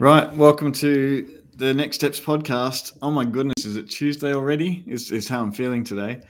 Right, 0.00 0.34
welcome 0.34 0.72
to 0.72 1.42
the 1.56 1.74
Next 1.74 1.96
Steps 1.96 2.18
podcast. 2.18 2.96
Oh 3.02 3.10
my 3.10 3.26
goodness, 3.26 3.66
is 3.66 3.76
it 3.76 3.90
Tuesday 3.90 4.32
already? 4.32 4.82
Is 4.86 5.12
is 5.12 5.28
how 5.28 5.42
I'm 5.42 5.52
feeling 5.52 5.84
today. 5.84 6.22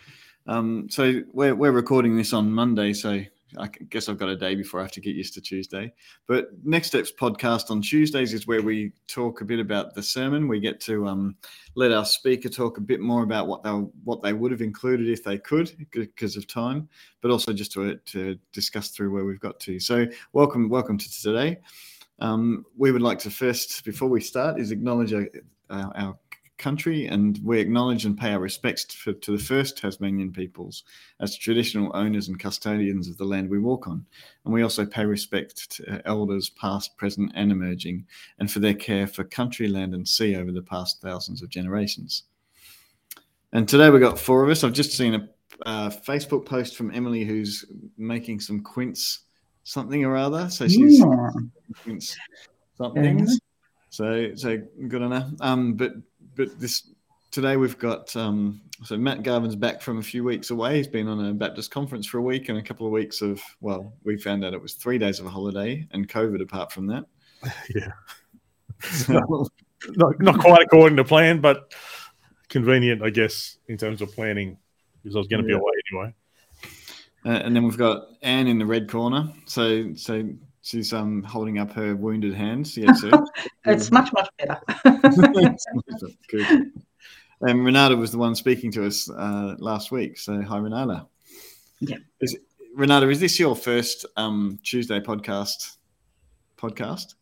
Um, 0.49 0.89
so 0.91 1.21
we're 1.33 1.55
we're 1.55 1.71
recording 1.71 2.17
this 2.17 2.33
on 2.33 2.51
Monday, 2.51 2.93
so 2.93 3.21
I 3.57 3.69
guess 3.91 4.09
I've 4.09 4.19
got 4.19 4.29
a 4.29 4.35
day 4.35 4.57
before 4.57 4.81
I 4.81 4.83
have 4.83 4.91
to 4.91 5.01
get 5.01 5.15
used 5.15 5.35
to 5.35 5.41
Tuesday. 5.41 5.93
But 6.27 6.49
Next 6.65 6.89
Steps 6.89 7.13
podcast 7.13 7.71
on 7.71 7.81
Tuesdays 7.81 8.35
is 8.35 8.49
where 8.49 8.61
we 8.61 8.91
talk 9.07 9.41
a 9.41 9.45
bit 9.45 9.61
about 9.61 9.95
the 9.95 10.03
sermon. 10.03 10.49
We 10.49 10.59
get 10.59 10.81
to 10.81 11.07
um, 11.07 11.37
let 11.77 11.93
our 11.93 12.05
speaker 12.05 12.49
talk 12.49 12.77
a 12.79 12.81
bit 12.81 12.99
more 12.99 13.23
about 13.23 13.47
what 13.47 13.63
they 13.63 13.71
what 13.71 14.21
they 14.21 14.33
would 14.33 14.51
have 14.51 14.63
included 14.63 15.09
if 15.09 15.23
they 15.23 15.39
could 15.39 15.87
because 15.93 16.37
of 16.37 16.49
time, 16.49 16.89
but 17.21 17.31
also 17.31 17.53
just 17.53 17.71
to 17.75 17.95
to 17.95 18.37
discuss 18.53 18.89
through 18.89 19.13
where 19.13 19.25
we've 19.25 19.39
got 19.39 19.61
to. 19.61 19.79
So 19.79 20.07
welcome 20.33 20.69
welcome 20.69 20.99
to 20.99 21.23
today. 21.23 21.61
Um, 22.21 22.67
we 22.77 22.93
would 22.93 23.03
like 23.03 23.19
to 23.21 23.31
first, 23.31 23.85
before 23.85 24.09
we 24.09 24.21
start, 24.21 24.61
is 24.61 24.71
acknowledge 24.71 25.13
our, 25.15 25.29
our 25.71 26.19
country 26.61 27.07
and 27.07 27.41
we 27.43 27.59
acknowledge 27.59 28.05
and 28.05 28.19
pay 28.19 28.33
our 28.35 28.39
respects 28.39 28.85
to, 28.85 29.15
to, 29.15 29.33
the 29.33 29.43
first 29.43 29.79
Tasmanian 29.79 30.31
peoples 30.31 30.85
as 31.19 31.37
traditional 31.37 31.91
owners 31.95 32.29
and 32.29 32.39
custodians 32.39 33.09
of 33.09 33.17
the 33.17 33.25
land 33.25 33.49
we 33.49 33.59
walk 33.59 33.89
on. 33.89 34.05
And 34.45 34.53
we 34.53 34.63
also 34.63 34.85
pay 34.85 35.07
respect 35.07 35.71
to 35.73 36.03
elders 36.05 36.51
past, 36.51 36.97
present, 36.99 37.33
and 37.35 37.51
emerging, 37.51 38.07
and 38.39 38.51
for 38.51 38.61
their 38.61 38.75
care 38.75 39.07
for 39.07 39.25
country, 39.25 39.69
land, 39.69 39.95
and 39.95 40.07
sea 40.07 40.37
over 40.37 40.53
the 40.53 40.63
past 40.63 41.01
thousands 41.01 41.43
of 41.43 41.49
generations. 41.49 42.25
And 43.53 43.67
today 43.67 43.91
we've 43.91 44.01
got 44.01 44.19
four 44.19 44.45
of 44.45 44.51
us. 44.51 44.63
I've 44.63 44.73
just 44.73 44.97
seen 44.97 45.15
a 45.15 45.91
Facebook 45.91 46.45
post 46.45 46.77
from 46.77 46.93
Emily 46.93 47.25
who's 47.25 47.65
making 47.97 48.41
some 48.41 48.61
quince 48.63 49.21
something 49.71 50.05
or 50.05 50.17
other. 50.17 50.51
So 50.51 50.67
she's 50.67 50.99
yeah. 50.99 51.31
something. 52.77 53.19
Yeah. 53.21 53.27
So 53.91 54.35
so 54.35 54.59
good 54.89 55.03
on 55.03 55.13
her. 55.13 55.31
Um, 55.41 55.75
but 55.75 55.93
but 56.35 56.59
this 56.59 56.91
today 57.31 57.57
we've 57.57 57.79
got 57.79 58.15
um, 58.17 58.61
so 58.83 58.97
Matt 58.97 59.23
Garvin's 59.23 59.57
back 59.57 59.81
from 59.81 59.99
a 59.99 60.03
few 60.03 60.25
weeks 60.25 60.51
away. 60.51 60.77
He's 60.77 60.89
been 60.89 61.07
on 61.07 61.25
a 61.25 61.33
Baptist 61.33 61.71
conference 61.71 62.07
for 62.07 62.19
a 62.19 62.23
week 62.23 62.49
and 62.49 62.59
a 62.59 62.63
couple 62.63 62.87
of 62.87 62.93
weeks 62.93 63.23
of 63.23 63.41
well, 63.61 63.93
we 64.05 64.19
found 64.19 64.45
out 64.45 64.55
it 64.55 64.63
was 64.63 64.75
three 64.75 64.99
days 64.99 65.21
of 65.21 65.27
a 65.27 65.31
holiday 65.31 65.87
and 65.93 66.09
COVID 66.09 66.43
apart 66.43 66.73
from 66.73 66.87
that. 66.89 67.05
Yeah. 67.75 67.93
So, 68.83 69.13
not, 69.97 70.21
not 70.21 70.39
quite 70.41 70.63
according 70.63 70.97
to 70.97 71.05
plan, 71.05 71.41
but 71.41 71.75
convenient, 72.49 73.03
I 73.03 73.11
guess, 73.11 73.59
in 73.69 73.77
terms 73.77 74.01
of 74.01 74.11
planning, 74.15 74.57
because 75.03 75.17
I 75.17 75.19
was 75.19 75.27
going 75.27 75.43
to 75.43 75.49
yeah. 75.49 75.57
be 75.57 75.61
away 75.61 75.73
anyway. 75.93 76.15
Uh, 77.25 77.31
and 77.31 77.55
then 77.55 77.65
we've 77.65 77.77
got 77.77 78.09
Anne 78.23 78.47
in 78.47 78.59
the 78.59 78.67
red 78.67 78.89
corner. 78.89 79.33
So 79.47 79.95
so 79.95 80.29
she's 80.63 80.93
um 80.93 81.23
holding 81.23 81.59
up 81.59 81.73
her 81.73 81.95
wounded 81.95 82.35
hands. 82.35 82.77
Yes, 82.77 83.01
sir. 83.01 83.11
it's 83.67 83.91
much 83.91 84.11
much 84.13 84.29
better. 84.39 84.61
Good. 86.29 86.73
And 87.43 87.65
Renata 87.65 87.97
was 87.97 88.13
the 88.13 88.19
one 88.19 88.35
speaking 88.35 88.71
to 88.73 88.87
us 88.87 89.09
uh, 89.09 89.57
last 89.59 89.91
week. 89.91 90.19
So 90.19 90.43
hi, 90.43 90.59
Renata. 90.59 91.07
Yeah. 91.81 91.97
Is, 92.21 92.37
Renata, 92.75 93.09
is 93.09 93.19
this 93.19 93.39
your 93.39 93.57
first 93.57 94.05
um, 94.17 94.59
Tuesday 94.63 95.01
podcast? 95.01 95.77
Podcast? 96.59 97.15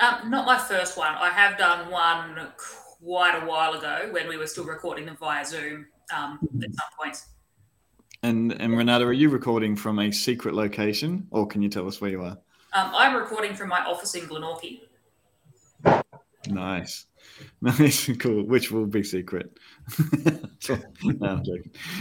Um, 0.00 0.30
not 0.30 0.46
my 0.46 0.56
first 0.56 0.96
one. 0.96 1.14
I 1.14 1.28
have 1.28 1.58
done 1.58 1.90
one 1.90 2.48
quite 3.02 3.38
a 3.42 3.44
while 3.46 3.74
ago 3.74 4.08
when 4.12 4.28
we 4.28 4.38
were 4.38 4.46
still 4.46 4.64
recording 4.64 5.04
them 5.04 5.16
via 5.20 5.44
Zoom 5.44 5.86
um, 6.16 6.38
at 6.62 6.74
some 6.74 6.88
points. 6.98 7.26
And 8.22 8.52
and 8.60 8.76
Renata, 8.76 9.04
are 9.06 9.12
you 9.12 9.30
recording 9.30 9.76
from 9.76 9.98
a 9.98 10.12
secret 10.12 10.54
location, 10.54 11.26
or 11.30 11.46
can 11.46 11.62
you 11.62 11.70
tell 11.70 11.88
us 11.88 12.00
where 12.00 12.10
you 12.10 12.22
are? 12.22 12.36
Um, 12.72 12.92
I'm 12.94 13.16
recording 13.16 13.54
from 13.54 13.70
my 13.70 13.80
office 13.80 14.14
in 14.14 14.28
Glenorchy. 14.28 14.82
Nice, 16.48 17.06
nice, 17.62 18.10
cool. 18.18 18.44
Which 18.44 18.70
will 18.70 18.86
be 18.86 19.02
secret. 19.02 19.58
no, 21.02 21.42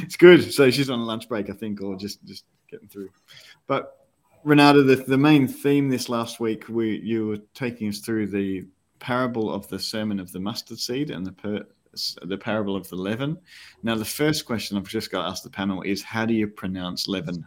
it's 0.02 0.18
good. 0.18 0.54
So 0.54 0.70
she's 0.70 0.90
on 0.90 1.00
a 1.00 1.04
lunch 1.06 1.30
break, 1.30 1.50
I 1.50 1.54
think, 1.54 1.82
or 1.82 1.96
just 1.96 2.24
just 2.26 2.44
getting 2.70 2.90
through. 2.90 3.10
But 3.66 4.08
Renata, 4.44 4.84
the, 4.84 4.98
the 4.98 5.18
main 5.18 5.48
theme 5.48 5.90
this 5.90 6.10
last 6.10 6.42
week, 6.42 6.68
we 6.68 7.00
you 7.00 7.28
were 7.28 7.40
taking 7.54 7.88
us 7.88 8.00
through 8.00 8.28
the 8.28 8.66
parable 9.00 9.54
of 9.54 9.70
the 9.70 9.80
sermon 9.80 10.20
of 10.20 10.34
the 10.34 10.40
mustard 10.40 10.80
seed 10.80 11.12
and 11.12 11.26
the 11.26 11.32
per, 11.32 11.66
the 12.24 12.38
parable 12.38 12.76
of 12.76 12.88
the 12.90 12.96
leaven. 12.96 13.38
Now, 13.84 13.96
the 13.96 14.06
first 14.06 14.46
question 14.46 14.78
I've 14.78 14.88
just 14.88 15.12
got 15.12 15.24
to 15.24 15.30
ask 15.30 15.44
the 15.44 15.50
panel 15.50 15.82
is 15.82 16.04
how 16.04 16.26
do 16.26 16.34
you 16.34 16.48
pronounce 16.48 17.08
leaven? 17.08 17.46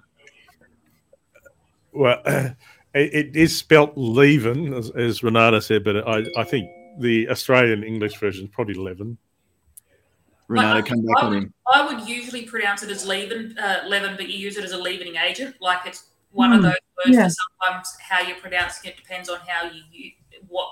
Well, 1.93 2.21
it, 2.27 2.57
it 2.95 3.37
is 3.37 3.57
spelt 3.57 3.93
leaven, 3.97 4.75
as, 4.75 4.91
as, 4.91 5.23
Renata 5.23 5.61
said, 5.61 5.85
but 5.85 6.09
I, 6.09 6.25
I 6.37 6.45
think 6.45 6.69
the 6.99 7.29
Australian 7.29 7.85
English 7.85 8.19
version 8.19 8.45
is 8.45 8.51
probably 8.51 8.75
leaven. 8.75 9.19
Renata, 10.49 10.83
come 10.83 11.05
back 11.07 11.23
I 11.23 11.27
on 11.27 11.35
in. 11.35 11.55
I 11.73 11.87
would 11.87 12.07
usually 12.07 12.43
pronounce 12.43 12.83
it 12.83 12.91
as 12.91 13.07
leaven, 13.07 13.57
uh, 13.59 13.85
leaven, 13.87 14.17
but 14.17 14.29
you 14.29 14.39
use 14.39 14.57
it 14.59 14.65
as 14.65 14.73
a 14.73 14.79
leavening 14.79 15.17
agent. 15.17 15.57
Like 15.61 15.87
it's 15.87 16.11
one 16.33 16.51
mm, 16.51 16.55
of 16.55 16.59
hmm. 16.59 16.65
those 16.65 16.75
words 17.07 17.17
yeah. 17.17 17.23
that 17.23 17.35
sometimes 17.61 17.97
how 18.01 18.21
you're 18.21 18.37
pronouncing 18.37 18.91
it 18.91 18.97
depends 18.97 19.29
on 19.29 19.39
how 19.47 19.71
you, 19.71 19.83
you 19.91 20.11
what 20.49 20.69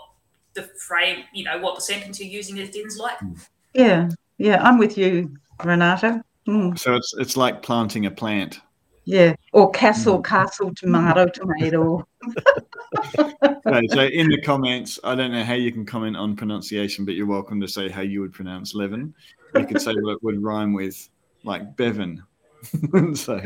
the 0.54 0.62
frame, 0.86 1.24
you 1.32 1.44
know, 1.44 1.58
what 1.58 1.76
the 1.76 1.80
sentence 1.80 2.20
you're 2.20 2.28
using 2.28 2.56
it 2.56 2.74
in 2.74 2.86
is 2.86 2.98
like. 2.98 3.18
Mm. 3.18 3.48
Yeah, 3.74 4.08
yeah, 4.38 4.62
I'm 4.62 4.78
with 4.78 4.98
you, 4.98 5.36
Renata. 5.64 6.22
Mm. 6.48 6.78
So 6.78 6.94
it's 6.94 7.14
it's 7.18 7.36
like 7.36 7.62
planting 7.62 8.06
a 8.06 8.10
plant. 8.10 8.60
Yeah, 9.04 9.34
or 9.52 9.70
castle, 9.70 10.18
mm. 10.18 10.24
castle, 10.24 10.74
tomato, 10.74 11.26
tomato. 11.26 12.06
okay, 13.18 13.86
so 13.88 14.00
in 14.00 14.28
the 14.28 14.40
comments, 14.44 14.98
I 15.04 15.14
don't 15.14 15.32
know 15.32 15.44
how 15.44 15.54
you 15.54 15.72
can 15.72 15.86
comment 15.86 16.16
on 16.16 16.36
pronunciation, 16.36 17.04
but 17.04 17.14
you're 17.14 17.26
welcome 17.26 17.60
to 17.60 17.68
say 17.68 17.88
how 17.88 18.02
you 18.02 18.20
would 18.20 18.32
pronounce 18.32 18.74
Levin. 18.74 19.14
You 19.54 19.66
could 19.66 19.80
say 19.80 19.94
what 19.94 20.22
would 20.22 20.42
rhyme 20.42 20.72
with 20.72 21.08
like 21.44 21.76
Bevan. 21.76 22.22
so 23.14 23.40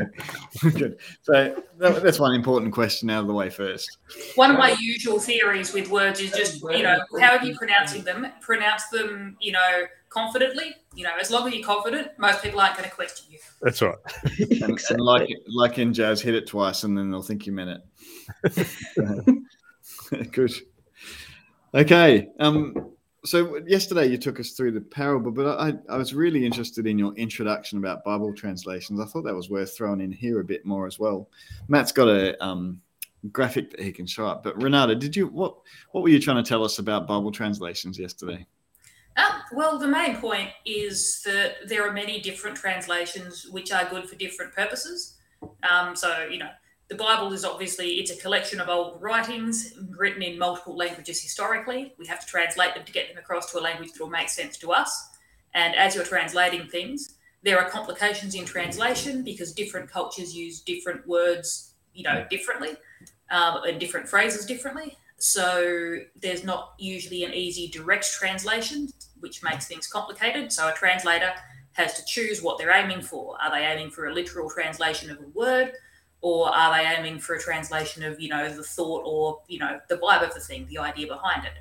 good. 0.61 0.97
So 1.21 1.63
that's 1.77 2.19
one 2.19 2.35
important 2.35 2.73
question 2.73 3.09
out 3.09 3.21
of 3.21 3.27
the 3.27 3.33
way 3.33 3.49
first. 3.49 3.97
One 4.35 4.51
of 4.51 4.57
my 4.57 4.75
usual 4.79 5.19
theories 5.19 5.73
with 5.73 5.89
words 5.89 6.19
is 6.19 6.31
just 6.31 6.61
you 6.61 6.83
know 6.83 6.99
how 7.19 7.37
are 7.37 7.45
you 7.45 7.55
pronouncing 7.55 8.03
them? 8.03 8.27
Pronounce 8.41 8.87
them, 8.87 9.37
you 9.39 9.51
know, 9.51 9.85
confidently. 10.09 10.75
You 10.93 11.03
know, 11.05 11.11
as 11.19 11.31
long 11.31 11.47
as 11.47 11.53
you're 11.53 11.65
confident, 11.65 12.09
most 12.17 12.43
people 12.43 12.59
aren't 12.59 12.77
going 12.77 12.89
to 12.89 12.95
question 12.95 13.31
you. 13.31 13.39
That's 13.61 13.81
right. 13.81 13.95
and, 14.61 14.79
and, 14.89 14.99
like 14.99 15.29
like 15.47 15.79
in 15.79 15.93
jazz, 15.93 16.21
hit 16.21 16.35
it 16.35 16.47
twice, 16.47 16.83
and 16.83 16.97
then 16.97 17.11
they'll 17.11 17.21
think 17.21 17.45
you 17.45 17.53
meant 17.53 17.81
it. 18.45 19.41
Good. 20.31 20.53
Okay. 21.73 22.27
Um. 22.39 22.94
So 23.25 23.59
yesterday 23.65 24.05
you 24.07 24.17
took 24.17 24.39
us 24.39 24.51
through 24.51 24.71
the 24.71 24.81
parable, 24.81 25.31
but 25.31 25.59
I, 25.59 25.73
I 25.89 25.97
was 25.97 26.13
really 26.13 26.45
interested 26.45 26.85
in 26.85 26.99
your 26.99 27.13
introduction 27.15 27.79
about 27.79 28.03
Bible 28.03 28.33
translations. 28.33 28.99
I 28.99 29.05
thought 29.05 29.23
that 29.23 29.35
was 29.35 29.49
worth 29.49 29.75
throwing 29.75 30.01
in 30.01 30.11
here 30.11 30.39
a 30.39 30.43
bit 30.43 30.65
more 30.65 30.85
as 30.85 30.99
well. 30.99 31.29
Matt's 31.67 31.91
got 31.91 32.07
a 32.07 32.41
um, 32.43 32.81
graphic 33.31 33.71
that 33.71 33.79
he 33.79 33.91
can 33.91 34.05
show 34.05 34.27
up, 34.27 34.43
but 34.43 34.61
Renata, 34.61 34.95
did 34.95 35.15
you 35.15 35.27
what 35.27 35.57
what 35.91 36.03
were 36.03 36.09
you 36.09 36.19
trying 36.19 36.43
to 36.43 36.47
tell 36.47 36.63
us 36.63 36.77
about 36.77 37.07
Bible 37.07 37.31
translations 37.31 37.97
yesterday? 37.97 38.45
Um, 39.17 39.41
well, 39.53 39.79
the 39.79 39.87
main 39.87 40.17
point 40.17 40.49
is 40.65 41.21
that 41.25 41.67
there 41.67 41.87
are 41.87 41.93
many 41.93 42.19
different 42.19 42.57
translations 42.57 43.47
which 43.49 43.71
are 43.71 43.85
good 43.89 44.09
for 44.09 44.15
different 44.15 44.53
purposes. 44.53 45.15
Um, 45.69 45.95
so, 45.95 46.27
you 46.29 46.37
know, 46.37 46.49
the 46.87 46.95
Bible 46.95 47.33
is 47.33 47.43
obviously 47.43 47.93
it's 47.93 48.11
a 48.11 48.17
collection 48.17 48.59
of 48.59 48.69
old 48.69 49.01
writings 49.01 49.73
written 49.97 50.21
in 50.21 50.37
multiple 50.37 50.77
languages 50.77 51.21
historically. 51.21 51.93
We 51.97 52.05
have 52.07 52.19
to 52.19 52.27
translate 52.27 52.75
them 52.75 52.85
to 52.85 52.91
get 52.91 53.09
them 53.09 53.17
across 53.17 53.51
to 53.51 53.59
a 53.59 53.61
language 53.61 53.93
that 53.93 54.01
will 54.01 54.09
make 54.09 54.29
sense 54.29 54.57
to 54.57 54.71
us. 54.71 55.09
And 55.53 55.75
as 55.75 55.95
you're 55.95 56.03
translating 56.03 56.67
things, 56.67 57.15
there 57.41 57.59
are 57.59 57.69
complications 57.69 58.35
in 58.35 58.45
translation 58.45 59.23
because 59.23 59.53
different 59.53 59.89
cultures 59.89 60.35
use 60.35 60.61
different 60.61 61.07
words, 61.07 61.73
you 61.93 62.03
know, 62.03 62.25
differently, 62.29 62.71
um, 63.31 63.63
and 63.63 63.79
different 63.79 64.07
phrases 64.07 64.45
differently. 64.45 64.97
So 65.17 65.97
there's 66.21 66.43
not 66.43 66.73
usually 66.77 67.23
an 67.23 67.33
easy 67.33 67.67
direct 67.67 68.11
translation, 68.11 68.89
which 69.21 69.41
makes 69.41 69.67
things 69.67 69.87
complicated. 69.87 70.51
So 70.51 70.67
a 70.67 70.73
translator 70.73 71.31
has 71.73 71.93
to 71.95 72.05
choose 72.05 72.41
what 72.41 72.57
they're 72.57 72.71
aiming 72.71 73.01
for. 73.01 73.41
Are 73.41 73.49
they 73.51 73.65
aiming 73.65 73.91
for 73.91 74.07
a 74.07 74.13
literal 74.13 74.49
translation 74.49 75.09
of 75.09 75.17
a 75.17 75.27
word? 75.33 75.73
Or 76.25 76.49
are 76.49 76.73
they 76.73 76.87
aiming 76.87 77.19
for 77.19 77.35
a 77.35 77.39
translation 77.39 78.03
of, 78.03 78.19
you 78.19 78.29
know, 78.29 78.49
the 78.49 78.63
thought 78.63 79.03
or, 79.05 79.41
you 79.47 79.59
know, 79.59 79.79
the 79.89 79.97
vibe 79.97 80.27
of 80.27 80.33
the 80.33 80.39
thing, 80.39 80.65
the 80.67 80.79
idea 80.79 81.05
behind 81.05 81.45
it? 81.45 81.53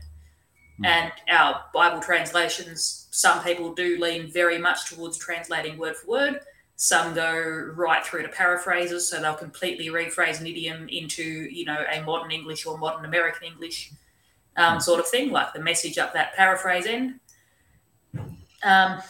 Mm. 0.81 0.87
And 0.87 1.13
our 1.29 1.65
Bible 1.75 2.01
translations, 2.01 3.09
some 3.11 3.45
people 3.45 3.75
do 3.75 3.99
lean 4.01 4.31
very 4.31 4.57
much 4.57 4.87
towards 4.87 5.19
translating 5.19 5.77
word 5.77 5.97
for 5.97 6.07
word 6.07 6.41
some 6.77 7.15
go 7.15 7.73
right 7.77 8.05
through 8.05 8.23
to 8.23 8.29
paraphrases, 8.29 9.09
so 9.09 9.21
they'll 9.21 9.35
completely 9.35 9.87
rephrase 9.87 10.41
an 10.41 10.47
idiom 10.47 10.89
into, 10.89 11.23
you 11.23 11.65
know, 11.65 11.85
a 11.93 12.03
modern 12.03 12.31
English 12.31 12.67
or 12.67 12.77
modern 12.79 13.05
American 13.05 13.47
English 13.47 13.93
um, 14.57 14.81
sort 14.81 14.99
of 14.99 15.07
thing, 15.07 15.31
like 15.31 15.53
the 15.53 15.61
message 15.61 15.99
up 15.99 16.13
that 16.15 16.35
paraphrase 16.35 16.87
end. 16.87 17.21
Um, 18.65 19.01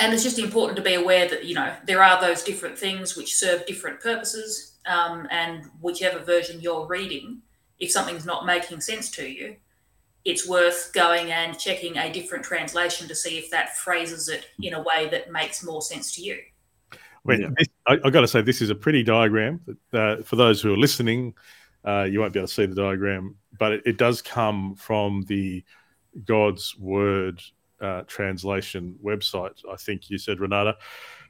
and 0.00 0.12
it's 0.12 0.22
just 0.22 0.38
important 0.38 0.76
to 0.76 0.82
be 0.82 0.94
aware 0.94 1.28
that, 1.28 1.44
you 1.44 1.54
know, 1.54 1.74
there 1.86 2.02
are 2.02 2.20
those 2.20 2.42
different 2.42 2.78
things 2.78 3.16
which 3.16 3.34
serve 3.34 3.66
different 3.66 4.00
purposes. 4.00 4.78
Um, 4.86 5.28
and 5.30 5.64
whichever 5.80 6.18
version 6.18 6.60
you're 6.60 6.86
reading, 6.86 7.42
if 7.78 7.90
something's 7.90 8.26
not 8.26 8.46
making 8.46 8.80
sense 8.80 9.10
to 9.12 9.28
you, 9.28 9.56
it's 10.24 10.48
worth 10.48 10.92
going 10.92 11.30
and 11.30 11.58
checking 11.58 11.98
a 11.98 12.12
different 12.12 12.44
translation 12.44 13.06
to 13.08 13.14
see 13.14 13.38
if 13.38 13.50
that 13.50 13.76
phrases 13.76 14.28
it 14.28 14.46
in 14.62 14.74
a 14.74 14.80
way 14.80 15.08
that 15.10 15.30
makes 15.30 15.64
more 15.64 15.82
sense 15.82 16.14
to 16.14 16.22
you. 16.22 16.38
Well, 17.24 17.40
Yeah. 17.40 17.48
this, 17.56 17.68
I, 17.86 17.98
I've 18.04 18.12
got 18.12 18.22
to 18.22 18.28
say, 18.28 18.40
this 18.40 18.62
is 18.62 18.70
a 18.70 18.74
pretty 18.74 19.02
diagram. 19.02 19.60
Uh, 19.92 20.16
for 20.22 20.36
those 20.36 20.60
who 20.60 20.72
are 20.72 20.76
listening, 20.76 21.34
uh, 21.84 22.04
you 22.04 22.20
won't 22.20 22.32
be 22.32 22.38
able 22.38 22.48
to 22.48 22.54
see 22.54 22.66
the 22.66 22.74
diagram, 22.74 23.36
but 23.58 23.72
it, 23.72 23.82
it 23.84 23.96
does 23.98 24.22
come 24.22 24.74
from 24.76 25.22
the 25.26 25.64
God's 26.24 26.76
Word 26.78 27.42
uh, 27.82 28.02
translation 28.06 28.96
website. 29.04 29.58
I 29.70 29.76
think 29.76 30.08
you 30.08 30.16
said, 30.16 30.40
Renata, 30.40 30.76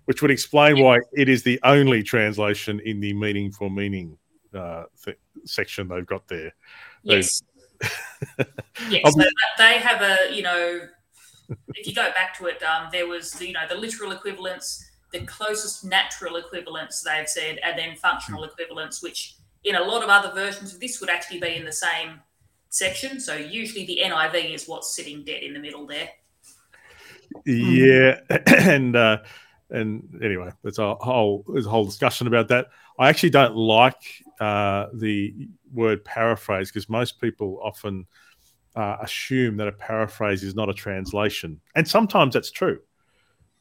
which 0.05 0.23
would 0.23 0.31
explain 0.31 0.81
why 0.81 0.99
it 1.13 1.29
is 1.29 1.43
the 1.43 1.59
only 1.65 2.03
translation 2.03 2.81
in 2.81 3.01
the 3.01 3.15
meaning 3.15 3.51
for 3.51 3.71
meaning 3.71 4.17
uh, 4.55 4.85
th- 5.05 5.19
section 5.45 5.89
they've 5.89 6.07
got 6.07 6.29
there. 6.29 6.55
Yes. 7.03 7.43
yes. 8.89 9.13
So 9.13 9.23
they 9.59 9.79
have 9.79 10.03
a, 10.03 10.35
you 10.35 10.43
know, 10.43 10.81
if 11.75 11.87
you 11.87 11.95
go 11.95 12.11
back 12.13 12.37
to 12.39 12.47
it, 12.47 12.63
um, 12.63 12.89
there 12.93 13.07
was, 13.07 13.33
the, 13.33 13.49
you 13.49 13.53
know, 13.53 13.67
the 13.69 13.75
literal 13.75 14.13
equivalents, 14.13 14.91
the 15.13 15.21
closest 15.21 15.85
natural 15.85 16.37
equivalents, 16.37 17.03
they've 17.03 17.29
said, 17.29 17.59
and 17.65 17.79
then 17.79 17.97
functional 17.97 18.45
equivalents, 18.45 19.03
which 19.03 19.37
in 19.65 19.77
a 19.77 19.83
lot 19.83 20.03
of 20.03 20.09
other 20.09 20.33
versions 20.33 20.75
of 20.75 20.81
this 20.81 21.01
would 21.01 21.11
actually 21.11 21.41
be 21.41 21.57
in 21.57 21.65
the 21.65 21.73
same 21.73 22.21
section. 22.69 23.21
So 23.21 23.35
usually 23.37 23.87
the 23.87 24.01
NIV 24.05 24.55
is 24.55 24.67
what's 24.67 24.97
sitting 24.97 25.25
dead 25.25 25.43
in 25.43 25.53
the 25.53 25.61
middle 25.61 25.87
there. 25.87 26.09
Yeah, 27.45 28.21
and 28.47 28.97
uh, 28.97 29.19
and 29.71 30.21
anyway, 30.23 30.51
there's 30.63 30.79
a 30.79 30.95
whole 30.97 31.45
there's 31.49 31.67
a 31.67 31.71
whole 31.71 31.85
discussion 31.85 32.27
about 32.27 32.49
that. 32.49 32.69
I 32.99 33.09
actually 33.09 33.31
don't 33.31 33.57
like 33.57 34.23
uh, 34.41 34.87
the 34.95 35.49
word 35.73 36.05
paraphrase 36.05 36.71
because 36.71 36.89
most 36.89 37.21
people 37.21 37.59
often 37.63 38.07
uh, 38.77 38.99
assume 39.01 39.57
that 39.57 39.69
a 39.69 39.73
paraphrase 39.73 40.43
is 40.43 40.55
not 40.55 40.69
a 40.69 40.75
translation, 40.75 41.61
and 41.75 41.89
sometimes 41.89 42.35
that's 42.35 42.51
true. 42.51 42.81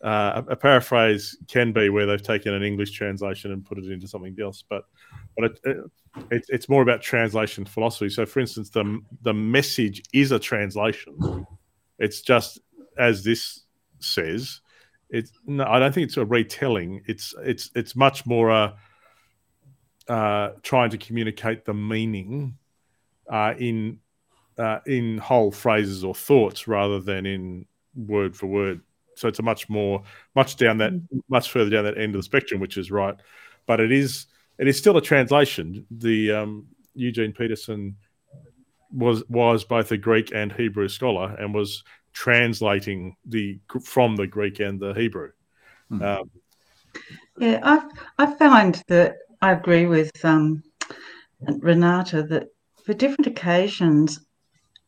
Uh, 0.03 0.41
a, 0.47 0.55
paraphrase 0.55 1.37
can 1.47 1.71
be 1.71 1.89
where 1.89 2.07
they've 2.07 2.23
taken 2.23 2.55
an 2.55 2.63
English 2.63 2.91
translation 2.91 3.51
and 3.51 3.63
put 3.63 3.77
it 3.77 3.85
into 3.85 4.07
something 4.07 4.35
else, 4.41 4.63
but 4.67 4.85
but 5.37 5.51
it, 5.51 5.59
it, 5.63 5.77
it's 6.31 6.49
it's 6.49 6.69
more 6.69 6.81
about 6.81 7.01
translation 7.01 7.65
philosophy. 7.65 8.09
So, 8.09 8.25
for 8.25 8.39
instance, 8.39 8.69
the 8.71 8.99
the 9.21 9.33
message 9.33 10.01
is 10.11 10.31
a 10.31 10.39
translation. 10.39 11.45
It's 11.99 12.21
just 12.21 12.59
as 12.97 13.23
this 13.23 13.60
says. 14.03 14.61
It's 15.09 15.31
no, 15.45 15.65
I 15.65 15.79
don't 15.79 15.93
think 15.93 16.07
it's 16.07 16.17
a 16.17 16.25
retelling. 16.25 17.01
It's 17.05 17.35
it's 17.39 17.69
it's 17.75 17.95
much 17.95 18.25
more 18.25 18.49
a 18.49 18.75
uh, 20.07 20.51
trying 20.63 20.89
to 20.89 20.97
communicate 20.97 21.65
the 21.65 21.73
meaning 21.73 22.57
uh, 23.29 23.53
in 23.57 23.99
uh, 24.57 24.79
in 24.85 25.17
whole 25.17 25.51
phrases 25.51 26.03
or 26.03 26.13
thoughts 26.13 26.67
rather 26.67 26.99
than 26.99 27.25
in 27.25 27.65
word 27.95 28.35
for 28.35 28.47
word. 28.47 28.81
So 29.15 29.27
it's 29.27 29.39
a 29.39 29.43
much 29.43 29.69
more 29.69 30.03
much 30.35 30.57
down 30.57 30.77
that 30.79 30.93
much 31.29 31.51
further 31.51 31.69
down 31.69 31.83
that 31.85 31.97
end 31.97 32.15
of 32.15 32.19
the 32.19 32.23
spectrum, 32.23 32.59
which 32.59 32.77
is 32.77 32.91
right. 32.91 33.15
But 33.65 33.79
it 33.79 33.91
is 33.91 34.27
it 34.57 34.67
is 34.67 34.77
still 34.77 34.97
a 34.97 35.01
translation. 35.01 35.85
The 35.91 36.31
um, 36.31 36.67
Eugene 36.93 37.33
Peterson 37.33 37.95
was 38.91 39.23
was 39.29 39.63
both 39.63 39.91
a 39.91 39.97
Greek 39.97 40.33
and 40.33 40.51
Hebrew 40.51 40.87
scholar 40.87 41.35
and 41.39 41.53
was 41.53 41.83
translating 42.13 43.15
the 43.25 43.59
from 43.83 44.15
the 44.15 44.27
Greek 44.27 44.59
and 44.59 44.79
the 44.79 44.93
Hebrew. 44.93 45.31
Hmm. 45.89 46.01
Um, 46.01 46.31
Yeah, 47.39 47.59
I 47.63 47.89
I 48.17 48.35
find 48.35 48.81
that 48.87 49.15
I 49.41 49.51
agree 49.51 49.85
with 49.85 50.11
um, 50.23 50.63
Renata 51.59 52.23
that 52.23 52.47
for 52.85 52.93
different 52.93 53.27
occasions, 53.27 54.19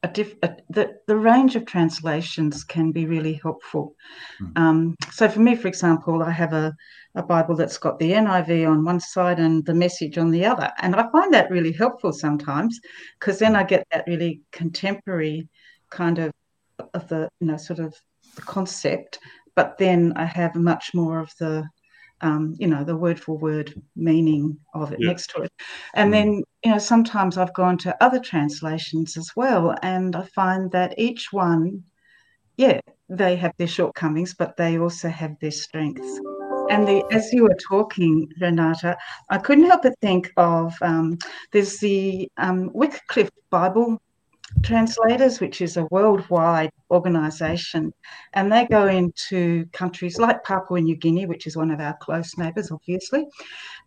a 0.03 0.07
diff, 0.07 0.35
a, 0.43 0.55
the 0.69 0.97
the 1.07 1.15
range 1.15 1.55
of 1.55 1.65
translations 1.65 2.63
can 2.63 2.91
be 2.91 3.05
really 3.05 3.39
helpful. 3.41 3.95
Mm. 4.41 4.57
Um, 4.57 4.95
so 5.11 5.29
for 5.29 5.39
me, 5.39 5.55
for 5.55 5.67
example, 5.67 6.21
I 6.21 6.31
have 6.31 6.53
a 6.53 6.73
a 7.15 7.23
Bible 7.23 7.55
that's 7.55 7.77
got 7.77 7.99
the 7.99 8.11
NIV 8.11 8.69
on 8.69 8.83
one 8.83 8.99
side 8.99 9.39
and 9.39 9.65
the 9.65 9.73
message 9.73 10.17
on 10.17 10.31
the 10.31 10.45
other, 10.45 10.71
and 10.81 10.95
I 10.95 11.09
find 11.11 11.33
that 11.33 11.51
really 11.51 11.71
helpful 11.71 12.11
sometimes 12.11 12.79
because 13.19 13.39
then 13.39 13.55
I 13.55 13.63
get 13.63 13.87
that 13.91 14.05
really 14.07 14.41
contemporary 14.51 15.47
kind 15.89 16.19
of 16.19 16.31
of 16.93 17.07
the 17.07 17.29
you 17.39 17.47
know 17.47 17.57
sort 17.57 17.79
of 17.79 17.95
the 18.35 18.41
concept, 18.41 19.19
but 19.55 19.77
then 19.77 20.13
I 20.15 20.25
have 20.25 20.55
much 20.55 20.91
more 20.93 21.19
of 21.19 21.31
the 21.39 21.63
um, 22.23 22.55
you 22.57 22.67
know, 22.67 22.83
the 22.83 22.95
word 22.95 23.19
for 23.19 23.37
word 23.37 23.73
meaning 23.95 24.57
of 24.73 24.93
it 24.93 24.99
Yeah. 24.99 25.09
next 25.09 25.27
to 25.31 25.41
it. 25.41 25.51
And 25.93 26.09
Mm. 26.09 26.13
then, 26.13 26.43
you 26.63 26.71
know, 26.71 26.77
sometimes 26.77 27.37
I've 27.37 27.53
gone 27.53 27.77
to 27.79 27.95
other 28.01 28.19
translations 28.19 29.17
as 29.17 29.29
well, 29.35 29.75
and 29.83 30.15
I 30.15 30.23
find 30.33 30.71
that 30.71 30.97
each 30.97 31.33
one, 31.33 31.83
yeah, 32.57 32.79
they 33.09 33.35
have 33.35 33.51
their 33.57 33.67
shortcomings, 33.67 34.33
but 34.33 34.55
they 34.55 34.79
also 34.79 35.09
have 35.09 35.37
their 35.41 35.51
strengths. 35.51 36.19
And 36.69 36.87
the, 36.87 37.03
as 37.11 37.33
you 37.33 37.43
were 37.43 37.57
talking, 37.67 38.27
Renata, 38.39 38.97
I 39.29 39.37
couldn't 39.37 39.65
help 39.65 39.83
but 39.83 39.99
think 40.01 40.31
of 40.37 40.73
um, 40.81 41.17
there's 41.51 41.77
the 41.79 42.29
um, 42.37 42.71
Wycliffe 42.73 43.29
Bible 43.49 43.99
Translators, 44.61 45.39
which 45.41 45.61
is 45.61 45.77
a 45.77 45.87
worldwide 45.91 46.69
organisation, 46.91 47.91
and 48.33 48.51
they 48.51 48.65
go 48.69 48.87
into 48.87 49.65
countries 49.73 50.19
like 50.19 50.43
Papua 50.43 50.79
New 50.79 50.95
Guinea, 50.95 51.25
which 51.25 51.47
is 51.47 51.57
one 51.57 51.71
of 51.71 51.79
our 51.79 51.97
close 52.01 52.37
neighbours, 52.37 52.71
obviously, 52.71 53.25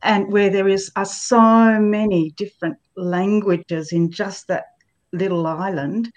and 0.02 0.30
where 0.32 0.50
there 0.50 0.68
is 0.68 0.90
are 0.96 1.04
so 1.04 1.80
many 1.80 2.30
different 2.36 2.76
languages 2.96 3.92
in 3.92 4.10
just 4.10 4.48
that 4.48 4.64
little 5.12 5.46
island, 5.46 6.10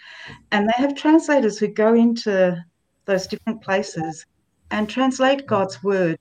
and 0.52 0.68
they 0.68 0.74
have 0.76 0.96
translators 0.96 1.58
who 1.58 1.68
go 1.68 1.94
into 1.94 2.62
those 3.06 3.28
different 3.28 3.62
places 3.64 4.26
and 4.72 4.90
translate 4.90 5.48
God's 5.48 5.82
word 5.84 6.18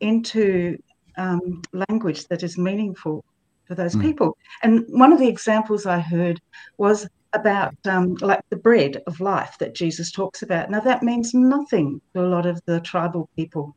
into 0.00 0.76
um, 1.16 1.62
language 1.72 2.26
that 2.28 2.42
is 2.42 2.58
meaningful 2.58 3.24
for 3.64 3.74
those 3.74 3.96
Mm. 3.96 4.02
people. 4.02 4.36
And 4.62 4.84
one 4.88 5.12
of 5.12 5.18
the 5.18 5.28
examples 5.28 5.86
I 5.86 6.00
heard 6.00 6.40
was 6.78 7.08
about 7.32 7.74
um, 7.86 8.14
like 8.20 8.40
the 8.50 8.56
bread 8.56 9.02
of 9.06 9.20
life 9.20 9.56
that 9.60 9.74
Jesus 9.74 10.10
talks 10.12 10.42
about. 10.42 10.70
Now 10.70 10.80
that 10.80 11.02
means 11.02 11.34
nothing 11.34 12.00
to 12.14 12.22
a 12.22 12.26
lot 12.28 12.46
of 12.46 12.60
the 12.66 12.80
tribal 12.80 13.28
people 13.36 13.74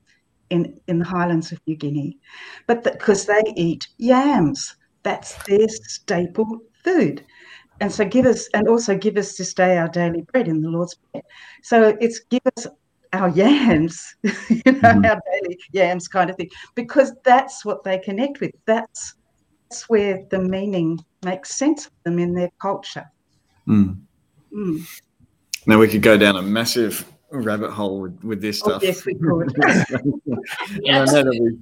in 0.50 0.80
in 0.88 1.00
the 1.00 1.06
highlands 1.06 1.51
of 1.51 1.60
New 1.68 1.75
Guinea, 1.75 2.18
but 2.68 2.84
because 2.84 3.25
they 3.25 3.44
eat 3.56 3.88
yams, 3.98 4.75
that's 5.03 5.38
their 5.48 5.68
staple 5.70 6.60
food. 6.84 7.24
And 7.82 7.91
so 7.91 8.06
give 8.06 8.25
us, 8.25 8.48
and 8.53 8.68
also 8.68 8.98
give 8.98 9.18
us 9.18 9.38
this 9.38 9.53
day 9.53 9.77
our 9.77 9.88
daily 9.88 10.24
bread 10.34 10.48
in 10.48 10.62
the 10.62 10.70
Lord's 10.70 10.96
Prayer. 11.12 11.24
So 11.63 11.98
it's 12.01 12.20
give 12.29 12.41
us 12.58 12.68
our 13.13 13.29
yams, 13.29 14.03
you 14.24 14.62
know, 14.84 14.94
Mhm. 15.01 15.10
our 15.10 15.22
daily 15.32 15.58
yams 15.74 16.08
kind 16.08 16.29
of 16.29 16.36
thing, 16.38 16.50
because 16.75 17.13
that's 17.25 17.65
what 17.65 17.84
they 17.84 18.00
connect 18.00 18.39
with. 18.41 18.51
That's 18.68 19.15
that's 19.70 19.89
where 19.89 20.20
the 20.32 20.39
meaning 20.39 21.00
makes 21.24 21.56
sense 21.56 21.86
of 21.86 21.91
them 22.06 22.20
in 22.20 22.34
their 22.34 22.50
culture. 22.62 23.06
Mm. 23.69 23.99
Mm. 24.53 25.01
Now 25.67 25.77
we 25.77 25.88
could 25.88 26.01
go 26.01 26.17
down 26.17 26.35
a 26.38 26.41
massive 26.41 27.05
rabbit 27.31 27.71
hole 27.71 28.01
with, 28.01 28.23
with 28.23 28.41
this 28.41 28.61
Oh, 28.63 28.69
stuff. 28.69 28.83
yes, 28.83 29.05
we 29.05 29.13
could. 29.15 29.55
and 29.65 30.89
I 30.89 31.05
know 31.05 31.23
that 31.23 31.29
we, 31.29 31.57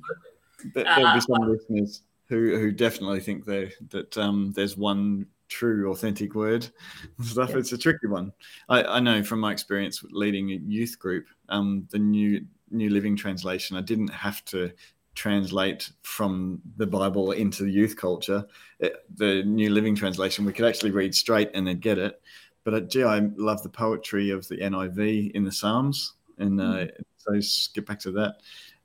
that 0.73 0.85
there'll 0.85 1.05
Uh, 1.07 1.13
be 1.15 1.21
some 1.21 1.49
listeners 1.51 2.01
who, 2.29 2.57
who 2.57 2.71
definitely 2.71 3.19
think 3.19 3.45
they, 3.45 3.71
that 3.89 4.17
um, 4.17 4.51
there's 4.55 4.77
one 4.77 5.25
true, 5.49 5.91
authentic 5.91 6.35
word 6.35 6.69
stuff. 7.21 7.49
Yeah. 7.51 7.57
It's 7.57 7.71
a 7.73 7.77
tricky 7.77 8.07
one. 8.07 8.31
I, 8.69 8.83
I 8.83 8.99
know 8.99 9.23
from 9.23 9.39
my 9.39 9.51
experience 9.51 10.03
leading 10.09 10.51
a 10.51 10.55
youth 10.55 10.97
group, 10.99 11.25
um, 11.49 11.87
the 11.91 11.99
new 11.99 12.45
New 12.69 12.89
Living 12.89 13.15
Translation, 13.15 13.77
I 13.77 13.81
didn't 13.81 14.09
have 14.09 14.43
to 14.45 14.71
translate 15.17 15.89
from 16.03 16.61
the 16.77 16.85
Bible 16.85 17.31
into 17.31 17.63
the 17.63 17.71
youth 17.71 17.97
culture. 17.97 18.45
It, 18.79 19.03
the 19.17 19.43
New 19.43 19.71
Living 19.71 19.95
Translation, 19.95 20.45
we 20.45 20.53
could 20.53 20.65
actually 20.65 20.91
read 20.91 21.15
straight 21.15 21.49
and 21.55 21.65
then 21.67 21.79
get 21.79 21.97
it. 21.97 22.21
But 22.63 22.73
uh, 22.73 22.79
gee, 22.81 23.03
I 23.03 23.19
love 23.35 23.63
the 23.63 23.69
poetry 23.69 24.29
of 24.29 24.47
the 24.47 24.57
NIV 24.57 25.31
in 25.31 25.43
the 25.43 25.51
Psalms, 25.51 26.13
and 26.37 26.61
uh, 26.61 26.85
so 27.17 27.39
skip 27.39 27.87
back 27.87 27.99
to 28.01 28.11
that, 28.11 28.35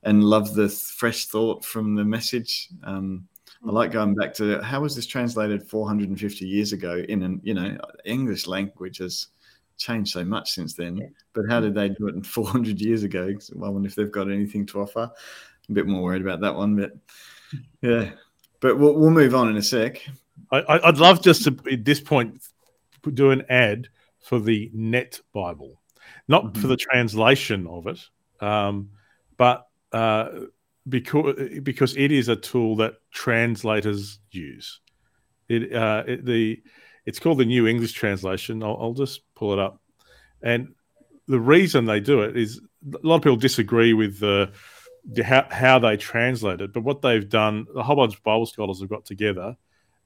and 0.04 0.24
love 0.24 0.54
the 0.54 0.68
th- 0.68 0.78
fresh 0.78 1.26
thought 1.26 1.64
from 1.64 1.94
the 1.94 2.04
message. 2.04 2.68
Um, 2.84 3.28
I 3.66 3.70
like 3.70 3.92
going 3.92 4.14
back 4.14 4.32
to 4.34 4.60
how 4.62 4.80
was 4.80 4.96
this 4.96 5.06
translated 5.06 5.62
450 5.68 6.46
years 6.46 6.72
ago 6.72 7.04
in 7.08 7.22
an 7.22 7.40
you 7.42 7.54
know 7.54 7.76
English 8.04 8.46
language 8.46 8.98
has 8.98 9.28
changed 9.76 10.12
so 10.12 10.24
much 10.24 10.52
since 10.52 10.74
then. 10.74 11.14
But 11.34 11.44
how 11.48 11.60
did 11.60 11.74
they 11.74 11.88
do 11.90 12.08
it 12.08 12.14
in 12.14 12.22
400 12.22 12.80
years 12.80 13.02
ago? 13.02 13.28
I 13.28 13.68
wonder 13.68 13.88
if 13.88 13.94
they've 13.94 14.10
got 14.10 14.30
anything 14.30 14.64
to 14.66 14.80
offer. 14.80 15.10
A 15.68 15.72
bit 15.72 15.86
more 15.86 16.02
worried 16.02 16.22
about 16.22 16.40
that 16.40 16.54
one, 16.54 16.76
but 16.76 16.92
yeah. 17.80 18.10
But 18.60 18.78
we'll, 18.78 18.94
we'll 18.94 19.10
move 19.10 19.34
on 19.34 19.48
in 19.48 19.56
a 19.56 19.62
sec. 19.62 20.00
I, 20.50 20.80
I'd 20.84 20.98
love 20.98 21.22
just 21.22 21.44
to 21.44 21.56
at 21.70 21.84
this 21.84 22.00
point 22.00 22.42
do 23.14 23.30
an 23.30 23.44
ad 23.48 23.88
for 24.20 24.38
the 24.38 24.70
Net 24.72 25.20
Bible, 25.32 25.80
not 26.28 26.56
for 26.56 26.66
Mhm. 26.66 26.68
the 26.68 26.76
translation 26.76 27.66
of 27.66 27.86
it, 27.86 27.98
um, 28.40 28.90
but 29.36 29.66
uh, 29.92 30.28
because 30.88 31.34
because 31.62 31.96
it 31.96 32.12
is 32.12 32.28
a 32.28 32.36
tool 32.36 32.76
that 32.76 32.94
translators 33.12 34.18
use. 34.30 34.80
It, 35.48 35.72
uh, 35.72 36.04
it 36.06 36.24
the 36.24 36.62
It's 37.04 37.18
called 37.18 37.38
the 37.38 37.44
New 37.44 37.66
English 37.66 37.92
Translation. 37.92 38.62
I'll, 38.62 38.78
I'll 38.80 38.94
just 38.94 39.22
pull 39.34 39.52
it 39.52 39.58
up. 39.58 39.80
And 40.42 40.74
the 41.26 41.40
reason 41.40 41.84
they 41.84 42.00
do 42.00 42.22
it 42.22 42.36
is 42.36 42.60
a 42.94 43.06
lot 43.06 43.16
of 43.16 43.22
people 43.22 43.36
disagree 43.36 43.92
with 43.92 44.18
the 44.20 44.52
how, 45.22 45.46
how 45.50 45.78
they 45.78 45.96
translate 45.96 46.60
it, 46.60 46.72
but 46.72 46.82
what 46.82 47.02
they've 47.02 47.28
done, 47.28 47.66
a 47.76 47.82
whole 47.82 47.96
bunch 47.96 48.14
of 48.14 48.22
Bible 48.22 48.46
scholars 48.46 48.80
have 48.80 48.88
got 48.88 49.04
together 49.04 49.56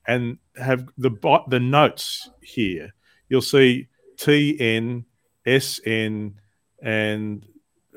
and 0.06 0.38
have 0.56 0.86
the 0.98 1.10
the 1.48 1.60
notes 1.60 2.30
here. 2.42 2.94
You'll 3.28 3.42
see 3.42 3.88
T 4.16 4.56
N 4.58 5.04
S 5.44 5.80
N 5.84 6.34
and 6.82 7.44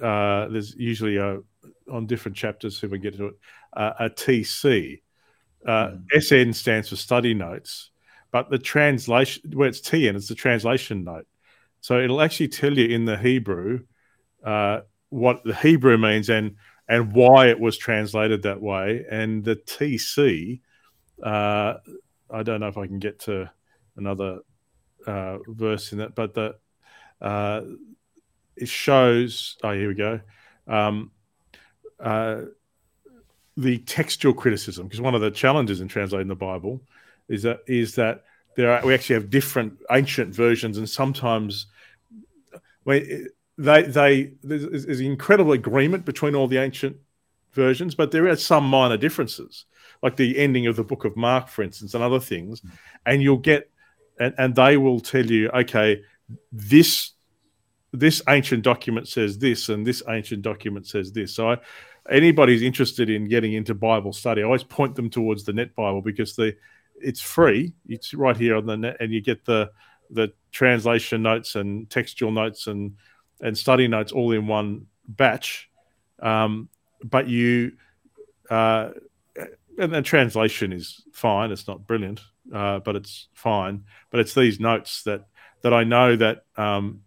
uh, 0.01 0.47
there's 0.47 0.75
usually 0.75 1.17
a 1.17 1.39
on 1.91 2.05
different 2.05 2.37
chapters 2.37 2.83
if 2.83 2.91
we 2.91 2.99
get 2.99 3.17
to 3.17 3.27
it 3.27 3.33
uh, 3.73 3.93
a 3.99 4.09
TC. 4.09 5.01
Uh, 5.65 5.91
mm. 6.13 6.21
SN 6.21 6.53
stands 6.53 6.89
for 6.89 6.95
study 6.95 7.33
notes, 7.33 7.91
but 8.31 8.49
the 8.49 8.59
translation 8.59 9.51
where 9.53 9.67
it's 9.67 9.81
TN, 9.81 10.15
it's 10.15 10.29
the 10.29 10.35
translation 10.35 11.03
note. 11.03 11.27
So 11.81 11.99
it'll 11.99 12.21
actually 12.21 12.49
tell 12.49 12.77
you 12.77 12.87
in 12.87 13.05
the 13.05 13.17
Hebrew 13.17 13.81
uh, 14.43 14.81
what 15.09 15.43
the 15.43 15.55
Hebrew 15.55 15.97
means 15.97 16.29
and 16.29 16.55
and 16.89 17.13
why 17.13 17.47
it 17.47 17.59
was 17.59 17.77
translated 17.77 18.41
that 18.41 18.59
way. 18.59 19.05
And 19.09 19.43
the 19.45 19.55
TC, 19.55 20.59
uh, 21.23 21.75
I 22.31 22.43
don't 22.43 22.59
know 22.59 22.67
if 22.67 22.77
I 22.77 22.87
can 22.87 22.97
get 22.97 23.19
to 23.21 23.49
another 23.95 24.39
uh, 25.05 25.37
verse 25.47 25.91
in 25.91 25.99
that, 25.99 26.15
but 26.15 26.33
the 26.33 26.55
uh, 27.21 27.61
it 28.55 28.67
shows. 28.67 29.57
Oh, 29.63 29.71
here 29.71 29.87
we 29.87 29.95
go. 29.95 30.19
Um, 30.67 31.11
uh, 31.99 32.41
the 33.55 33.77
textual 33.79 34.33
criticism, 34.33 34.87
because 34.87 35.01
one 35.01 35.15
of 35.15 35.21
the 35.21 35.31
challenges 35.31 35.81
in 35.81 35.87
translating 35.87 36.27
the 36.27 36.35
Bible 36.35 36.81
is 37.27 37.43
that 37.43 37.59
is 37.67 37.95
that 37.95 38.23
there 38.55 38.71
are, 38.71 38.85
we 38.85 38.93
actually 38.93 39.15
have 39.15 39.29
different 39.29 39.77
ancient 39.91 40.33
versions, 40.33 40.77
and 40.77 40.89
sometimes 40.89 41.67
they 43.59 43.83
they 43.83 44.33
there's, 44.41 44.85
there's 44.85 44.99
incredible 45.01 45.51
agreement 45.51 46.05
between 46.05 46.33
all 46.33 46.47
the 46.47 46.57
ancient 46.57 46.95
versions, 47.51 47.93
but 47.93 48.11
there 48.11 48.27
are 48.27 48.35
some 48.37 48.63
minor 48.63 48.97
differences, 48.97 49.65
like 50.01 50.15
the 50.15 50.37
ending 50.37 50.65
of 50.65 50.77
the 50.77 50.83
Book 50.83 51.03
of 51.03 51.17
Mark, 51.17 51.49
for 51.49 51.61
instance, 51.61 51.93
and 51.93 52.01
other 52.01 52.21
things, 52.21 52.61
hmm. 52.61 52.69
and 53.05 53.21
you'll 53.21 53.37
get 53.37 53.69
and, 54.19 54.33
and 54.37 54.55
they 54.55 54.77
will 54.77 55.01
tell 55.01 55.25
you, 55.25 55.49
okay, 55.49 56.01
this 56.51 57.11
this 57.91 58.21
ancient 58.29 58.63
document 58.63 59.07
says 59.07 59.37
this 59.39 59.67
and 59.67 59.85
this 59.85 60.01
ancient 60.07 60.41
document 60.41 60.87
says 60.87 61.11
this. 61.11 61.35
So 61.35 61.51
I, 61.51 61.57
anybody's 62.09 62.61
interested 62.61 63.09
in 63.09 63.27
getting 63.27 63.53
into 63.53 63.73
Bible 63.73 64.13
study, 64.13 64.41
I 64.41 64.45
always 64.45 64.63
point 64.63 64.95
them 64.95 65.09
towards 65.09 65.43
the 65.43 65.53
Net 65.53 65.75
Bible 65.75 66.01
because 66.01 66.35
the 66.35 66.55
it's 67.01 67.21
free. 67.21 67.73
It's 67.87 68.13
right 68.13 68.37
here 68.37 68.55
on 68.55 68.65
the 68.65 68.77
net, 68.77 68.97
and 69.01 69.11
you 69.11 69.21
get 69.21 69.43
the 69.43 69.71
the 70.09 70.31
translation 70.51 71.21
notes 71.23 71.55
and 71.55 71.89
textual 71.89 72.31
notes 72.31 72.67
and 72.67 72.93
and 73.41 73.57
study 73.57 73.87
notes 73.87 74.11
all 74.11 74.31
in 74.31 74.47
one 74.47 74.87
batch. 75.07 75.69
Um, 76.21 76.69
but 77.03 77.27
you 77.27 77.73
uh, 78.49 78.91
and 79.79 79.93
the 79.93 80.01
translation 80.01 80.73
is 80.73 81.01
fine. 81.13 81.51
It's 81.51 81.67
not 81.67 81.87
brilliant, 81.87 82.21
uh, 82.53 82.79
but 82.79 82.95
it's 82.95 83.29
fine. 83.33 83.85
But 84.11 84.19
it's 84.19 84.33
these 84.33 84.59
notes 84.59 85.03
that 85.03 85.25
that 85.61 85.73
I 85.73 85.83
know 85.83 86.15
that 86.15 86.43
um, 86.57 87.01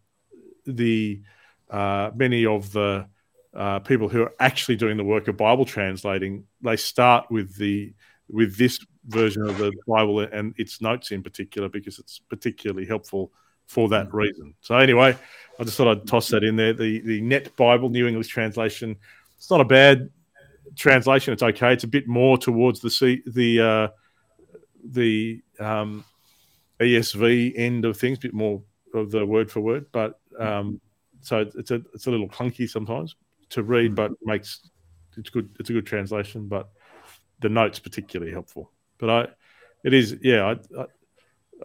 the 0.66 1.22
uh, 1.70 2.10
many 2.14 2.46
of 2.46 2.72
the 2.72 3.06
uh, 3.54 3.80
people 3.80 4.08
who 4.08 4.22
are 4.22 4.32
actually 4.40 4.76
doing 4.76 4.96
the 4.96 5.04
work 5.04 5.28
of 5.28 5.36
Bible 5.36 5.64
translating, 5.64 6.44
they 6.62 6.76
start 6.76 7.30
with 7.30 7.56
the 7.56 7.92
with 8.28 8.56
this 8.56 8.78
version 9.06 9.42
of 9.42 9.58
the 9.58 9.72
Bible 9.86 10.20
and 10.20 10.54
its 10.56 10.80
notes 10.80 11.10
in 11.10 11.22
particular 11.22 11.68
because 11.68 11.98
it's 11.98 12.18
particularly 12.18 12.86
helpful 12.86 13.32
for 13.66 13.88
that 13.88 14.08
mm. 14.08 14.14
reason. 14.14 14.54
So 14.60 14.76
anyway, 14.76 15.16
I 15.58 15.64
just 15.64 15.76
thought 15.76 15.88
I'd 15.88 16.06
toss 16.06 16.28
that 16.28 16.44
in 16.44 16.56
there. 16.56 16.72
The 16.72 17.00
the 17.00 17.20
Net 17.20 17.54
Bible, 17.56 17.88
New 17.88 18.06
English 18.06 18.28
Translation, 18.28 18.96
it's 19.36 19.50
not 19.50 19.60
a 19.60 19.64
bad 19.64 20.10
translation. 20.76 21.32
It's 21.32 21.42
okay. 21.42 21.72
It's 21.72 21.84
a 21.84 21.88
bit 21.88 22.08
more 22.08 22.38
towards 22.38 22.80
the 22.80 22.90
C, 22.90 23.22
the 23.26 23.60
uh, 23.60 23.88
the 24.84 25.42
um, 25.60 26.04
ESV 26.80 27.54
end 27.56 27.84
of 27.84 27.96
things, 27.96 28.18
a 28.18 28.22
bit 28.22 28.34
more 28.34 28.62
of 28.94 29.10
the 29.10 29.24
word 29.24 29.50
for 29.50 29.60
word, 29.60 29.86
but 29.92 30.20
um, 30.38 30.80
so 31.20 31.48
it's 31.56 31.70
a 31.70 31.82
it's 31.94 32.06
a 32.06 32.10
little 32.10 32.28
clunky 32.28 32.68
sometimes 32.68 33.16
to 33.50 33.62
read, 33.62 33.92
mm. 33.92 33.96
but 33.96 34.12
makes 34.22 34.68
it's 35.16 35.30
good. 35.30 35.48
It's 35.58 35.70
a 35.70 35.72
good 35.72 35.86
translation, 35.86 36.48
but 36.48 36.70
the 37.40 37.48
notes 37.48 37.78
particularly 37.78 38.32
helpful. 38.32 38.70
But 38.98 39.10
I, 39.10 39.28
it 39.84 39.94
is 39.94 40.16
yeah. 40.22 40.44
I, 40.44 40.80
I, 40.80 40.86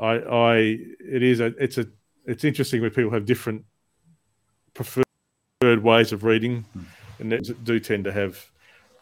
I 0.01 0.55
it 0.99 1.23
is 1.23 1.39
a 1.39 1.47
it's 1.57 1.77
a 1.77 1.87
it's 2.25 2.43
interesting 2.43 2.81
when 2.81 2.91
people 2.91 3.11
have 3.11 3.25
different 3.25 3.63
preferred 4.73 5.05
ways 5.61 6.11
of 6.11 6.23
reading, 6.23 6.65
mm. 6.77 6.85
and 7.19 7.31
they 7.31 7.39
do 7.39 7.79
tend 7.79 8.03
to 8.03 8.11
have 8.11 8.43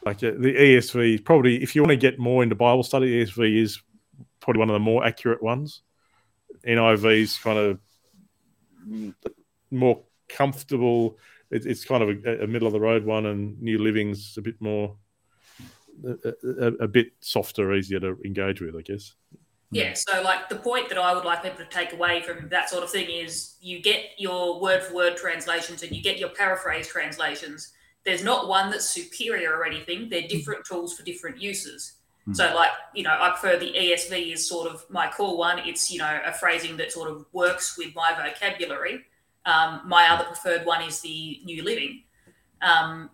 like 0.05 0.17
uh, 0.17 0.31
the 0.37 0.53
ESV. 0.53 1.25
Probably 1.25 1.61
if 1.61 1.75
you 1.75 1.81
want 1.81 1.91
to 1.91 1.97
get 1.97 2.19
more 2.19 2.43
into 2.43 2.55
Bible 2.55 2.83
study, 2.83 3.23
ESV 3.23 3.61
is 3.61 3.81
probably 4.39 4.59
one 4.59 4.69
of 4.69 4.73
the 4.73 4.79
more 4.79 5.03
accurate 5.03 5.41
ones. 5.41 5.81
NIV 6.65 7.21
is 7.21 7.37
kind 7.37 7.59
of 7.59 7.79
more 9.71 10.03
comfortable. 10.29 11.17
It, 11.51 11.65
it's 11.65 11.85
kind 11.85 12.03
of 12.03 12.25
a, 12.25 12.43
a, 12.43 12.47
middle 12.47 12.67
of 12.67 12.73
the 12.73 12.79
road 12.79 13.05
one, 13.05 13.25
and 13.25 13.61
New 13.61 13.79
Living's 13.79 14.37
a 14.37 14.41
bit 14.41 14.59
more, 14.59 14.95
a, 16.05 16.33
a, 16.43 16.67
a, 16.83 16.87
bit 16.87 17.07
softer, 17.19 17.73
easier 17.73 17.99
to 17.99 18.17
engage 18.25 18.61
with, 18.61 18.75
I 18.75 18.81
guess. 18.81 19.13
Yeah, 19.71 19.93
so 19.93 20.21
like 20.21 20.47
the 20.47 20.55
point 20.55 20.89
that 20.89 20.97
I 20.97 21.13
would 21.13 21.25
like 21.25 21.43
people 21.43 21.57
to 21.57 21.65
take 21.65 21.91
away 21.91 22.21
from 22.21 22.47
that 22.49 22.69
sort 22.69 22.83
of 22.83 22.91
thing 22.91 23.09
is 23.09 23.55
you 23.59 23.81
get 23.81 24.11
your 24.17 24.61
word 24.61 24.83
for 24.83 24.93
word 24.93 25.17
translations 25.17 25.83
and 25.83 25.91
you 25.91 26.01
get 26.01 26.17
your 26.17 26.29
paraphrase 26.29 26.87
translations. 26.87 27.73
There's 28.05 28.23
not 28.23 28.47
one 28.47 28.69
that's 28.69 28.89
superior 28.89 29.53
or 29.55 29.65
anything. 29.65 30.09
They're 30.09 30.27
different 30.27 30.65
tools 30.65 30.95
for 30.95 31.03
different 31.03 31.41
uses. 31.41 31.93
Mm. 32.27 32.35
So, 32.35 32.53
like, 32.55 32.71
you 32.93 33.03
know, 33.03 33.17
I 33.19 33.31
prefer 33.31 33.57
the 33.57 33.73
ESV 33.73 34.33
is 34.33 34.47
sort 34.47 34.71
of 34.71 34.85
my 34.89 35.09
core 35.09 35.37
one. 35.37 35.59
It's, 35.59 35.91
you 35.91 35.99
know, 35.99 36.19
a 36.23 36.31
phrasing 36.31 36.77
that 36.77 36.91
sort 36.91 37.09
of 37.09 37.25
works 37.33 37.77
with 37.77 37.93
my 37.95 38.13
vocabulary. 38.15 39.05
Um, 39.45 39.81
my 39.85 40.07
other 40.09 40.25
preferred 40.25 40.65
one 40.65 40.81
is 40.83 41.01
the 41.01 41.41
New 41.43 41.63
Living. 41.63 42.03
Um, 42.61 43.09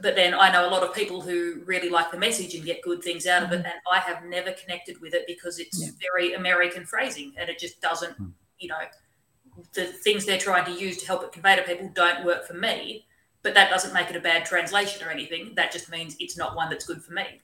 but 0.00 0.14
then 0.14 0.34
I 0.34 0.52
know 0.52 0.68
a 0.68 0.70
lot 0.70 0.82
of 0.82 0.94
people 0.94 1.20
who 1.20 1.62
really 1.64 1.88
like 1.88 2.10
the 2.10 2.18
message 2.18 2.54
and 2.54 2.64
get 2.64 2.82
good 2.82 3.02
things 3.02 3.26
out 3.26 3.42
of 3.42 3.52
it, 3.52 3.56
mm-hmm. 3.56 3.66
and 3.66 3.74
I 3.90 3.98
have 4.00 4.24
never 4.24 4.52
connected 4.52 5.00
with 5.00 5.14
it 5.14 5.26
because 5.26 5.58
it's 5.58 5.82
yeah. 5.82 5.90
very 6.00 6.34
American 6.34 6.84
phrasing 6.84 7.32
and 7.38 7.48
it 7.48 7.58
just 7.58 7.80
doesn't, 7.80 8.20
mm. 8.20 8.30
you 8.58 8.68
know, 8.68 8.76
the 9.72 9.86
things 9.86 10.26
they're 10.26 10.38
trying 10.38 10.66
to 10.66 10.72
use 10.72 10.98
to 10.98 11.06
help 11.06 11.22
it 11.22 11.32
convey 11.32 11.56
to 11.56 11.62
people 11.62 11.90
don't 11.94 12.24
work 12.24 12.46
for 12.46 12.54
me. 12.54 13.06
But 13.42 13.54
that 13.54 13.70
doesn't 13.70 13.94
make 13.94 14.10
it 14.10 14.16
a 14.16 14.20
bad 14.20 14.44
translation 14.44 15.06
or 15.06 15.10
anything. 15.10 15.52
That 15.54 15.72
just 15.72 15.88
means 15.88 16.16
it's 16.18 16.36
not 16.36 16.56
one 16.56 16.68
that's 16.68 16.84
good 16.84 17.02
for 17.02 17.12
me. 17.12 17.40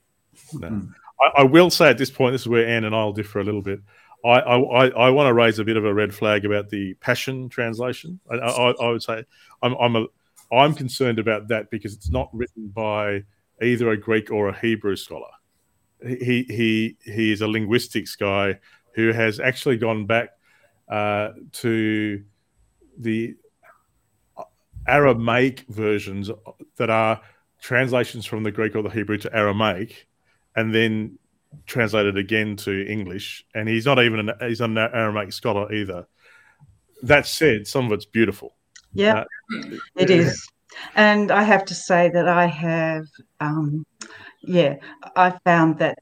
No. 0.53 0.67
Hmm. 0.67 0.79
I, 1.21 1.41
I, 1.41 1.43
will 1.43 1.69
say 1.69 1.89
at 1.89 1.97
this 1.97 2.11
point, 2.11 2.33
this 2.33 2.41
is 2.41 2.47
where 2.47 2.67
Anne 2.67 2.83
and 2.83 2.93
I 2.93 3.03
will 3.03 3.13
differ 3.13 3.39
a 3.39 3.43
little 3.43 3.61
bit. 3.61 3.79
I, 4.25 4.39
I, 4.39 4.87
I 4.87 5.09
want 5.09 5.27
to 5.27 5.33
raise 5.33 5.59
a 5.59 5.63
bit 5.63 5.77
of 5.77 5.85
a 5.85 5.93
red 5.93 6.13
flag 6.13 6.45
about 6.45 6.69
the 6.69 6.93
Passion 6.95 7.49
translation. 7.49 8.19
I, 8.29 8.35
I, 8.35 8.71
I 8.71 8.89
would 8.89 9.03
say 9.03 9.25
I'm, 9.61 9.73
I'm, 9.75 9.95
a, 9.95 10.05
I'm 10.53 10.73
concerned 10.75 11.19
about 11.19 11.47
that 11.49 11.69
because 11.71 11.93
it's 11.93 12.09
not 12.09 12.29
written 12.33 12.67
by 12.67 13.23
either 13.61 13.89
a 13.89 13.97
Greek 13.97 14.31
or 14.31 14.49
a 14.49 14.59
Hebrew 14.59 14.95
scholar. 14.95 15.31
He, 16.05 16.43
he, 16.49 16.97
he 17.03 17.31
is 17.31 17.41
a 17.41 17.47
linguistics 17.47 18.15
guy 18.15 18.59
who 18.93 19.11
has 19.11 19.39
actually 19.39 19.77
gone 19.77 20.05
back 20.05 20.29
uh, 20.89 21.29
to 21.53 22.23
the 22.97 23.35
Aramaic 24.87 25.61
versions 25.69 26.29
that 26.77 26.89
are 26.89 27.21
translations 27.61 28.25
from 28.25 28.43
the 28.43 28.51
Greek 28.51 28.75
or 28.75 28.83
the 28.83 28.89
Hebrew 28.89 29.17
to 29.19 29.35
Aramaic, 29.35 30.07
and 30.55 30.75
then 30.75 31.17
translated 31.65 32.17
again 32.17 32.55
to 32.57 32.85
English, 32.85 33.45
and 33.55 33.69
he's 33.69 33.85
not 33.85 34.03
even 34.03 34.27
an, 34.27 34.31
he's 34.41 34.61
an 34.61 34.77
Aramaic 34.77 35.31
scholar 35.31 35.71
either. 35.71 36.05
That 37.03 37.27
said, 37.27 37.67
some 37.67 37.85
of 37.85 37.91
it's 37.93 38.05
beautiful. 38.05 38.55
Yeah, 38.93 39.19
uh, 39.19 39.23
it 39.95 40.09
is, 40.09 40.47
and 40.95 41.31
I 41.31 41.43
have 41.43 41.65
to 41.65 41.73
say 41.75 42.09
that 42.09 42.27
I 42.27 42.45
have, 42.45 43.05
um, 43.39 43.85
yeah, 44.43 44.75
I 45.15 45.37
found 45.45 45.79
that 45.79 45.97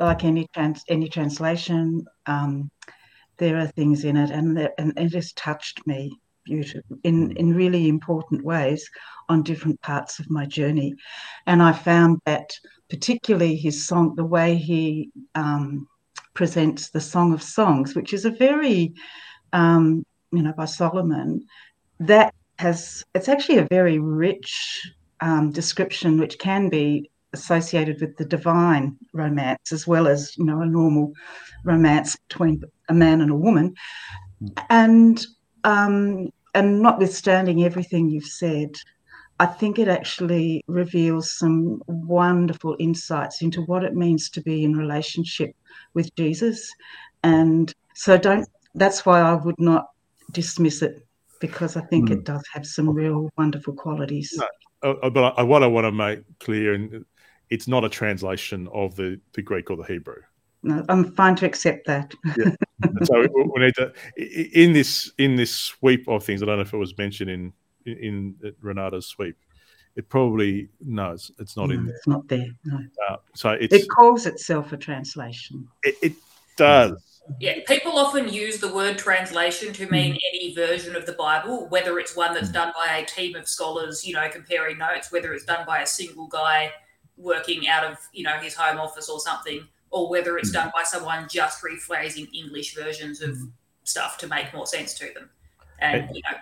like 0.00 0.24
any 0.24 0.46
trans 0.52 0.84
any 0.88 1.08
translation, 1.08 2.04
um, 2.26 2.70
there 3.38 3.58
are 3.58 3.66
things 3.68 4.04
in 4.04 4.16
it, 4.16 4.30
and 4.30 4.58
and 4.78 4.92
it 4.96 5.14
has 5.14 5.32
touched 5.32 5.86
me 5.86 6.10
beautiful 6.44 6.96
in 7.02 7.32
in 7.36 7.54
really 7.54 7.88
important 7.88 8.44
ways 8.44 8.88
on 9.28 9.42
different 9.42 9.80
parts 9.82 10.18
of 10.18 10.30
my 10.30 10.46
journey, 10.46 10.94
and 11.46 11.62
I 11.62 11.72
found 11.72 12.20
that 12.26 12.50
particularly 12.88 13.56
his 13.56 13.86
song, 13.86 14.14
the 14.14 14.24
way 14.24 14.56
he 14.56 15.10
um, 15.34 15.86
presents 16.34 16.90
the 16.90 17.00
Song 17.00 17.32
of 17.32 17.42
Songs, 17.42 17.94
which 17.94 18.12
is 18.12 18.24
a 18.24 18.30
very, 18.30 18.94
um, 19.52 20.04
you 20.32 20.42
know, 20.42 20.52
by 20.52 20.66
Solomon, 20.66 21.44
that 22.00 22.34
has, 22.58 23.04
it's 23.14 23.28
actually 23.28 23.58
a 23.58 23.68
very 23.70 23.98
rich 23.98 24.82
um, 25.20 25.50
description, 25.50 26.18
which 26.18 26.38
can 26.38 26.68
be 26.68 27.10
associated 27.32 28.00
with 28.00 28.16
the 28.16 28.24
divine 28.24 28.96
romance 29.12 29.72
as 29.72 29.86
well 29.86 30.06
as 30.06 30.36
you 30.38 30.44
know 30.44 30.62
a 30.62 30.66
normal 30.66 31.12
romance 31.64 32.16
between 32.28 32.62
a 32.88 32.94
man 32.94 33.20
and 33.20 33.30
a 33.30 33.34
woman. 33.34 33.74
And 34.70 35.24
um, 35.64 36.30
and 36.56 36.80
notwithstanding 36.80 37.64
everything 37.64 38.08
you've 38.08 38.24
said 38.24 38.70
i 39.38 39.46
think 39.46 39.78
it 39.78 39.88
actually 39.88 40.64
reveals 40.66 41.30
some 41.38 41.82
wonderful 41.86 42.74
insights 42.78 43.42
into 43.42 43.60
what 43.62 43.84
it 43.84 43.94
means 43.94 44.30
to 44.30 44.40
be 44.40 44.64
in 44.64 44.74
relationship 44.74 45.54
with 45.94 46.14
jesus. 46.16 46.72
And 47.22 47.72
so 47.94 48.16
don't 48.16 48.48
that's 48.74 49.04
why 49.04 49.20
i 49.20 49.34
would 49.34 49.58
not 49.58 49.88
dismiss 50.32 50.82
it 50.82 51.05
because 51.40 51.76
i 51.76 51.80
think 51.80 52.08
mm. 52.08 52.12
it 52.12 52.24
does 52.24 52.42
have 52.52 52.66
some 52.66 52.88
real 52.88 53.28
wonderful 53.36 53.74
qualities 53.74 54.34
no 54.36 54.46
uh, 54.82 55.10
but 55.10 55.34
I, 55.36 55.42
what 55.42 55.62
I 55.62 55.66
want 55.66 55.84
to 55.84 55.92
make 55.92 56.20
clear, 56.38 56.74
and 56.74 57.04
it's 57.50 57.68
not 57.68 57.84
a 57.84 57.88
translation 57.88 58.68
of 58.72 58.96
the, 58.96 59.20
the 59.32 59.42
Greek 59.42 59.70
or 59.70 59.76
the 59.76 59.84
Hebrew. 59.84 60.22
No, 60.62 60.84
I'm 60.88 61.12
fine 61.14 61.36
to 61.36 61.46
accept 61.46 61.86
that. 61.86 62.14
yeah. 62.36 62.50
So 63.04 63.26
we 63.34 63.64
need 63.64 63.74
to 63.76 63.90
in 64.52 64.74
this 64.74 65.10
in 65.16 65.34
this 65.34 65.50
sweep 65.50 66.06
of 66.08 66.22
things. 66.22 66.42
I 66.42 66.46
don't 66.46 66.56
know 66.56 66.62
if 66.62 66.74
it 66.74 66.76
was 66.76 66.96
mentioned 66.98 67.30
in 67.30 67.52
in, 67.86 68.36
in 68.42 68.52
Renata's 68.60 69.06
sweep. 69.06 69.34
It 69.96 70.10
probably 70.10 70.68
no, 70.84 71.12
it's, 71.12 71.30
it's 71.38 71.56
not 71.56 71.70
no, 71.70 71.74
in 71.74 71.86
there. 71.86 71.96
It's 71.96 72.06
not 72.06 72.28
there. 72.28 72.48
No. 72.64 72.80
Uh, 73.08 73.16
so 73.34 73.56
it 73.58 73.88
calls 73.88 74.26
itself 74.26 74.72
a 74.72 74.76
translation. 74.76 75.66
It, 75.84 75.94
it 76.02 76.12
does. 76.58 77.15
Yeah, 77.40 77.60
people 77.66 77.98
often 77.98 78.28
use 78.28 78.58
the 78.58 78.72
word 78.72 78.98
translation 78.98 79.72
to 79.74 79.90
mean 79.90 80.14
mm. 80.14 80.18
any 80.32 80.54
version 80.54 80.94
of 80.96 81.06
the 81.06 81.12
Bible, 81.12 81.66
whether 81.68 81.98
it's 81.98 82.16
one 82.16 82.34
that's 82.34 82.48
hmm. 82.48 82.54
done 82.54 82.72
by 82.74 82.96
a 82.96 83.04
team 83.04 83.34
of 83.36 83.48
scholars, 83.48 84.06
you 84.06 84.14
know, 84.14 84.28
comparing 84.28 84.78
notes, 84.78 85.10
whether 85.10 85.32
it's 85.34 85.44
done 85.44 85.66
by 85.66 85.80
a 85.80 85.86
single 85.86 86.28
guy 86.28 86.70
working 87.16 87.68
out 87.68 87.84
of, 87.84 87.98
you 88.12 88.22
know, 88.22 88.36
his 88.38 88.54
home 88.54 88.78
office 88.78 89.08
or 89.08 89.20
something, 89.20 89.66
or 89.90 90.08
whether 90.08 90.38
it's 90.38 90.50
mm. 90.50 90.54
done 90.54 90.70
by 90.74 90.82
someone 90.82 91.26
just 91.28 91.62
rephrasing 91.62 92.28
English 92.34 92.74
versions 92.74 93.20
of 93.20 93.36
stuff 93.84 94.18
to 94.18 94.26
make 94.28 94.52
more 94.54 94.66
sense 94.66 94.94
to 94.94 95.12
them. 95.14 95.30
And, 95.78 96.08
you 96.14 96.22
know, 96.30 96.38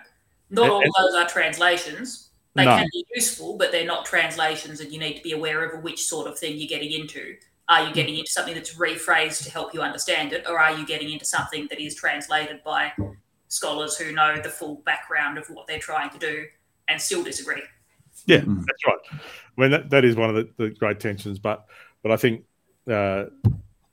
not 0.49 0.69
all 0.69 0.83
of 0.83 0.93
those 0.97 1.15
are 1.15 1.27
translations. 1.27 2.29
They 2.53 2.65
no. 2.65 2.77
can 2.77 2.87
be 2.91 3.05
useful, 3.13 3.57
but 3.57 3.71
they're 3.71 3.85
not 3.85 4.05
translations, 4.05 4.79
and 4.79 4.91
you 4.91 4.99
need 4.99 5.17
to 5.17 5.23
be 5.23 5.33
aware 5.33 5.65
of 5.65 5.83
which 5.83 6.05
sort 6.05 6.27
of 6.27 6.39
thing 6.39 6.57
you're 6.57 6.69
getting 6.69 6.91
into. 6.91 7.35
Are 7.67 7.87
you 7.87 7.93
getting 7.93 8.17
into 8.17 8.31
something 8.31 8.53
that's 8.53 8.75
rephrased 8.75 9.43
to 9.43 9.51
help 9.51 9.73
you 9.73 9.81
understand 9.81 10.33
it, 10.33 10.45
or 10.47 10.59
are 10.59 10.77
you 10.77 10.85
getting 10.85 11.11
into 11.11 11.25
something 11.25 11.67
that 11.69 11.79
is 11.79 11.95
translated 11.95 12.61
by 12.63 12.93
scholars 13.47 13.97
who 13.97 14.11
know 14.11 14.39
the 14.41 14.49
full 14.49 14.83
background 14.85 15.37
of 15.37 15.47
what 15.47 15.65
they're 15.67 15.79
trying 15.79 16.09
to 16.11 16.19
do 16.19 16.45
and 16.87 17.01
still 17.01 17.23
disagree? 17.23 17.63
Yeah, 18.27 18.41
mm. 18.41 18.63
that's 18.65 18.85
right. 18.87 19.21
I 19.57 19.61
mean, 19.61 19.71
that, 19.71 19.89
that 19.89 20.05
is 20.05 20.15
one 20.15 20.29
of 20.29 20.35
the, 20.35 20.49
the 20.57 20.69
great 20.71 20.99
tensions, 20.99 21.39
but 21.39 21.65
but 22.03 22.11
I 22.11 22.17
think 22.17 22.43
uh, 22.89 23.25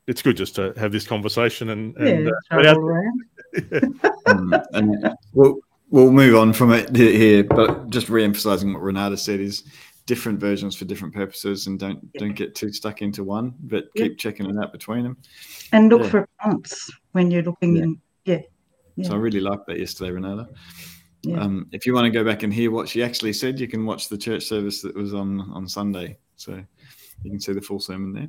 it's 0.06 0.22
good 0.22 0.36
just 0.36 0.54
to 0.56 0.72
have 0.76 0.92
this 0.92 1.06
conversation 1.06 1.70
and, 1.70 1.96
and, 1.96 2.30
yeah, 2.50 2.74
uh, 2.74 3.92
um, 4.26 4.54
and 4.72 5.16
we'll, 5.32 5.58
we'll 5.90 6.10
move 6.10 6.36
on 6.36 6.52
from 6.52 6.72
it 6.72 6.94
here, 6.94 7.44
but 7.44 7.88
just 7.90 8.08
re-emphasizing 8.08 8.72
what 8.72 8.82
Renata 8.82 9.16
said 9.16 9.40
is 9.40 9.64
different 10.06 10.40
versions 10.40 10.74
for 10.74 10.84
different 10.84 11.14
purposes 11.14 11.66
and 11.66 11.78
don't 11.78 12.00
yeah. 12.12 12.20
don't 12.20 12.34
get 12.34 12.54
too 12.54 12.72
stuck 12.72 13.02
into 13.02 13.22
one 13.22 13.54
but 13.60 13.84
yeah. 13.94 14.04
keep 14.04 14.18
checking 14.18 14.46
it 14.46 14.56
out 14.62 14.72
between 14.72 15.04
them 15.04 15.16
and 15.72 15.88
look 15.90 16.02
yeah. 16.02 16.08
for 16.08 16.28
prompts 16.40 16.90
when 17.12 17.30
you're 17.30 17.42
looking 17.42 17.76
in 17.76 18.00
yeah. 18.24 18.40
so 19.02 19.12
i 19.12 19.16
really 19.16 19.40
liked 19.40 19.66
that 19.66 19.78
yesterday 19.78 20.10
renata 20.10 20.48
um, 21.36 21.68
if 21.70 21.86
you 21.86 21.94
want 21.94 22.04
to 22.04 22.10
go 22.10 22.24
back 22.24 22.42
and 22.42 22.52
hear 22.52 22.72
what 22.72 22.88
she 22.88 23.00
actually 23.00 23.32
said 23.32 23.60
you 23.60 23.68
can 23.68 23.86
watch 23.86 24.08
the 24.08 24.18
church 24.18 24.44
service 24.44 24.82
that 24.82 24.94
was 24.94 25.14
on 25.14 25.40
on 25.52 25.68
sunday 25.68 26.18
so 26.34 26.52
you 27.22 27.30
can 27.30 27.40
see 27.40 27.52
the 27.52 27.60
full 27.60 27.78
sermon 27.78 28.12
there 28.12 28.28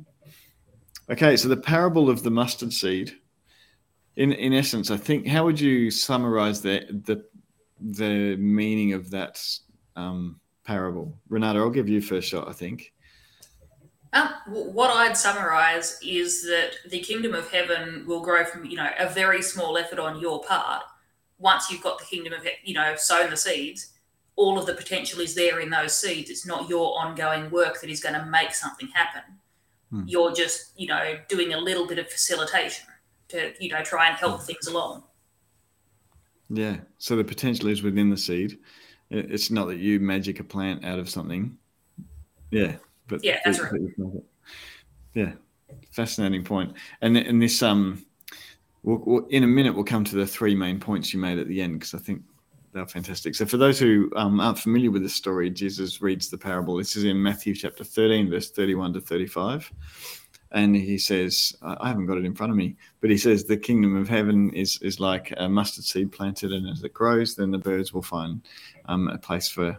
okay 1.10 1.36
so 1.36 1.48
the 1.48 1.56
parable 1.56 2.08
of 2.08 2.22
the 2.22 2.30
mustard 2.30 2.72
seed 2.72 3.12
in 4.14 4.32
in 4.32 4.52
essence 4.52 4.92
i 4.92 4.96
think 4.96 5.26
how 5.26 5.44
would 5.44 5.58
you 5.58 5.90
summarize 5.90 6.62
the 6.62 6.86
the 7.04 7.24
the 7.80 8.36
meaning 8.36 8.92
of 8.92 9.10
that 9.10 9.44
um, 9.96 10.40
parable? 10.64 11.16
Renata, 11.28 11.58
I'll 11.58 11.70
give 11.70 11.88
you 11.88 12.00
first 12.00 12.28
shot, 12.28 12.48
I 12.48 12.52
think. 12.52 12.92
Um, 14.12 14.28
what 14.46 14.90
I'd 14.90 15.16
summarize 15.16 15.98
is 16.00 16.42
that 16.44 16.76
the 16.88 17.00
kingdom 17.00 17.34
of 17.34 17.50
heaven 17.50 18.04
will 18.06 18.20
grow 18.20 18.44
from, 18.44 18.64
you 18.64 18.76
know, 18.76 18.88
a 18.98 19.08
very 19.08 19.42
small 19.42 19.76
effort 19.76 19.98
on 19.98 20.20
your 20.20 20.42
part. 20.44 20.84
Once 21.38 21.70
you've 21.70 21.82
got 21.82 21.98
the 21.98 22.04
kingdom 22.04 22.32
of, 22.32 22.46
you 22.62 22.74
know, 22.74 22.94
sown 22.96 23.30
the 23.30 23.36
seeds, 23.36 23.92
all 24.36 24.56
of 24.58 24.66
the 24.66 24.74
potential 24.74 25.20
is 25.20 25.34
there 25.34 25.60
in 25.60 25.68
those 25.68 25.96
seeds. 25.96 26.30
It's 26.30 26.46
not 26.46 26.68
your 26.68 26.96
ongoing 26.98 27.50
work 27.50 27.80
that 27.80 27.90
is 27.90 28.00
going 28.00 28.14
to 28.14 28.24
make 28.26 28.54
something 28.54 28.88
happen. 28.94 29.22
Hmm. 29.90 30.02
You're 30.06 30.32
just, 30.32 30.78
you 30.78 30.86
know, 30.86 31.18
doing 31.28 31.54
a 31.54 31.58
little 31.58 31.86
bit 31.86 31.98
of 31.98 32.08
facilitation 32.08 32.86
to, 33.28 33.52
you 33.58 33.70
know, 33.70 33.82
try 33.82 34.08
and 34.08 34.16
help 34.16 34.40
hmm. 34.40 34.46
things 34.46 34.68
along. 34.68 35.02
Yeah. 36.50 36.78
So 36.98 37.16
the 37.16 37.24
potential 37.24 37.68
is 37.68 37.82
within 37.82 38.10
the 38.10 38.16
seed. 38.16 38.58
It's 39.10 39.50
not 39.50 39.68
that 39.68 39.78
you 39.78 40.00
magic 40.00 40.40
a 40.40 40.44
plant 40.44 40.84
out 40.84 40.98
of 40.98 41.08
something. 41.08 41.56
Yeah, 42.50 42.76
but 43.06 43.22
yeah, 43.22 43.40
that's 43.44 43.60
right. 43.60 43.80
Yeah, 45.14 45.32
fascinating 45.90 46.44
point. 46.44 46.72
And 47.00 47.16
and 47.16 47.40
this 47.40 47.62
um, 47.62 48.04
we'll, 48.82 49.02
we'll, 49.04 49.26
in 49.26 49.44
a 49.44 49.46
minute 49.46 49.74
we'll 49.74 49.84
come 49.84 50.04
to 50.04 50.16
the 50.16 50.26
three 50.26 50.54
main 50.54 50.80
points 50.80 51.12
you 51.12 51.20
made 51.20 51.38
at 51.38 51.48
the 51.48 51.60
end 51.60 51.74
because 51.74 51.94
I 51.94 51.98
think 51.98 52.22
they're 52.72 52.86
fantastic. 52.86 53.34
So 53.36 53.46
for 53.46 53.56
those 53.56 53.78
who 53.78 54.10
um, 54.16 54.40
aren't 54.40 54.58
familiar 54.58 54.90
with 54.90 55.02
this 55.02 55.14
story, 55.14 55.50
Jesus 55.50 56.02
reads 56.02 56.28
the 56.28 56.38
parable. 56.38 56.76
This 56.76 56.96
is 56.96 57.04
in 57.04 57.22
Matthew 57.22 57.54
chapter 57.54 57.84
thirteen, 57.84 58.30
verse 58.30 58.50
thirty-one 58.50 58.92
to 58.94 59.00
thirty-five 59.00 59.70
and 60.54 60.74
he 60.76 60.96
says, 60.96 61.54
I 61.62 61.88
haven't 61.88 62.06
got 62.06 62.16
it 62.16 62.24
in 62.24 62.34
front 62.34 62.52
of 62.52 62.56
me, 62.56 62.76
but 63.00 63.10
he 63.10 63.18
says 63.18 63.44
the 63.44 63.56
kingdom 63.56 63.96
of 63.96 64.08
heaven 64.08 64.50
is 64.50 64.78
is 64.82 65.00
like 65.00 65.34
a 65.36 65.48
mustard 65.48 65.84
seed 65.84 66.12
planted, 66.12 66.52
and 66.52 66.68
as 66.68 66.82
it 66.84 66.94
grows, 66.94 67.34
then 67.34 67.50
the 67.50 67.58
birds 67.58 67.92
will 67.92 68.02
find 68.02 68.40
um, 68.86 69.08
a 69.08 69.18
place 69.18 69.48
for. 69.48 69.78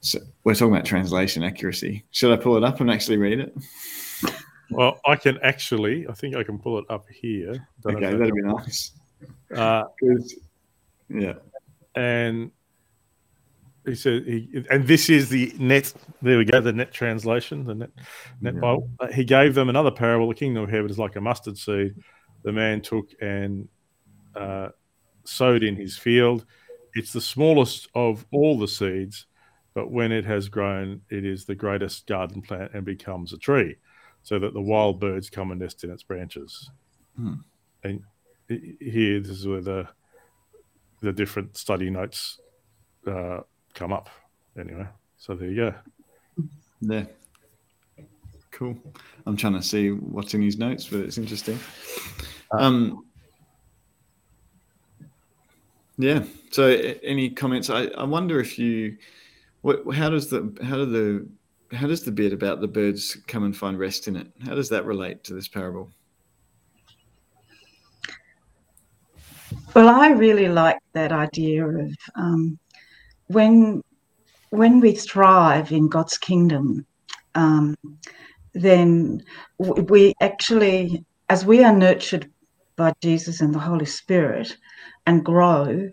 So 0.00 0.20
we're 0.44 0.54
talking 0.54 0.72
about 0.72 0.86
translation 0.86 1.42
accuracy. 1.42 2.04
Should 2.12 2.32
I 2.32 2.40
pull 2.40 2.56
it 2.56 2.64
up 2.64 2.80
and 2.80 2.90
actually 2.90 3.18
read 3.18 3.40
it? 3.40 3.54
Well, 4.70 5.00
I 5.04 5.16
can 5.16 5.36
actually. 5.42 6.06
I 6.08 6.12
think 6.12 6.36
I 6.36 6.44
can 6.44 6.58
pull 6.58 6.78
it 6.78 6.84
up 6.88 7.06
here. 7.10 7.68
Don't 7.82 7.96
okay, 7.96 8.16
that'd 8.16 8.32
be 8.32 8.42
nice. 8.42 8.92
Uh, 9.54 9.84
yeah, 11.08 11.34
and 11.96 12.52
he 13.86 13.94
said, 13.94 14.24
he, 14.24 14.64
and 14.70 14.86
this 14.86 15.08
is 15.08 15.28
the 15.28 15.52
net. 15.58 15.92
There 16.22 16.38
we 16.38 16.44
go, 16.44 16.60
the 16.60 16.72
net 16.72 16.92
translation, 16.92 17.64
the 17.64 17.74
net 17.74 17.90
net 18.40 18.54
yeah. 18.54 18.60
Bible. 18.60 18.90
He 19.12 19.24
gave 19.24 19.54
them 19.54 19.68
another 19.68 19.90
parable. 19.90 20.28
The 20.28 20.34
kingdom 20.34 20.64
of 20.64 20.70
heaven 20.70 20.90
is 20.90 20.98
like 20.98 21.16
a 21.16 21.20
mustard 21.20 21.56
seed. 21.56 21.94
The 22.42 22.52
man 22.52 22.82
took 22.82 23.10
and 23.20 23.68
uh, 24.34 24.68
sowed 25.24 25.62
in 25.62 25.76
his 25.76 25.96
field. 25.96 26.44
It's 26.94 27.12
the 27.12 27.20
smallest 27.20 27.88
of 27.94 28.26
all 28.32 28.58
the 28.58 28.68
seeds, 28.68 29.26
but 29.74 29.90
when 29.90 30.12
it 30.12 30.24
has 30.24 30.48
grown, 30.48 31.02
it 31.08 31.24
is 31.24 31.44
the 31.44 31.54
greatest 31.54 32.06
garden 32.06 32.42
plant 32.42 32.72
and 32.74 32.84
becomes 32.84 33.32
a 33.32 33.38
tree, 33.38 33.76
so 34.22 34.38
that 34.38 34.54
the 34.54 34.60
wild 34.60 35.00
birds 35.00 35.30
come 35.30 35.52
and 35.52 35.60
nest 35.60 35.84
in 35.84 35.90
its 35.90 36.02
branches. 36.02 36.70
Hmm. 37.16 37.34
And 37.84 38.02
here, 38.48 39.20
this 39.20 39.30
is 39.30 39.46
where 39.46 39.62
the 39.62 39.88
the 41.00 41.12
different 41.12 41.56
study 41.56 41.88
notes 41.88 42.40
uh, 43.06 43.40
come 43.74 43.92
up 43.92 44.08
anyway. 44.58 44.86
So 45.18 45.34
there 45.34 45.48
you 45.48 45.56
go. 45.56 45.74
Yeah. 46.80 47.04
Cool. 48.50 48.76
I'm 49.26 49.36
trying 49.36 49.54
to 49.54 49.62
see 49.62 49.90
what's 49.90 50.34
in 50.34 50.42
his 50.42 50.58
notes, 50.58 50.86
but 50.86 51.00
it's 51.00 51.18
interesting. 51.18 51.58
Uh, 52.52 52.58
um, 52.58 53.04
yeah. 55.98 56.24
So, 56.50 56.66
any 57.02 57.30
comments? 57.30 57.70
I, 57.70 57.84
I 57.86 58.04
wonder 58.04 58.40
if 58.40 58.58
you, 58.58 58.96
what, 59.60 59.82
how 59.94 60.10
does 60.10 60.28
the 60.28 60.54
how 60.62 60.76
do 60.76 60.86
the 60.86 61.76
how 61.76 61.86
does 61.86 62.02
the 62.02 62.10
bit 62.10 62.32
about 62.32 62.60
the 62.60 62.68
birds 62.68 63.16
come 63.26 63.44
and 63.44 63.56
find 63.56 63.78
rest 63.78 64.08
in 64.08 64.16
it? 64.16 64.26
How 64.44 64.54
does 64.54 64.68
that 64.70 64.84
relate 64.84 65.22
to 65.24 65.34
this 65.34 65.48
parable? 65.48 65.90
Well, 69.74 69.88
I 69.88 70.08
really 70.08 70.48
like 70.48 70.78
that 70.94 71.12
idea 71.12 71.66
of 71.66 71.94
um, 72.16 72.58
when 73.30 73.82
when 74.50 74.80
we 74.80 74.92
thrive 74.92 75.70
in 75.70 75.88
God's 75.88 76.18
kingdom, 76.18 76.84
um, 77.36 77.76
then 78.52 79.22
we 79.58 80.12
actually, 80.20 81.04
as 81.28 81.46
we 81.46 81.62
are 81.62 81.72
nurtured 81.72 82.28
by 82.76 82.92
Jesus 83.00 83.40
and 83.40 83.54
the 83.54 83.60
Holy 83.60 83.86
Spirit 83.86 84.56
and 85.06 85.24
grow, 85.24 85.88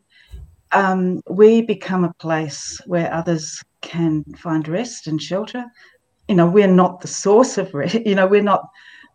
um, 0.71 1.21
we 1.29 1.61
become 1.61 2.03
a 2.03 2.13
place 2.15 2.81
where 2.87 3.13
others 3.13 3.61
can 3.83 4.23
find 4.35 4.67
rest 4.67 5.05
and 5.05 5.21
shelter. 5.21 5.63
You 6.27 6.35
know, 6.35 6.49
we're 6.49 6.67
not 6.67 7.01
the 7.01 7.07
source 7.07 7.59
of 7.59 7.71
you 8.05 8.15
know, 8.15 8.25
we're 8.25 8.41
not 8.41 8.63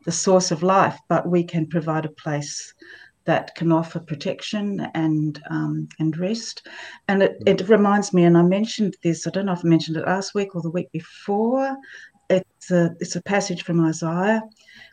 the 0.04 0.12
source 0.12 0.52
of 0.52 0.62
life, 0.62 0.98
but 1.08 1.28
we 1.28 1.42
can 1.42 1.66
provide 1.66 2.04
a 2.04 2.12
place 2.22 2.72
that 3.24 3.54
can 3.54 3.72
offer 3.72 4.00
protection 4.00 4.80
and 4.94 5.40
um, 5.50 5.88
and 5.98 6.16
rest. 6.18 6.66
And 7.08 7.22
it, 7.22 7.36
it 7.46 7.68
reminds 7.68 8.12
me, 8.12 8.24
and 8.24 8.36
I 8.36 8.42
mentioned 8.42 8.96
this, 9.02 9.26
I 9.26 9.30
don't 9.30 9.46
know 9.46 9.52
if 9.52 9.64
I 9.64 9.68
mentioned 9.68 9.96
it 9.96 10.06
last 10.06 10.34
week 10.34 10.54
or 10.54 10.62
the 10.62 10.70
week 10.70 10.90
before, 10.92 11.76
it's 12.30 12.70
a 12.70 12.94
it's 13.00 13.16
a 13.16 13.22
passage 13.22 13.64
from 13.64 13.84
Isaiah 13.84 14.42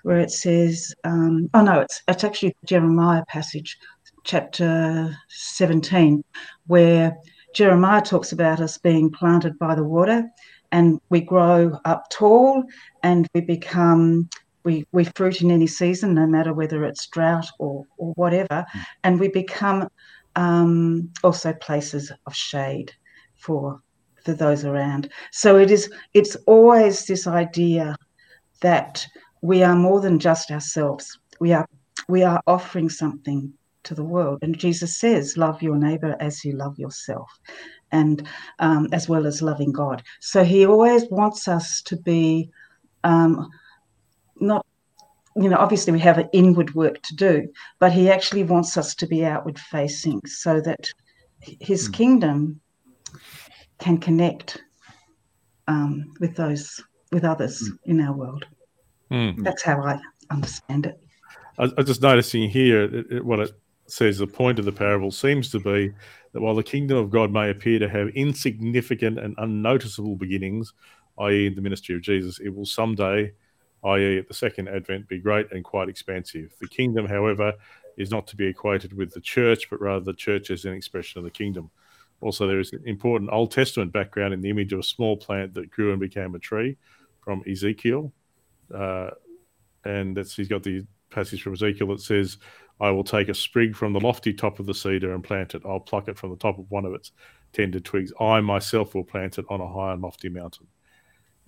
where 0.04 0.20
it 0.20 0.32
says, 0.32 0.94
um, 1.04 1.50
oh 1.54 1.64
no, 1.64 1.80
it's 1.80 2.02
it's 2.08 2.24
actually 2.24 2.56
Jeremiah 2.66 3.24
passage, 3.28 3.78
chapter 4.24 5.16
17, 5.30 6.24
where 6.68 7.16
Jeremiah 7.54 8.02
talks 8.02 8.32
about 8.32 8.60
us 8.60 8.78
being 8.78 9.10
planted 9.10 9.58
by 9.58 9.76
the 9.76 9.84
water 9.84 10.30
and 10.72 11.00
we 11.10 11.22
grow 11.22 11.80
up 11.86 12.10
tall 12.12 12.64
and 13.04 13.28
we 13.34 13.42
become 13.42 14.30
we, 14.70 14.86
we 14.92 15.04
fruit 15.16 15.42
in 15.42 15.50
any 15.50 15.66
season, 15.66 16.14
no 16.14 16.28
matter 16.28 16.54
whether 16.54 16.84
it's 16.84 17.08
drought 17.08 17.48
or, 17.58 17.86
or 17.98 18.14
whatever, 18.14 18.64
mm. 18.76 18.84
and 19.04 19.20
we 19.20 19.28
become 19.28 19.90
um, 20.36 21.10
also 21.24 21.54
places 21.54 22.12
of 22.28 22.36
shade 22.36 22.92
for 23.36 23.82
for 24.24 24.34
those 24.34 24.66
around. 24.66 25.10
So 25.32 25.58
it 25.58 25.72
is 25.72 25.92
it's 26.14 26.36
always 26.46 27.06
this 27.06 27.26
idea 27.26 27.96
that 28.62 29.08
we 29.42 29.64
are 29.64 29.76
more 29.76 30.02
than 30.02 30.20
just 30.20 30.52
ourselves. 30.52 31.18
We 31.40 31.52
are 31.54 31.68
we 32.08 32.22
are 32.24 32.42
offering 32.46 32.90
something 32.90 33.52
to 33.84 33.96
the 33.96 34.04
world. 34.04 34.40
And 34.44 34.56
Jesus 34.58 35.00
says, 35.00 35.38
Love 35.38 35.64
your 35.64 35.78
neighbor 35.78 36.16
as 36.20 36.46
you 36.46 36.52
love 36.52 36.78
yourself, 36.78 37.30
and 37.92 38.28
um, 38.60 38.88
as 38.92 39.10
well 39.10 39.26
as 39.26 39.42
loving 39.42 39.72
God. 39.72 40.04
So 40.20 40.44
he 40.44 40.68
always 40.68 41.06
wants 41.10 41.48
us 41.48 41.82
to 41.84 41.96
be 41.98 42.52
um, 43.04 43.50
not, 44.40 44.66
you 45.36 45.50
know, 45.50 45.58
obviously 45.58 45.94
we 45.94 46.00
have 46.00 46.18
an 46.18 46.30
inward 46.34 46.76
work 46.76 47.02
to 47.04 47.16
do, 47.16 47.48
but 47.80 47.92
he 47.92 48.10
actually 48.10 48.44
wants 48.44 48.78
us 48.78 48.96
to 48.96 49.08
be 49.08 49.26
outward 49.26 49.60
facing 49.60 50.22
so 50.26 50.62
that 50.62 50.90
his 51.42 51.90
mm. 51.90 51.94
kingdom 51.94 52.62
can 53.80 53.98
connect 53.98 54.62
um, 55.68 56.14
with 56.20 56.36
those, 56.36 56.82
with 57.12 57.24
others 57.24 57.62
mm. 57.62 57.78
in 57.86 58.02
our 58.02 58.14
world. 58.14 58.46
Mm. 59.12 59.44
That's 59.44 59.64
how 59.64 59.82
I 59.82 60.00
understand 60.30 60.86
it. 60.86 61.00
I, 61.58 61.66
am 61.78 61.86
just 61.86 62.02
noticing 62.02 62.50
here 62.50 62.84
it, 62.84 63.12
it, 63.12 63.26
what 63.26 63.40
it 63.40 63.52
says 63.88 64.18
the 64.18 64.28
point 64.28 64.60
of 64.60 64.66
the 64.66 64.72
parable 64.72 65.12
seems 65.12 65.52
to 65.52 65.60
be 65.60 65.92
that 66.32 66.42
while 66.42 66.56
the 66.56 66.64
kingdom 66.64 66.98
of 66.98 67.10
God 67.10 67.32
may 67.32 67.50
appear 67.50 67.80
to 67.80 67.90
have 67.90 68.10
insignificant 68.10 69.20
and 69.20 69.36
unnoticeable 69.38 70.16
beginnings, 70.16 70.74
i.e., 71.20 71.50
the 71.50 71.62
ministry 71.62 71.96
of 71.96 72.02
Jesus, 72.02 72.40
it 72.40 72.50
will 72.50 72.66
someday, 72.66 73.32
i.e., 73.84 74.18
at 74.18 74.28
the 74.28 74.34
second 74.34 74.68
advent, 74.68 75.08
be 75.08 75.20
great 75.20 75.52
and 75.52 75.64
quite 75.64 75.90
expansive. 75.90 76.54
The 76.60 76.68
kingdom, 76.68 77.06
however, 77.06 77.54
is 77.98 78.12
not 78.12 78.28
to 78.28 78.36
be 78.36 78.48
equated 78.48 78.94
with 78.94 79.14
the 79.14 79.22
church, 79.22 79.70
but 79.70 79.82
rather 79.82 80.06
the 80.06 80.14
church 80.14 80.52
as 80.52 80.66
an 80.66 80.74
expression 80.74 81.20
of 81.20 81.26
the 81.26 81.32
kingdom. 81.32 81.70
Also, 82.22 82.48
there 82.48 82.60
is 82.60 82.74
an 82.74 82.84
important 82.86 83.30
Old 83.32 83.52
Testament 83.52 83.94
background 83.94 84.34
in 84.34 84.42
the 84.42 84.50
image 84.50 84.74
of 84.74 84.80
a 84.80 84.84
small 84.84 85.16
plant 85.16 85.54
that 85.54 85.72
grew 85.72 85.92
and 85.92 86.00
became 86.00 86.36
a 86.36 86.40
tree 86.40 86.78
from 87.22 87.44
Ezekiel. 87.50 88.12
Uh, 88.74 89.12
and 89.86 90.16
that's 90.16 90.36
he's 90.36 90.48
got 90.48 90.64
the 90.64 90.86
passage 91.10 91.42
from 91.42 91.54
Ezekiel 91.54 91.88
that 91.88 92.02
says, 92.02 92.38
I 92.82 92.92
will 92.92 93.04
take 93.04 93.30
a 93.30 93.34
sprig 93.34 93.76
from 93.76 93.94
the 93.94 94.00
lofty 94.00 94.34
top 94.34 94.60
of 94.60 94.66
the 94.66 94.74
cedar 94.74 95.14
and 95.14 95.24
plant 95.24 95.56
it. 95.56 95.64
I'll 95.66 95.80
pluck 95.80 96.08
it 96.08 96.18
from 96.18 96.30
the 96.30 96.38
top 96.38 96.60
of 96.60 96.70
one 96.70 96.86
of 96.86 96.94
its 96.94 97.12
tender 97.52 97.80
twigs. 97.80 98.14
I 98.20 98.40
myself 98.42 98.96
will 98.96 99.04
plant 99.04 99.38
it 99.38 99.46
on 99.50 99.62
a 99.62 99.68
high 99.68 99.94
and 99.94 100.02
lofty 100.02 100.30
mountain. 100.30 100.68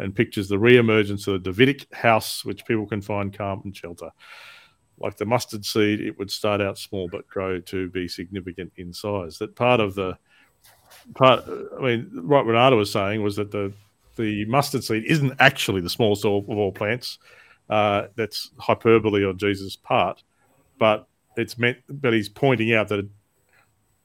And 0.01 0.15
pictures 0.15 0.47
the 0.47 0.59
re 0.59 0.77
emergence 0.77 1.27
of 1.27 1.43
the 1.43 1.51
Davidic 1.51 1.93
house, 1.93 2.43
which 2.43 2.65
people 2.65 2.87
can 2.87 3.01
find 3.01 3.35
calm 3.35 3.61
and 3.63 3.75
shelter. 3.75 4.09
Like 4.97 5.17
the 5.17 5.25
mustard 5.25 5.63
seed, 5.63 6.01
it 6.01 6.17
would 6.17 6.31
start 6.31 6.59
out 6.59 6.77
small 6.77 7.07
but 7.07 7.27
grow 7.27 7.59
to 7.59 7.89
be 7.89 8.07
significant 8.07 8.73
in 8.77 8.93
size. 8.93 9.37
That 9.37 9.55
part 9.55 9.79
of 9.79 9.95
the 9.95 10.17
part, 11.15 11.43
I 11.47 11.81
mean, 11.81 12.27
what 12.27 12.45
Renata 12.45 12.75
was 12.75 12.91
saying 12.91 13.21
was 13.21 13.35
that 13.35 13.51
the 13.51 13.73
the 14.17 14.45
mustard 14.45 14.83
seed 14.83 15.05
isn't 15.05 15.33
actually 15.39 15.81
the 15.81 15.89
smallest 15.89 16.25
of 16.25 16.49
all 16.49 16.71
plants. 16.71 17.17
Uh, 17.69 18.07
that's 18.15 18.51
hyperbole 18.59 19.23
on 19.25 19.37
Jesus' 19.37 19.77
part, 19.77 20.23
but 20.77 21.07
it's 21.37 21.57
meant. 21.57 21.77
But 21.87 22.13
he's 22.13 22.27
pointing 22.27 22.73
out 22.73 22.89
that 22.89 22.99
it, 22.99 23.05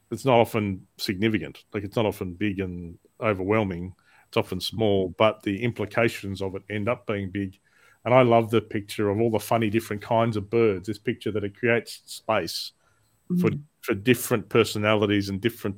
it's 0.09 0.23
not 0.25 0.39
often 0.39 0.87
significant. 0.97 1.63
Like 1.73 1.83
it's 1.83 1.95
not 1.95 2.05
often 2.05 2.33
big 2.33 2.59
and 2.59 2.97
overwhelming. 3.19 3.93
It's 4.27 4.37
often 4.37 4.59
small, 4.59 5.15
but 5.17 5.43
the 5.43 5.63
implications 5.63 6.41
of 6.41 6.55
it 6.55 6.63
end 6.69 6.89
up 6.89 7.07
being 7.07 7.29
big. 7.29 7.57
And 8.05 8.13
I 8.13 8.21
love 8.21 8.49
the 8.49 8.61
picture 8.61 9.09
of 9.09 9.19
all 9.19 9.31
the 9.31 9.39
funny 9.39 9.69
different 9.69 10.01
kinds 10.01 10.37
of 10.37 10.49
birds. 10.49 10.87
This 10.87 10.97
picture 10.97 11.31
that 11.31 11.43
it 11.43 11.57
creates 11.57 12.01
space 12.05 12.71
mm-hmm. 13.29 13.41
for 13.41 13.51
for 13.81 13.93
different 13.93 14.49
personalities 14.49 15.29
and 15.29 15.39
different 15.39 15.77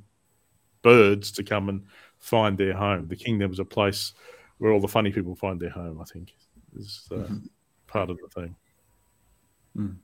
birds 0.81 1.31
to 1.33 1.43
come 1.43 1.69
and 1.69 1.83
find 2.19 2.57
their 2.57 2.73
home. 2.73 3.07
The 3.07 3.15
kingdom 3.15 3.51
is 3.51 3.59
a 3.59 3.65
place 3.65 4.13
where 4.57 4.71
all 4.71 4.79
the 4.79 4.87
funny 4.87 5.11
people 5.11 5.35
find 5.35 5.59
their 5.59 5.69
home. 5.69 6.01
I 6.01 6.05
think 6.05 6.33
is 6.75 7.07
uh, 7.11 7.15
mm-hmm 7.15 7.45
part 7.89 8.09
of 8.09 8.17
the 8.17 8.41
thing. 8.41 8.55
Mm. 9.75 9.97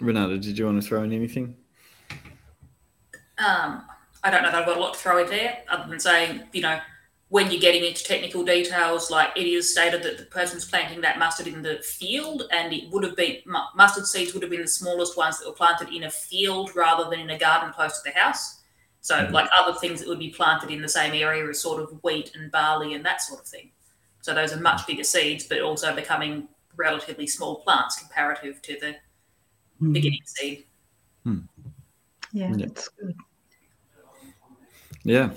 Renata, 0.00 0.38
did 0.38 0.56
you 0.56 0.66
want 0.66 0.80
to 0.80 0.88
throw 0.88 1.02
in 1.02 1.12
anything? 1.12 1.56
Um, 3.38 3.82
I 4.22 4.30
don't 4.30 4.42
know 4.42 4.50
that 4.50 4.60
I've 4.60 4.66
got 4.66 4.76
a 4.76 4.80
lot 4.80 4.94
to 4.94 5.00
throw 5.00 5.22
in 5.22 5.28
there, 5.28 5.58
other 5.70 5.88
than 5.88 6.00
saying, 6.00 6.42
you 6.52 6.62
know, 6.62 6.80
when 7.28 7.50
you're 7.50 7.60
getting 7.60 7.84
into 7.84 8.02
technical 8.02 8.42
details, 8.42 9.10
like 9.10 9.30
it 9.36 9.46
is 9.46 9.70
stated 9.70 10.02
that 10.02 10.16
the 10.16 10.24
person's 10.24 10.64
planting 10.64 11.00
that 11.02 11.18
mustard 11.18 11.46
in 11.46 11.62
the 11.62 11.76
field, 11.82 12.44
and 12.52 12.72
it 12.72 12.90
would 12.90 13.04
have 13.04 13.16
been 13.16 13.36
mustard 13.74 14.06
seeds 14.06 14.32
would 14.32 14.42
have 14.42 14.50
been 14.50 14.62
the 14.62 14.68
smallest 14.68 15.16
ones 15.16 15.38
that 15.38 15.46
were 15.46 15.54
planted 15.54 15.94
in 15.94 16.04
a 16.04 16.10
field 16.10 16.74
rather 16.74 17.08
than 17.10 17.20
in 17.20 17.30
a 17.30 17.38
garden 17.38 17.72
close 17.72 18.00
to 18.00 18.10
the 18.10 18.18
house. 18.18 18.62
So, 19.00 19.14
mm-hmm. 19.14 19.32
like 19.32 19.48
other 19.56 19.78
things 19.78 20.00
that 20.00 20.08
would 20.08 20.18
be 20.18 20.30
planted 20.30 20.70
in 20.70 20.82
the 20.82 20.88
same 20.88 21.14
area 21.14 21.46
as 21.48 21.60
sort 21.60 21.82
of 21.82 21.98
wheat 22.02 22.32
and 22.34 22.50
barley 22.50 22.94
and 22.94 23.04
that 23.04 23.20
sort 23.20 23.40
of 23.40 23.46
thing. 23.46 23.70
So 24.22 24.34
those 24.34 24.52
are 24.52 24.60
much 24.60 24.86
bigger 24.86 25.04
seeds, 25.04 25.46
but 25.46 25.60
also 25.60 25.94
becoming 25.94 26.48
relatively 26.76 27.26
small 27.26 27.56
plants 27.56 27.98
comparative 27.98 28.60
to 28.62 28.78
the 28.80 28.96
mm. 29.80 29.92
beginning 29.92 30.20
seed. 30.24 30.64
Hmm. 31.24 31.40
Yeah, 32.32 32.50
yeah, 32.50 32.66
that's 32.66 32.88
good. 32.88 33.14
Yeah. 35.08 35.30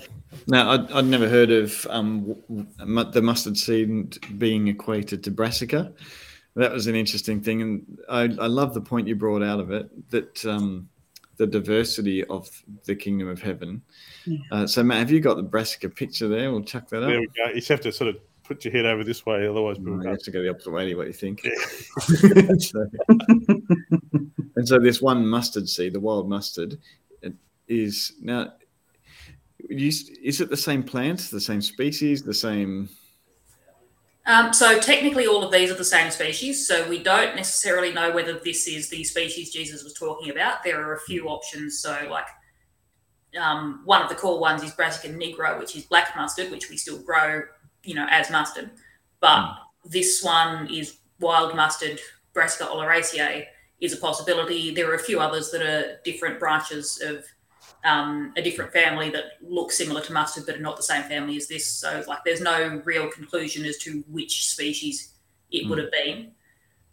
Now, 0.46 0.70
I'd, 0.70 0.92
I'd 0.92 1.06
never 1.06 1.28
heard 1.28 1.50
of 1.50 1.86
um, 1.90 2.36
the 2.78 3.22
mustard 3.22 3.56
seed 3.56 4.18
being 4.38 4.68
equated 4.68 5.22
to 5.24 5.30
brassica. 5.30 5.92
That 6.56 6.72
was 6.72 6.86
an 6.86 6.94
interesting 6.94 7.40
thing. 7.40 7.62
And 7.62 7.98
I, 8.08 8.22
I 8.22 8.46
love 8.46 8.74
the 8.74 8.80
point 8.80 9.08
you 9.08 9.16
brought 9.16 9.42
out 9.42 9.60
of 9.60 9.70
it 9.70 10.10
that 10.10 10.44
um, 10.44 10.88
the 11.36 11.46
diversity 11.46 12.24
of 12.24 12.50
the 12.84 12.94
kingdom 12.94 13.28
of 13.28 13.40
heaven. 13.40 13.82
Yeah. 14.26 14.38
Uh, 14.50 14.66
so, 14.66 14.82
Matt, 14.82 14.98
have 14.98 15.10
you 15.10 15.20
got 15.20 15.36
the 15.36 15.42
brassica 15.42 15.88
picture 15.88 16.28
there? 16.28 16.50
We'll 16.50 16.64
chuck 16.64 16.88
that 16.90 17.02
up. 17.02 17.08
There 17.08 17.20
we 17.20 17.28
go. 17.28 17.48
You 17.48 17.54
just 17.56 17.68
have 17.68 17.80
to 17.82 17.92
sort 17.92 18.10
of 18.10 18.16
put 18.44 18.64
your 18.64 18.72
head 18.72 18.84
over 18.84 19.04
this 19.04 19.24
way, 19.24 19.46
otherwise 19.46 19.78
people 19.78 19.96
no, 19.96 20.02
you 20.02 20.08
have 20.10 20.18
to 20.18 20.30
go 20.30 20.42
the 20.42 20.50
opposite 20.50 20.72
way. 20.72 20.94
What 20.94 21.06
you 21.06 21.12
think? 21.12 21.40
so, 21.98 22.86
and 24.56 24.68
so 24.68 24.78
this 24.78 25.00
one 25.00 25.26
mustard 25.26 25.68
seed, 25.68 25.94
the 25.94 26.00
wild 26.00 26.28
mustard, 26.28 26.78
is 27.68 28.12
now. 28.20 28.52
Is 29.80 30.40
it 30.40 30.50
the 30.50 30.56
same 30.56 30.82
plant, 30.82 31.20
the 31.30 31.40
same 31.40 31.62
species, 31.62 32.22
the 32.22 32.34
same? 32.34 32.88
Um, 34.26 34.52
so 34.52 34.78
technically, 34.78 35.26
all 35.26 35.42
of 35.42 35.50
these 35.50 35.70
are 35.70 35.74
the 35.74 35.84
same 35.84 36.10
species. 36.10 36.66
So 36.66 36.88
we 36.88 37.02
don't 37.02 37.34
necessarily 37.34 37.92
know 37.92 38.12
whether 38.12 38.38
this 38.38 38.68
is 38.68 38.88
the 38.88 39.02
species 39.02 39.52
Jesus 39.52 39.82
was 39.82 39.94
talking 39.94 40.30
about. 40.30 40.62
There 40.62 40.80
are 40.80 40.94
a 40.94 41.00
few 41.00 41.28
options. 41.28 41.80
So 41.80 42.06
like 42.08 42.26
um, 43.40 43.82
one 43.84 44.02
of 44.02 44.08
the 44.08 44.14
core 44.14 44.38
ones 44.38 44.62
is 44.62 44.70
Brassica 44.72 45.12
nigra, 45.12 45.58
which 45.58 45.74
is 45.74 45.84
black 45.84 46.14
mustard, 46.14 46.50
which 46.50 46.70
we 46.70 46.76
still 46.76 47.02
grow 47.02 47.42
you 47.84 47.94
know, 47.94 48.06
as 48.10 48.30
mustard. 48.30 48.70
But 49.20 49.42
mm. 49.42 49.56
this 49.84 50.22
one 50.22 50.72
is 50.72 50.98
wild 51.20 51.54
mustard, 51.54 52.00
Brassica 52.32 52.64
oleracea 52.64 53.44
is 53.80 53.92
a 53.92 53.96
possibility. 53.96 54.74
There 54.74 54.90
are 54.90 54.94
a 54.94 55.02
few 55.02 55.20
others 55.20 55.50
that 55.50 55.62
are 55.62 56.00
different 56.04 56.38
branches 56.38 57.00
of 57.04 57.24
um, 57.84 58.32
a 58.36 58.42
different 58.42 58.72
family 58.72 59.10
that 59.10 59.24
look 59.42 59.72
similar 59.72 60.00
to 60.02 60.12
mustard 60.12 60.46
but 60.46 60.56
are 60.56 60.60
not 60.60 60.76
the 60.76 60.82
same 60.82 61.02
family 61.04 61.36
as 61.36 61.48
this. 61.48 61.66
So, 61.66 62.04
like, 62.06 62.20
there's 62.24 62.40
no 62.40 62.80
real 62.84 63.08
conclusion 63.08 63.64
as 63.64 63.78
to 63.78 64.04
which 64.08 64.48
species 64.48 65.14
it 65.50 65.64
mm. 65.64 65.70
would 65.70 65.78
have 65.78 65.90
been. 65.90 66.32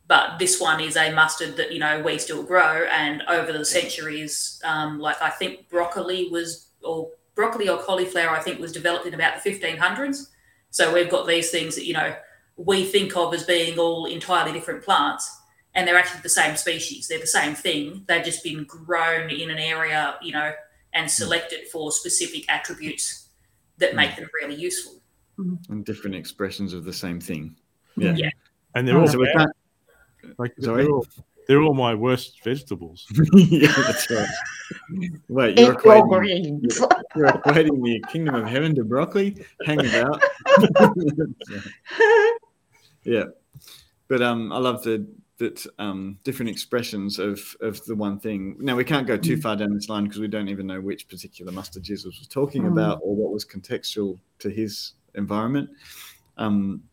But 0.08 0.40
this 0.40 0.60
one 0.60 0.82
is 0.82 0.98
a 0.98 1.12
mustard 1.12 1.56
that 1.58 1.72
you 1.72 1.80
know 1.80 2.02
we 2.02 2.18
still 2.18 2.42
grow, 2.42 2.88
and 2.92 3.22
over 3.28 3.54
the 3.54 3.64
centuries, 3.64 4.60
um, 4.64 5.00
like 5.00 5.22
I 5.22 5.30
think 5.30 5.70
broccoli 5.70 6.30
was, 6.30 6.72
or 6.84 7.12
broccoli 7.36 7.70
or 7.70 7.78
cauliflower, 7.78 8.32
I 8.32 8.40
think 8.40 8.60
was 8.60 8.72
developed 8.72 9.06
in 9.06 9.14
about 9.14 9.44
the 9.44 9.50
1500s. 9.50 10.30
So 10.72 10.94
we've 10.94 11.10
got 11.10 11.28
these 11.28 11.52
things 11.52 11.76
that, 11.76 11.86
you 11.86 11.94
know, 11.94 12.16
we 12.58 12.86
think 12.86 13.16
of 13.16 13.34
as 13.34 13.44
being 13.44 13.80
all 13.80 14.06
entirely 14.06 14.52
different 14.52 14.84
plants, 14.84 15.32
and 15.76 15.88
they're 15.88 15.98
actually 15.98 16.22
the 16.22 16.30
same 16.30 16.56
species. 16.58 17.08
They're 17.08 17.20
the 17.20 17.28
same 17.28 17.56
thing. 17.56 18.04
They've 18.08 18.26
just 18.26 18.44
been 18.44 18.66
grown 18.66 19.30
in 19.30 19.50
an 19.50 19.60
area, 19.60 20.16
you 20.22 20.34
know, 20.34 20.52
and 20.94 21.06
hmm. 21.06 21.10
selected 21.10 21.68
for 21.72 21.92
specific 21.92 22.50
attributes 22.52 23.30
that 23.78 23.96
make 23.96 24.12
hmm. 24.12 24.22
them 24.22 24.30
really 24.42 24.56
useful. 24.56 25.02
Mm-hmm. 25.38 25.72
And 25.72 25.86
different 25.86 26.16
expressions 26.16 26.74
of 26.74 26.84
the 26.84 26.94
same 26.94 27.22
thing. 27.22 27.56
Yeah. 27.96 28.14
yeah. 28.16 28.30
And 28.76 28.88
they're 28.88 29.00
all 29.00 29.08
so 29.08 29.20
like 30.38 30.54
Sorry? 30.60 30.84
They're 30.84 30.92
all, 30.92 31.06
they're 31.48 31.62
all 31.64 31.74
my 31.74 31.96
worst 31.96 32.44
vegetables. 32.44 33.08
yeah, 33.34 33.74
that's 33.76 34.10
right. 34.12 34.28
Wait, 35.30 35.60
you're 35.60 35.74
Eat 35.74 35.84
your 35.84 36.04
equating, 36.04 36.62
you're 37.16 37.28
equating 37.28 37.84
the 37.84 38.04
kingdom 38.12 38.36
of 38.36 38.48
heaven 38.48 38.76
to 38.76 38.84
broccoli? 38.84 39.44
Hang 39.66 39.80
about. 39.80 40.22
yeah, 43.04 43.24
but 44.08 44.22
um, 44.22 44.52
I 44.52 44.60
love 44.60 44.84
the 44.84 45.08
that 45.40 45.66
um 45.80 46.20
different 46.24 46.50
expressions 46.50 47.18
of 47.18 47.40
of 47.62 47.84
the 47.86 47.96
one 47.96 48.20
thing. 48.20 48.56
Now 48.60 48.76
we 48.76 48.84
can't 48.84 49.08
go 49.08 49.18
too 49.18 49.38
Mm. 49.38 49.42
far 49.42 49.56
down 49.56 49.74
this 49.74 49.90
line 49.90 50.04
because 50.04 50.20
we 50.20 50.28
don't 50.28 50.50
even 50.50 50.68
know 50.68 50.80
which 50.82 51.08
particular 51.10 51.52
mustard 51.52 51.84
Jesus 51.84 52.20
was 52.20 52.28
talking 52.28 52.64
Mm. 52.64 52.74
about 52.74 53.00
or 53.02 53.16
what 53.16 53.32
was 53.34 53.46
contextual 53.46 54.20
to 54.40 54.50
his 54.50 54.94
environment. 55.16 55.70
Um, 56.38 56.84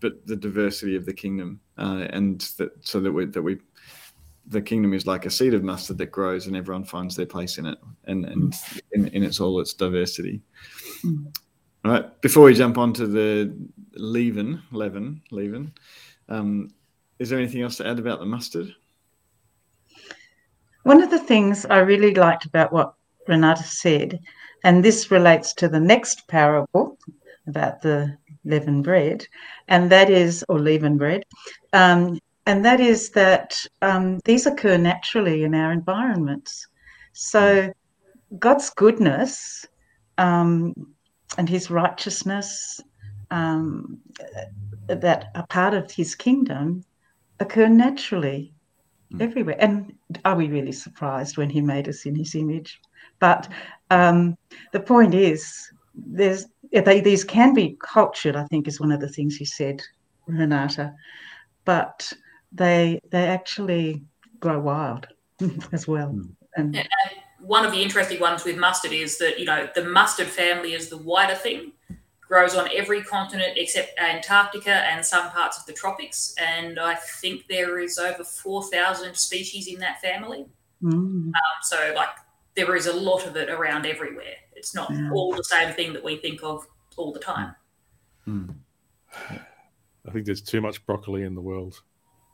but 0.00 0.26
the 0.26 0.36
diversity 0.36 0.96
of 0.96 1.04
the 1.04 1.12
kingdom, 1.12 1.60
uh, 1.78 2.06
and 2.10 2.40
that 2.58 2.70
so 2.80 3.00
that 3.00 3.12
we 3.12 3.26
that 3.26 3.42
we 3.42 3.58
the 4.46 4.62
kingdom 4.62 4.94
is 4.94 5.06
like 5.06 5.26
a 5.26 5.30
seed 5.30 5.54
of 5.54 5.62
mustard 5.62 5.98
that 5.98 6.10
grows 6.10 6.46
and 6.46 6.56
everyone 6.56 6.84
finds 6.84 7.14
their 7.14 7.26
place 7.26 7.58
in 7.58 7.66
it 7.66 7.78
and 8.04 8.24
and 8.24 8.54
in, 8.92 9.06
in 9.08 9.22
its 9.22 9.40
all 9.40 9.60
its 9.60 9.74
diversity. 9.74 10.40
Mm. 11.04 11.26
All 11.84 11.92
right. 11.92 12.20
Before 12.20 12.44
we 12.44 12.54
jump 12.54 12.76
on 12.78 12.92
to 12.94 13.06
the 13.06 13.54
leaven, 13.94 14.62
leaven, 14.70 15.22
leaven, 15.30 15.72
um, 16.28 16.70
is 17.20 17.28
there 17.28 17.38
anything 17.38 17.60
else 17.60 17.76
to 17.76 17.86
add 17.86 17.98
about 17.98 18.18
the 18.18 18.26
mustard? 18.26 18.74
One 20.82 21.02
of 21.02 21.10
the 21.10 21.18
things 21.18 21.66
I 21.66 21.78
really 21.78 22.14
liked 22.14 22.46
about 22.46 22.72
what 22.72 22.94
Renata 23.28 23.62
said, 23.62 24.18
and 24.64 24.82
this 24.82 25.10
relates 25.10 25.52
to 25.54 25.68
the 25.68 25.78
next 25.78 26.26
parable 26.26 26.98
about 27.46 27.82
the 27.82 28.16
leavened 28.44 28.84
bread, 28.84 29.26
and 29.68 29.90
that 29.90 30.08
is, 30.08 30.42
or 30.48 30.58
leavened 30.58 30.98
bread, 30.98 31.24
um, 31.74 32.18
and 32.46 32.64
that 32.64 32.80
is 32.80 33.10
that 33.10 33.54
um, 33.82 34.18
these 34.24 34.46
occur 34.46 34.78
naturally 34.78 35.44
in 35.44 35.54
our 35.54 35.72
environments. 35.72 36.66
So 37.12 37.70
God's 38.38 38.70
goodness 38.70 39.66
um, 40.16 40.72
and 41.36 41.50
His 41.50 41.70
righteousness 41.70 42.80
um, 43.30 43.98
that 44.86 45.30
are 45.34 45.46
part 45.48 45.74
of 45.74 45.90
His 45.90 46.14
kingdom 46.14 46.82
occur 47.40 47.68
naturally 47.68 48.52
Mm. 49.12 49.22
everywhere. 49.22 49.56
And 49.58 49.92
are 50.24 50.36
we 50.36 50.48
really 50.48 50.72
surprised 50.72 51.36
when 51.36 51.50
He 51.50 51.60
made 51.60 51.88
us 51.88 52.06
in 52.06 52.14
His 52.14 52.34
image? 52.34 52.80
But 53.18 53.48
um, 53.90 54.36
the 54.72 54.80
point 54.80 55.14
is, 55.14 55.72
there's 55.94 56.46
they, 56.72 57.00
these 57.00 57.24
can 57.24 57.52
be 57.52 57.76
cultured. 57.82 58.36
I 58.36 58.44
think 58.44 58.68
is 58.68 58.80
one 58.80 58.92
of 58.92 59.00
the 59.00 59.08
things 59.08 59.40
you 59.40 59.46
said, 59.46 59.80
Renata. 60.26 60.94
But 61.64 62.12
they 62.52 63.00
they 63.10 63.26
actually 63.26 64.02
grow 64.38 64.60
wild 64.60 65.08
as 65.72 65.88
well. 65.88 66.12
Mm. 66.12 66.36
And 66.56 66.74
Yeah. 66.74 66.86
One 67.40 67.64
of 67.64 67.72
the 67.72 67.82
interesting 67.82 68.20
ones 68.20 68.44
with 68.44 68.58
mustard 68.58 68.92
is 68.92 69.16
that, 69.16 69.40
you 69.40 69.46
know, 69.46 69.66
the 69.74 69.84
mustard 69.84 70.26
family 70.26 70.74
is 70.74 70.90
the 70.90 70.98
wider 70.98 71.34
thing, 71.34 71.72
grows 72.30 72.54
on 72.54 72.68
every 72.72 73.02
continent 73.02 73.54
except 73.56 73.98
Antarctica 73.98 74.70
and 74.70 75.04
some 75.04 75.28
parts 75.30 75.58
of 75.58 75.66
the 75.66 75.72
tropics. 75.72 76.32
And 76.38 76.78
I 76.78 76.94
think 76.94 77.48
there 77.48 77.80
is 77.80 77.98
over 77.98 78.22
4,000 78.22 79.16
species 79.16 79.66
in 79.66 79.80
that 79.80 80.00
family. 80.00 80.46
mm, 80.80 80.92
Um, 80.94 81.32
so, 81.62 81.92
like, 81.96 82.08
there 82.54 82.76
is 82.76 82.86
a 82.86 82.92
lot 82.92 83.26
of 83.26 83.36
it 83.36 83.50
around 83.50 83.84
everywhere. 83.84 84.36
It's 84.54 84.74
not 84.76 84.90
Yeah. 84.92 85.10
all 85.12 85.34
the 85.34 85.42
same 85.42 85.74
thing 85.74 85.92
that 85.92 86.04
we 86.04 86.18
think 86.18 86.42
of 86.44 86.66
all 86.96 87.12
the 87.12 87.18
time. 87.18 87.54
Hmm. 88.24 88.50
I 90.06 90.10
think 90.12 90.24
there's 90.24 90.40
too 90.42 90.60
much 90.60 90.86
broccoli 90.86 91.24
in 91.24 91.34
the 91.34 91.40
world. 91.40 91.82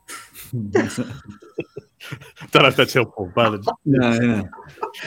Don't 2.51 2.63
know 2.63 2.69
if 2.69 2.77
that's 2.77 2.93
helpful, 2.93 3.33
but 3.35 3.55
it's, 3.55 3.69
no, 3.85 4.19
no. 4.19 4.49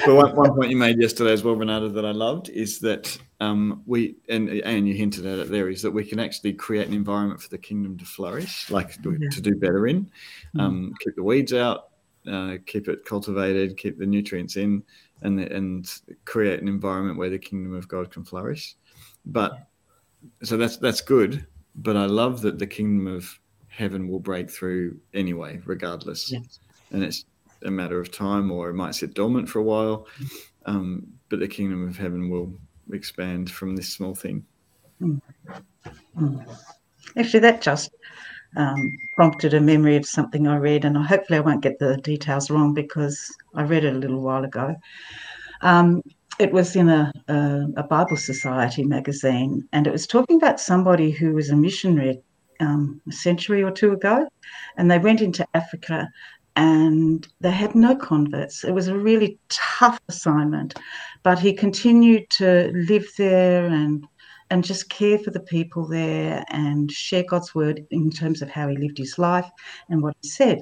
But 0.05 0.15
one, 0.15 0.35
one 0.35 0.53
point 0.55 0.69
you 0.69 0.77
made 0.77 0.99
yesterday 0.99 1.31
as 1.31 1.43
well, 1.43 1.55
Renata, 1.55 1.89
that 1.89 2.05
I 2.05 2.11
loved 2.11 2.49
is 2.49 2.79
that 2.79 3.17
um, 3.39 3.83
we 3.85 4.15
and 4.27 4.49
and 4.49 4.87
you 4.87 4.93
hinted 4.93 5.25
at 5.25 5.39
it 5.39 5.49
there 5.49 5.69
is 5.69 5.81
that 5.81 5.91
we 5.91 6.03
can 6.03 6.19
actually 6.19 6.53
create 6.53 6.87
an 6.87 6.93
environment 6.93 7.41
for 7.41 7.49
the 7.49 7.57
kingdom 7.57 7.97
to 7.97 8.05
flourish, 8.05 8.69
like 8.69 9.01
to, 9.01 9.17
Yeah. 9.19 9.29
to 9.29 9.41
do 9.41 9.55
better 9.55 9.87
in, 9.87 10.09
um, 10.57 10.93
keep 10.99 11.15
the 11.15 11.23
weeds 11.23 11.53
out, 11.53 11.89
uh, 12.27 12.57
keep 12.65 12.87
it 12.87 13.05
cultivated, 13.05 13.77
keep 13.77 13.97
the 13.97 14.05
nutrients 14.05 14.57
in, 14.57 14.83
and 15.21 15.39
and 15.39 15.91
create 16.25 16.61
an 16.61 16.67
environment 16.67 17.17
where 17.17 17.29
the 17.29 17.39
kingdom 17.39 17.73
of 17.73 17.87
God 17.87 18.11
can 18.11 18.23
flourish. 18.23 18.75
But 19.25 19.67
so 20.43 20.57
that's 20.57 20.77
that's 20.77 21.01
good. 21.01 21.45
But 21.75 21.95
I 21.95 22.05
love 22.05 22.41
that 22.41 22.59
the 22.59 22.67
kingdom 22.67 23.07
of 23.07 23.39
heaven 23.67 24.09
will 24.09 24.19
break 24.19 24.49
through 24.49 24.99
anyway, 25.13 25.61
regardless 25.65 26.31
Yes. 26.31 26.59
And 26.91 27.03
it's 27.03 27.25
a 27.63 27.71
matter 27.71 27.99
of 27.99 28.11
time, 28.11 28.51
or 28.51 28.69
it 28.69 28.75
might 28.75 28.95
sit 28.95 29.13
dormant 29.13 29.49
for 29.49 29.59
a 29.59 29.63
while. 29.63 30.07
Um, 30.65 31.07
but 31.29 31.39
the 31.39 31.47
kingdom 31.47 31.87
of 31.87 31.97
heaven 31.97 32.29
will 32.29 32.53
expand 32.91 33.49
from 33.49 33.75
this 33.75 33.89
small 33.93 34.15
thing. 34.15 34.45
Mm. 35.01 35.21
Actually, 37.17 37.39
that 37.39 37.61
just 37.61 37.91
um, 38.55 38.95
prompted 39.15 39.53
a 39.53 39.61
memory 39.61 39.95
of 39.95 40.05
something 40.05 40.47
I 40.47 40.57
read, 40.57 40.85
and 40.85 40.97
hopefully 40.97 41.37
I 41.37 41.41
won't 41.41 41.63
get 41.63 41.79
the 41.79 41.97
details 41.97 42.49
wrong 42.49 42.73
because 42.73 43.35
I 43.55 43.63
read 43.63 43.83
it 43.83 43.95
a 43.95 43.99
little 43.99 44.21
while 44.21 44.43
ago. 44.43 44.75
Um, 45.61 46.01
it 46.39 46.51
was 46.53 46.75
in 46.75 46.89
a, 46.89 47.11
a, 47.27 47.67
a 47.77 47.83
Bible 47.83 48.17
Society 48.17 48.83
magazine, 48.83 49.67
and 49.73 49.85
it 49.87 49.91
was 49.91 50.07
talking 50.07 50.37
about 50.37 50.59
somebody 50.59 51.11
who 51.11 51.33
was 51.33 51.49
a 51.49 51.55
missionary 51.55 52.21
um, 52.61 53.01
a 53.07 53.11
century 53.11 53.63
or 53.63 53.71
two 53.71 53.91
ago, 53.93 54.27
and 54.77 54.89
they 54.89 54.99
went 54.99 55.21
into 55.21 55.47
Africa 55.53 56.09
and 56.59 57.25
they 57.39 57.51
had 57.51 57.73
no 57.73 57.95
converts. 57.95 58.65
It 58.65 58.73
was 58.73 58.89
a 58.89 58.97
really 58.97 59.39
tough 59.47 59.97
assignment, 60.09 60.77
but 61.23 61.39
he 61.39 61.53
continued 61.53 62.29
to 62.31 62.69
live 62.75 63.07
there 63.17 63.65
and 63.65 64.05
and 64.51 64.63
just 64.63 64.89
care 64.89 65.17
for 65.19 65.31
the 65.31 65.39
people 65.39 65.87
there 65.87 66.43
and 66.49 66.91
share 66.91 67.23
God's 67.23 67.55
word 67.55 67.85
in 67.91 68.09
terms 68.09 68.41
of 68.41 68.49
how 68.49 68.67
he 68.67 68.75
lived 68.75 68.97
his 68.97 69.17
life 69.17 69.49
and 69.87 70.01
what 70.01 70.17
he 70.21 70.27
said. 70.27 70.59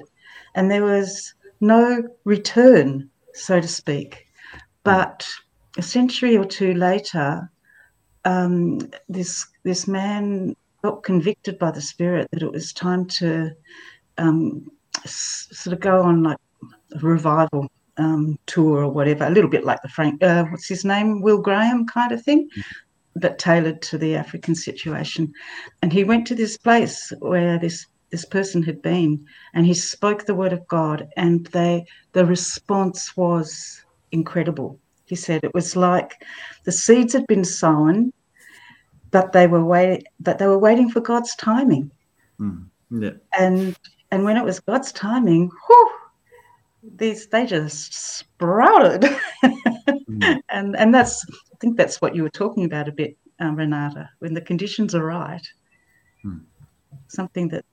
And 0.54 0.70
there 0.70 0.84
was 0.84 1.34
no 1.60 2.04
return, 2.24 3.10
so 3.32 3.60
to 3.60 3.66
speak. 3.66 4.26
But 4.84 5.26
a 5.78 5.82
century 5.82 6.36
or 6.36 6.44
two 6.44 6.74
later, 6.74 7.50
um, 8.24 8.88
this 9.08 9.44
this 9.64 9.88
man 9.88 10.54
felt 10.80 11.02
convicted 11.02 11.58
by 11.58 11.72
the 11.72 11.82
Spirit 11.82 12.28
that 12.30 12.42
it 12.42 12.52
was 12.52 12.72
time 12.72 13.06
to 13.18 13.50
um, 14.18 14.70
sort 15.06 15.74
of 15.74 15.80
go 15.80 16.02
on 16.02 16.22
like 16.22 16.38
a 16.94 16.98
revival 16.98 17.68
um, 17.96 18.38
tour 18.46 18.84
or 18.84 18.88
whatever, 18.90 19.24
a 19.24 19.30
little 19.30 19.50
bit 19.50 19.64
like 19.64 19.82
the 19.82 19.88
Frank, 19.88 20.22
uh, 20.22 20.44
what's 20.44 20.68
his 20.68 20.84
name, 20.84 21.20
Will 21.20 21.38
Graham 21.38 21.86
kind 21.86 22.12
of 22.12 22.22
thing 22.22 22.48
but 23.20 23.38
tailored 23.38 23.82
to 23.82 23.98
the 23.98 24.14
African 24.14 24.54
situation. 24.54 25.32
And 25.82 25.92
he 25.92 26.04
went 26.04 26.26
to 26.28 26.34
this 26.34 26.56
place 26.56 27.12
where 27.18 27.58
this 27.58 27.86
this 28.10 28.24
person 28.24 28.62
had 28.62 28.80
been, 28.80 29.22
and 29.52 29.66
he 29.66 29.74
spoke 29.74 30.24
the 30.24 30.34
word 30.34 30.54
of 30.54 30.66
God, 30.66 31.08
and 31.16 31.46
they 31.46 31.84
the 32.12 32.24
response 32.24 33.16
was 33.16 33.82
incredible. 34.12 34.78
He 35.04 35.16
said 35.16 35.44
it 35.44 35.54
was 35.54 35.76
like 35.76 36.14
the 36.64 36.72
seeds 36.72 37.12
had 37.12 37.26
been 37.26 37.44
sown, 37.44 38.12
but 39.10 39.32
they 39.32 39.46
were 39.46 39.64
wait 39.64 40.06
that 40.20 40.38
they 40.38 40.46
were 40.46 40.58
waiting 40.58 40.90
for 40.90 41.00
God's 41.00 41.34
timing. 41.36 41.90
Mm. 42.40 42.68
Yeah. 42.90 43.10
And 43.38 43.76
and 44.10 44.24
when 44.24 44.36
it 44.36 44.44
was 44.44 44.60
God's 44.60 44.92
timing, 44.92 45.50
whew, 45.66 45.90
these 46.96 47.26
they 47.26 47.46
just 47.46 47.92
sprouted. 47.94 49.04
Mm. 49.42 50.40
and 50.48 50.76
and 50.76 50.94
that's 50.94 51.24
I 51.28 51.56
think 51.60 51.76
that's 51.76 52.00
what 52.00 52.14
you 52.14 52.22
were 52.22 52.30
talking 52.30 52.64
about 52.64 52.88
a 52.88 52.92
bit, 52.92 53.16
um, 53.40 53.56
Renata. 53.56 54.08
When 54.20 54.34
the 54.34 54.40
conditions 54.40 54.94
are 54.94 55.04
right, 55.04 55.46
Hmm. 56.22 56.38
something 57.06 57.48
that 57.48 57.64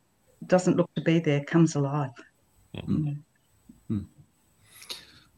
doesn't 0.45 0.77
look 0.77 0.93
to 0.95 1.01
be 1.01 1.19
there 1.19 1.43
comes 1.43 1.75
alive. 1.75 2.11
Hmm. 2.85 3.09
Mm. 3.89 4.05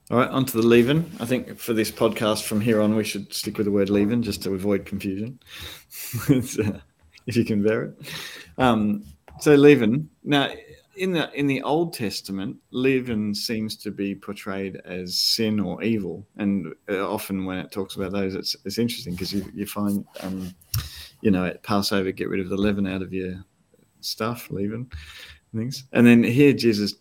All 0.10 0.18
right, 0.18 0.30
on 0.30 0.46
to 0.46 0.58
the 0.58 0.66
leaven. 0.66 1.10
I 1.20 1.26
think 1.26 1.58
for 1.58 1.74
this 1.74 1.92
podcast 1.92 2.44
from 2.44 2.62
here 2.62 2.82
on, 2.82 2.96
we 2.96 3.04
should 3.04 3.34
stick 3.34 3.58
with 3.58 3.66
the 3.66 3.72
word 3.72 3.90
leaven 3.90 4.24
just 4.24 4.44
to 4.44 4.54
avoid 4.54 4.86
confusion, 4.86 5.40
if 6.30 7.36
you 7.36 7.46
can 7.46 7.64
bear 7.64 7.84
it. 7.84 8.14
Um, 8.58 9.04
so 9.40 9.56
leaven. 9.56 10.10
Now, 10.24 10.50
in 10.98 11.14
the 11.14 11.32
in 11.34 11.48
the 11.48 11.62
Old 11.62 11.94
Testament, 11.94 12.58
leaven 12.72 13.34
seems 13.34 13.76
to 13.78 13.92
be 13.92 14.16
portrayed 14.16 14.78
as 14.86 15.18
sin 15.18 15.60
or 15.60 15.82
evil, 15.84 16.26
and 16.38 16.74
uh, 16.90 17.08
often 17.08 17.46
when 17.46 17.58
it 17.58 17.72
talks 17.72 17.96
about 17.96 18.12
those, 18.12 18.36
it's 18.36 18.56
it's 18.66 18.78
interesting 18.78 19.14
because 19.14 19.34
you 19.34 19.46
you 19.54 19.66
find, 19.66 20.06
um, 20.22 20.54
you 21.22 21.32
know, 21.32 21.46
at 21.46 21.64
Passover, 21.64 22.12
get 22.12 22.30
rid 22.30 22.40
of 22.40 22.50
the 22.50 22.58
leaven 22.58 22.88
out 22.88 23.02
of 23.02 23.14
your 23.14 23.36
stuff, 24.02 24.50
leaven 24.50 24.90
things, 25.56 25.86
and 25.94 26.06
then 26.06 26.24
here 26.24 26.54
Jesus 26.54 26.96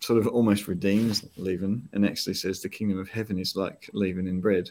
sort 0.00 0.18
of 0.18 0.26
almost 0.28 0.68
redeems 0.68 1.24
leaven 1.36 1.88
and 1.92 2.06
actually 2.06 2.34
says 2.34 2.60
the 2.60 2.68
kingdom 2.68 2.98
of 2.98 3.08
heaven 3.08 3.38
is 3.38 3.56
like 3.56 3.88
leaven 3.92 4.26
in 4.26 4.40
bread. 4.40 4.70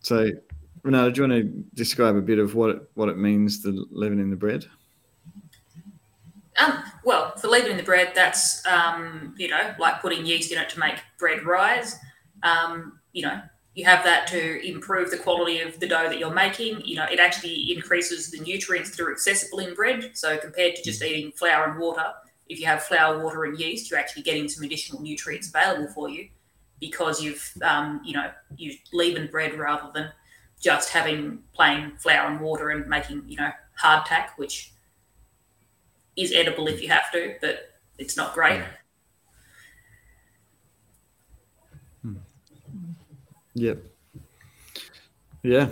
So, 0.00 0.30
Renata, 0.82 1.12
do 1.12 1.22
you 1.22 1.28
want 1.28 1.42
to 1.42 1.64
describe 1.74 2.16
a 2.16 2.22
bit 2.22 2.38
of 2.38 2.54
what 2.54 2.70
it, 2.70 2.82
what 2.94 3.08
it 3.08 3.18
means, 3.18 3.62
the 3.62 3.86
leaven 3.90 4.18
in 4.18 4.30
the 4.30 4.36
bread? 4.36 4.64
Um, 6.58 6.82
well, 7.04 7.34
for 7.36 7.48
leavening 7.48 7.76
the 7.78 7.82
bread, 7.82 8.12
that's 8.14 8.64
um, 8.66 9.34
you 9.38 9.48
know 9.48 9.74
like 9.78 10.00
putting 10.02 10.26
yeast 10.26 10.52
in 10.52 10.58
it 10.58 10.68
to 10.70 10.78
make 10.78 10.96
bread 11.18 11.44
rise. 11.44 11.98
Um, 12.42 12.98
you 13.12 13.22
know, 13.22 13.40
you 13.74 13.84
have 13.86 14.04
that 14.04 14.26
to 14.28 14.66
improve 14.66 15.10
the 15.10 15.16
quality 15.16 15.60
of 15.60 15.80
the 15.80 15.86
dough 15.86 16.08
that 16.08 16.18
you're 16.18 16.34
making. 16.34 16.82
You 16.82 16.96
know, 16.96 17.06
it 17.10 17.18
actually 17.18 17.72
increases 17.72 18.30
the 18.30 18.40
nutrients 18.40 18.90
that 18.90 19.02
are 19.02 19.10
accessible 19.12 19.60
in 19.60 19.74
bread. 19.74 20.10
So 20.14 20.36
compared 20.36 20.76
to 20.76 20.82
just 20.82 21.02
eating 21.02 21.32
flour 21.32 21.70
and 21.70 21.80
water, 21.80 22.04
if 22.48 22.60
you 22.60 22.66
have 22.66 22.82
flour, 22.82 23.22
water, 23.22 23.44
and 23.44 23.58
yeast, 23.58 23.90
you're 23.90 24.00
actually 24.00 24.22
getting 24.22 24.48
some 24.48 24.64
additional 24.64 25.00
nutrients 25.00 25.48
available 25.48 25.88
for 25.88 26.10
you 26.10 26.28
because 26.80 27.22
you've 27.22 27.52
um, 27.62 28.00
you 28.04 28.12
know 28.12 28.30
you 28.56 28.74
leavened 28.92 29.30
bread 29.30 29.54
rather 29.54 29.90
than 29.94 30.10
just 30.60 30.90
having 30.90 31.40
plain 31.54 31.92
flour 31.98 32.30
and 32.30 32.40
water 32.40 32.70
and 32.70 32.86
making 32.88 33.22
you 33.26 33.36
know 33.36 33.50
hardtack, 33.80 34.30
which 34.36 34.71
is 36.16 36.32
edible 36.32 36.68
if 36.68 36.82
you 36.82 36.88
have 36.88 37.10
to, 37.12 37.36
but 37.40 37.70
it's 37.98 38.16
not 38.16 38.34
great. 38.34 38.62
Yep. 43.54 43.84
Yeah. 45.42 45.68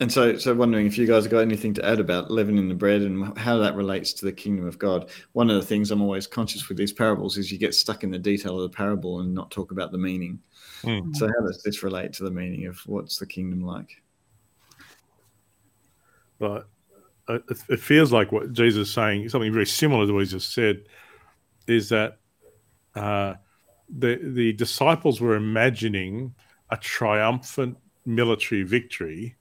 And 0.00 0.10
so, 0.10 0.38
so 0.38 0.54
wondering 0.54 0.86
if 0.86 0.96
you 0.96 1.06
guys 1.06 1.24
have 1.24 1.30
got 1.30 1.40
anything 1.40 1.74
to 1.74 1.84
add 1.84 2.00
about 2.00 2.30
leavening 2.30 2.68
the 2.68 2.74
bread 2.74 3.02
and 3.02 3.36
how 3.36 3.58
that 3.58 3.74
relates 3.74 4.14
to 4.14 4.24
the 4.24 4.32
kingdom 4.32 4.66
of 4.66 4.78
God. 4.78 5.10
One 5.32 5.50
of 5.50 5.56
the 5.56 5.66
things 5.66 5.90
I'm 5.90 6.00
always 6.00 6.26
conscious 6.26 6.68
with 6.68 6.78
these 6.78 6.92
parables 6.92 7.36
is 7.36 7.52
you 7.52 7.58
get 7.58 7.74
stuck 7.74 8.02
in 8.02 8.10
the 8.10 8.18
detail 8.18 8.56
of 8.56 8.62
the 8.62 8.74
parable 8.74 9.20
and 9.20 9.34
not 9.34 9.50
talk 9.50 9.72
about 9.72 9.92
the 9.92 9.98
meaning. 9.98 10.40
Mm. 10.82 11.14
So, 11.14 11.26
how 11.26 11.46
does 11.46 11.62
this 11.62 11.82
relate 11.82 12.14
to 12.14 12.24
the 12.24 12.30
meaning 12.30 12.66
of 12.66 12.78
what's 12.86 13.18
the 13.18 13.26
kingdom 13.26 13.60
like? 13.60 13.90
But 16.38 16.46
uh, 16.46 16.62
it 17.68 17.80
feels 17.80 18.12
like 18.12 18.32
what 18.32 18.52
Jesus 18.52 18.88
is 18.88 18.94
saying, 18.94 19.28
something 19.28 19.52
very 19.52 19.66
similar 19.66 20.06
to 20.06 20.12
what 20.12 20.24
he 20.24 20.30
just 20.30 20.52
said, 20.52 20.84
is 21.66 21.88
that 21.90 22.18
uh, 22.94 23.34
the 23.88 24.20
the 24.22 24.52
disciples 24.54 25.20
were 25.20 25.36
imagining 25.36 26.34
a 26.70 26.76
triumphant 26.76 27.76
military 28.06 28.62
victory 28.62 29.36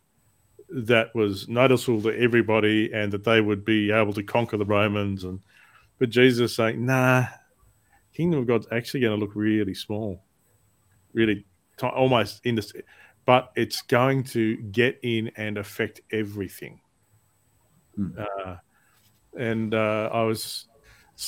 that 0.70 1.14
was 1.16 1.48
noticeable 1.48 2.02
to 2.02 2.20
everybody 2.20 2.92
and 2.94 3.12
that 3.12 3.24
they 3.24 3.42
would 3.42 3.66
be 3.66 3.92
able 3.92 4.14
to 4.14 4.24
conquer 4.24 4.58
the 4.58 4.66
Romans 4.66 5.24
and 5.24 5.40
but 6.00 6.10
Jesus 6.10 6.52
is 6.52 6.56
saying, 6.56 6.86
nah, 6.86 7.26
kingdom 8.14 8.40
of 8.40 8.48
God's 8.48 8.68
actually 8.72 9.02
going 9.02 9.20
to 9.20 9.26
look 9.26 9.36
really 9.36 9.74
small, 9.74 10.24
really 11.14 11.46
t- 11.78 11.88
almost 11.88 12.40
in 12.46 12.56
this, 12.56 12.72
but 13.26 13.52
it's 13.56 13.82
going 13.82 14.24
to 14.24 14.56
get 14.58 14.98
in 15.04 15.30
and 15.36 15.58
affect 15.58 16.00
everything. 16.12 16.80
Mm. 18.00 18.26
Uh, 18.46 18.56
and 19.38 19.74
uh, 19.74 20.10
I 20.12 20.24
was 20.24 20.68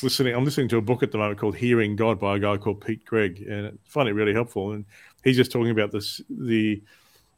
listening. 0.01 0.35
I'm 0.35 0.45
listening 0.45 0.69
to 0.69 0.77
a 0.77 0.81
book 0.81 1.03
at 1.03 1.11
the 1.11 1.17
moment 1.17 1.39
called 1.39 1.55
"Hearing 1.55 1.95
God" 1.95 2.19
by 2.19 2.37
a 2.37 2.39
guy 2.39 2.57
called 2.57 2.85
Pete 2.85 3.05
Greig, 3.05 3.41
and 3.47 3.67
I 3.67 3.71
find 3.85 4.07
it 4.07 4.13
really 4.13 4.33
helpful. 4.33 4.71
And 4.71 4.85
he's 5.23 5.37
just 5.37 5.51
talking 5.51 5.71
about 5.71 5.91
this 5.91 6.21
the 6.29 6.81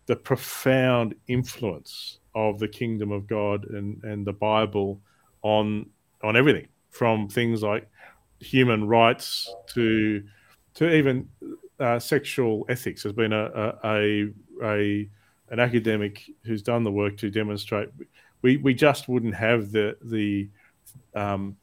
the 0.06 0.16
profound 0.16 1.16
influence 1.28 2.20
of 2.36 2.60
the 2.60 2.68
kingdom 2.68 3.12
of 3.12 3.28
God 3.28 3.66
and, 3.70 4.04
and 4.04 4.26
the 4.26 4.34
Bible 4.34 5.00
on 5.42 5.90
on 6.24 6.36
everything 6.36 6.68
from 6.90 7.28
things 7.28 7.64
like 7.64 7.90
human 8.40 8.88
rights 8.88 9.54
to 9.74 10.24
to 10.76 10.94
even 10.94 11.28
uh, 11.80 12.00
sexual 12.00 12.66
ethics. 12.70 13.04
There's 13.04 13.16
been 13.16 13.34
a, 13.34 13.46
a, 13.46 13.80
a, 13.84 14.34
a 14.64 15.10
an 15.50 15.60
academic 15.60 16.24
who's 16.44 16.62
done 16.62 16.84
the 16.84 16.92
work 16.92 17.18
to 17.18 17.30
demonstrate 17.30 17.90
we, 18.44 18.58
we 18.58 18.74
just 18.76 19.08
wouldn't 19.08 19.34
have 19.34 19.72
the 19.72 19.98
the 20.04 20.50
um, 21.16 21.58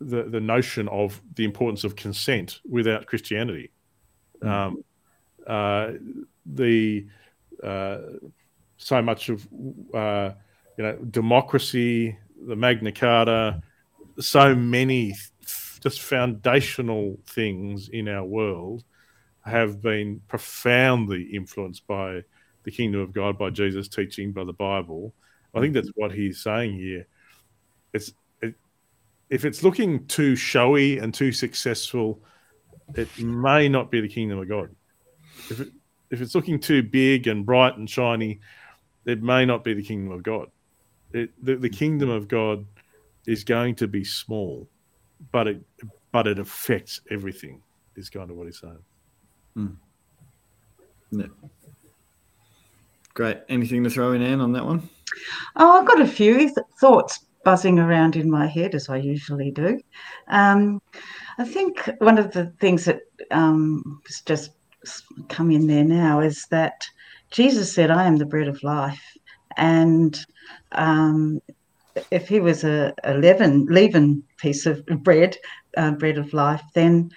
the 0.00 0.24
the 0.24 0.40
notion 0.40 0.88
of 0.88 1.20
the 1.34 1.44
importance 1.44 1.84
of 1.84 1.94
consent 1.94 2.60
without 2.68 3.06
Christianity. 3.06 3.70
Mm-hmm. 4.42 4.48
Um, 4.48 4.84
uh, 5.46 5.92
the 6.44 7.06
uh, 7.62 7.98
so 8.78 9.00
much 9.00 9.28
of 9.28 9.46
uh, 9.94 10.30
you 10.76 10.84
know 10.84 10.96
democracy, 11.10 12.18
the 12.46 12.56
Magna 12.56 12.90
Carta, 12.90 13.62
so 14.18 14.54
many 14.54 15.14
just 15.80 16.00
foundational 16.00 17.18
things 17.26 17.88
in 17.88 18.08
our 18.08 18.24
world 18.24 18.84
have 19.44 19.82
been 19.82 20.20
profoundly 20.28 21.22
influenced 21.22 21.86
by 21.86 22.22
the 22.62 22.70
kingdom 22.70 23.00
of 23.00 23.12
God, 23.12 23.36
by 23.36 23.50
Jesus' 23.50 23.88
teaching, 23.88 24.32
by 24.32 24.44
the 24.44 24.52
Bible. 24.52 25.12
I 25.54 25.60
think 25.60 25.74
that's 25.74 25.90
what 25.94 26.12
he's 26.12 26.42
saying 26.42 26.78
here. 26.78 27.06
It's 27.92 28.12
it, 28.40 28.54
if 29.28 29.44
it's 29.44 29.62
looking 29.62 30.06
too 30.06 30.34
showy 30.34 30.98
and 30.98 31.12
too 31.12 31.32
successful, 31.32 32.20
it 32.94 33.08
may 33.18 33.68
not 33.68 33.90
be 33.90 34.00
the 34.00 34.08
kingdom 34.08 34.38
of 34.38 34.48
God. 34.48 34.74
If 35.50 35.60
it, 35.60 35.68
if 36.10 36.20
it's 36.20 36.34
looking 36.34 36.60
too 36.60 36.82
big 36.82 37.26
and 37.26 37.44
bright 37.44 37.76
and 37.76 37.88
shiny, 37.88 38.40
it 39.04 39.22
may 39.22 39.44
not 39.44 39.64
be 39.64 39.74
the 39.74 39.82
kingdom 39.82 40.12
of 40.12 40.22
God. 40.22 40.50
It, 41.12 41.30
the, 41.44 41.56
the 41.56 41.68
kingdom 41.68 42.08
of 42.08 42.28
God 42.28 42.64
is 43.26 43.44
going 43.44 43.74
to 43.76 43.88
be 43.88 44.04
small, 44.04 44.68
but 45.30 45.46
it 45.46 45.62
but 46.12 46.26
it 46.26 46.38
affects 46.38 47.00
everything. 47.10 47.62
Is 47.96 48.08
kind 48.08 48.30
of 48.30 48.36
what 48.36 48.46
he's 48.46 48.60
saying. 48.60 48.78
Mm. 49.56 49.76
Great. 53.12 53.38
Anything 53.50 53.84
to 53.84 53.90
throw 53.90 54.12
in, 54.12 54.22
Anne, 54.22 54.40
on 54.40 54.52
that 54.52 54.64
one? 54.64 54.88
Oh, 55.56 55.80
I've 55.80 55.86
got 55.86 56.00
a 56.00 56.06
few 56.06 56.54
thoughts 56.80 57.26
buzzing 57.44 57.78
around 57.78 58.16
in 58.16 58.30
my 58.30 58.46
head 58.46 58.74
as 58.74 58.88
I 58.88 58.96
usually 58.96 59.50
do. 59.50 59.80
Um, 60.28 60.80
I 61.38 61.44
think 61.44 61.90
one 61.98 62.18
of 62.18 62.32
the 62.32 62.52
things 62.60 62.84
that 62.84 63.00
um, 63.30 64.00
has 64.06 64.22
just 64.24 64.50
come 65.28 65.50
in 65.50 65.66
there 65.66 65.84
now 65.84 66.20
is 66.20 66.46
that 66.50 66.84
Jesus 67.30 67.72
said, 67.72 67.90
I 67.90 68.04
am 68.04 68.16
the 68.16 68.26
bread 68.26 68.48
of 68.48 68.62
life. 68.62 69.02
And 69.56 70.18
um, 70.72 71.40
if 72.10 72.28
he 72.28 72.40
was 72.40 72.64
a, 72.64 72.94
a 73.04 73.14
leaven, 73.14 73.66
leaven 73.66 74.22
piece 74.38 74.66
of 74.66 74.84
bread, 74.86 75.36
uh, 75.76 75.92
bread 75.92 76.18
of 76.18 76.32
life, 76.32 76.62
then 76.74 77.10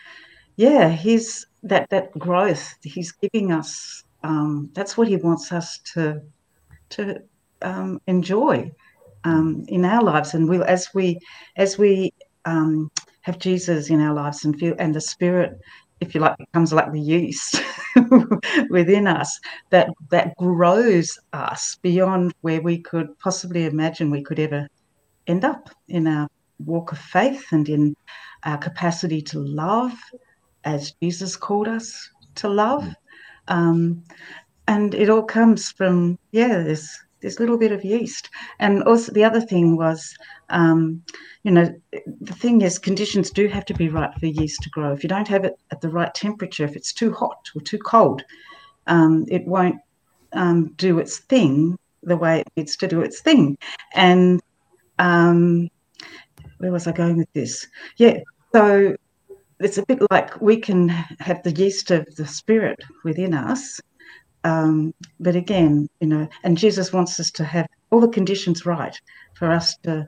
yeah, 0.57 0.89
he's 0.89 1.45
that 1.63 1.89
that 1.89 2.17
growth. 2.17 2.75
He's 2.81 3.11
giving 3.11 3.51
us. 3.51 4.03
Um, 4.23 4.69
that's 4.73 4.97
what 4.97 5.07
he 5.07 5.17
wants 5.17 5.51
us 5.51 5.79
to 5.93 6.21
to 6.91 7.21
um, 7.61 7.99
enjoy 8.07 8.71
um, 9.23 9.65
in 9.67 9.85
our 9.85 10.03
lives, 10.03 10.33
and 10.33 10.47
we 10.47 10.61
as 10.63 10.89
we 10.93 11.19
as 11.57 11.77
we 11.77 12.11
um, 12.45 12.89
have 13.21 13.39
Jesus 13.39 13.89
in 13.89 13.99
our 14.01 14.13
lives 14.13 14.45
and 14.45 14.57
feel 14.59 14.75
and 14.77 14.93
the 14.93 15.01
Spirit, 15.01 15.59
if 15.99 16.13
you 16.13 16.21
like, 16.21 16.37
becomes 16.37 16.73
like 16.73 16.91
the 16.91 16.99
yeast 16.99 17.61
within 18.69 19.07
us 19.07 19.39
that 19.71 19.89
that 20.11 20.35
grows 20.37 21.17
us 21.33 21.77
beyond 21.81 22.33
where 22.41 22.61
we 22.61 22.77
could 22.77 23.07
possibly 23.19 23.65
imagine 23.65 24.11
we 24.11 24.23
could 24.23 24.39
ever 24.39 24.67
end 25.27 25.43
up 25.43 25.69
in 25.87 26.07
our 26.07 26.27
walk 26.59 26.91
of 26.91 26.99
faith 26.99 27.45
and 27.51 27.67
in 27.69 27.95
our 28.43 28.57
capacity 28.57 29.21
to 29.21 29.39
love 29.39 29.93
as 30.63 30.93
Jesus 31.01 31.35
called 31.35 31.67
us 31.67 32.09
to 32.35 32.49
love. 32.49 32.83
Mm. 32.83 32.95
Um, 33.47 34.03
and 34.67 34.95
it 34.95 35.09
all 35.09 35.23
comes 35.23 35.71
from, 35.71 36.17
yeah, 36.31 36.63
this 36.63 36.97
this 37.21 37.39
little 37.39 37.57
bit 37.57 37.71
of 37.71 37.83
yeast. 37.83 38.29
And 38.59 38.83
also, 38.83 39.11
the 39.11 39.23
other 39.23 39.41
thing 39.41 39.77
was, 39.77 40.15
um, 40.49 41.01
you 41.43 41.51
know, 41.51 41.73
the 42.21 42.33
thing 42.33 42.61
is, 42.61 42.77
conditions 42.77 43.31
do 43.31 43.47
have 43.47 43.65
to 43.65 43.73
be 43.73 43.89
right 43.89 44.13
for 44.19 44.25
yeast 44.25 44.61
to 44.63 44.69
grow. 44.69 44.91
If 44.91 45.03
you 45.03 45.09
don't 45.09 45.27
have 45.27 45.45
it 45.45 45.57
at 45.71 45.81
the 45.81 45.89
right 45.89 46.13
temperature, 46.13 46.65
if 46.65 46.75
it's 46.75 46.93
too 46.93 47.11
hot 47.11 47.49
or 47.55 47.61
too 47.61 47.79
cold, 47.79 48.21
um, 48.87 49.25
it 49.27 49.45
won't 49.45 49.77
um, 50.33 50.73
do 50.77 50.99
its 50.99 51.19
thing 51.19 51.77
the 52.03 52.17
way 52.17 52.41
it 52.41 52.47
needs 52.55 52.77
to 52.77 52.87
do 52.87 53.01
its 53.01 53.21
thing. 53.21 53.57
And 53.93 54.41
um, 54.99 55.69
where 56.59 56.71
was 56.71 56.87
I 56.87 56.91
going 56.91 57.17
with 57.17 57.31
this? 57.33 57.67
Yeah, 57.97 58.19
so 58.53 58.95
it's 59.59 59.77
a 59.77 59.85
bit 59.85 59.99
like 60.11 60.39
we 60.41 60.57
can 60.57 60.89
have 60.89 61.41
the 61.43 61.51
yeast 61.51 61.91
of 61.91 62.05
the 62.15 62.27
spirit 62.27 62.83
within 63.03 63.33
us 63.33 63.79
um, 64.45 64.93
but 65.19 65.35
again, 65.35 65.89
you 65.99 66.07
know, 66.07 66.29
and 66.43 66.55
Jesus 66.55 66.93
wants 66.93 67.19
us 67.19 67.31
to 67.31 67.43
have 67.43 67.65
all 67.89 67.99
the 67.99 68.07
conditions 68.07 68.63
right 68.63 68.95
for 69.33 69.51
us 69.51 69.75
to, 69.77 70.07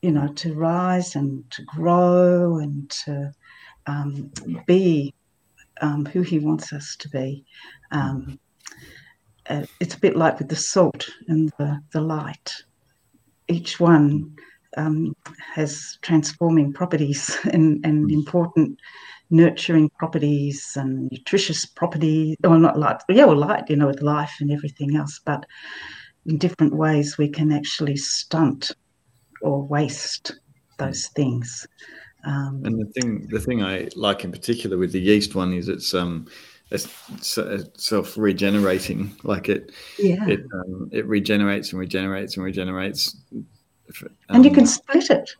you 0.00 0.10
know, 0.10 0.32
to 0.36 0.54
rise 0.54 1.16
and 1.16 1.48
to 1.50 1.62
grow 1.64 2.56
and 2.56 2.88
to 3.04 3.30
um, 3.86 4.32
be 4.66 5.12
um, 5.82 6.06
who 6.06 6.22
He 6.22 6.38
wants 6.38 6.72
us 6.72 6.96
to 7.00 7.10
be. 7.10 7.44
Um, 7.90 8.40
uh, 9.50 9.66
it's 9.80 9.96
a 9.96 10.00
bit 10.00 10.16
like 10.16 10.38
with 10.38 10.48
the 10.48 10.56
salt 10.56 11.06
and 11.28 11.52
the, 11.58 11.78
the 11.92 12.00
light. 12.00 12.54
Each 13.48 13.78
one 13.78 14.34
um, 14.78 15.14
has 15.54 15.98
transforming 16.00 16.72
properties 16.72 17.36
and, 17.52 17.84
and 17.84 18.10
important 18.10 18.78
nurturing 19.32 19.90
properties 19.98 20.72
and 20.76 21.08
nutritious 21.10 21.66
properties, 21.66 22.36
or 22.44 22.58
not 22.58 22.78
light, 22.78 22.98
yeah, 23.08 23.24
well, 23.24 23.36
light, 23.36 23.64
you 23.68 23.76
know, 23.76 23.88
with 23.88 24.02
life 24.02 24.32
and 24.40 24.52
everything 24.52 24.94
else, 24.96 25.20
but 25.24 25.44
in 26.26 26.38
different 26.38 26.74
ways 26.74 27.18
we 27.18 27.28
can 27.28 27.50
actually 27.50 27.96
stunt 27.96 28.70
or 29.40 29.66
waste 29.66 30.38
those 30.78 31.08
things. 31.16 31.66
Um, 32.24 32.62
And 32.64 32.78
the 32.78 32.86
thing, 32.92 33.26
the 33.28 33.40
thing 33.40 33.62
I 33.62 33.88
like 33.96 34.24
in 34.24 34.30
particular 34.30 34.78
with 34.78 34.92
the 34.92 35.00
yeast 35.00 35.34
one 35.34 35.52
is 35.52 35.68
it's 35.68 35.94
um, 35.94 36.28
it's 36.70 36.86
self 37.74 38.16
regenerating. 38.16 39.16
Like 39.24 39.48
it, 39.48 39.72
yeah, 39.98 40.28
it 40.28 40.40
um, 40.54 40.88
it 40.92 41.06
regenerates 41.06 41.72
and 41.72 41.80
regenerates 41.80 42.36
and 42.36 42.44
regenerates. 42.44 43.16
and 44.28 44.44
you 44.44 44.50
Um, 44.50 44.54
can 44.54 44.66
split 44.66 45.10
it. 45.10 45.30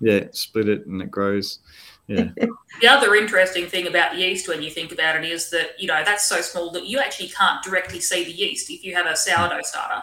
yeah, 0.00 0.24
split 0.32 0.68
it 0.68 0.86
and 0.86 1.02
it 1.02 1.10
grows. 1.10 1.58
Yeah, 2.08 2.28
The 2.80 2.88
other 2.88 3.14
interesting 3.14 3.66
thing 3.66 3.86
about 3.86 4.16
yeast 4.16 4.48
when 4.48 4.62
you 4.62 4.70
think 4.70 4.92
about 4.92 5.16
it 5.16 5.24
is 5.28 5.50
that, 5.50 5.70
you 5.78 5.88
know, 5.88 6.02
that's 6.04 6.28
so 6.28 6.40
small 6.40 6.70
that 6.72 6.86
you 6.86 6.98
actually 6.98 7.28
can't 7.28 7.62
directly 7.64 8.00
see 8.00 8.22
the 8.24 8.32
yeast. 8.32 8.70
If 8.70 8.84
you 8.84 8.94
have 8.94 9.06
a 9.06 9.16
sourdough 9.16 9.62
starter, 9.62 10.02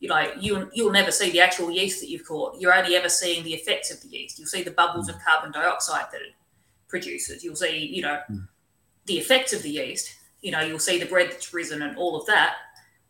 you 0.00 0.08
know, 0.08 0.32
you, 0.40 0.70
you'll 0.72 0.92
never 0.92 1.10
see 1.10 1.30
the 1.30 1.40
actual 1.40 1.70
yeast 1.70 2.00
that 2.00 2.08
you've 2.08 2.26
caught. 2.26 2.58
You're 2.60 2.74
only 2.74 2.96
ever 2.96 3.08
seeing 3.08 3.44
the 3.44 3.54
effects 3.54 3.90
of 3.92 4.00
the 4.02 4.08
yeast. 4.08 4.38
You'll 4.38 4.48
see 4.48 4.62
the 4.62 4.70
bubbles 4.70 5.08
of 5.08 5.16
carbon 5.24 5.52
dioxide 5.52 6.06
that 6.12 6.22
it 6.22 6.32
produces. 6.88 7.44
You'll 7.44 7.56
see, 7.56 7.76
you 7.86 8.02
know, 8.02 8.20
Mm. 8.30 8.48
the 9.06 9.18
effects 9.18 9.52
of 9.52 9.62
the 9.62 9.70
yeast. 9.70 10.14
You 10.40 10.52
know, 10.52 10.60
you'll 10.60 10.78
see 10.78 10.98
the 10.98 11.06
bread 11.06 11.30
that's 11.30 11.52
risen 11.54 11.82
and 11.82 11.96
all 11.96 12.16
of 12.18 12.26
that, 12.26 12.54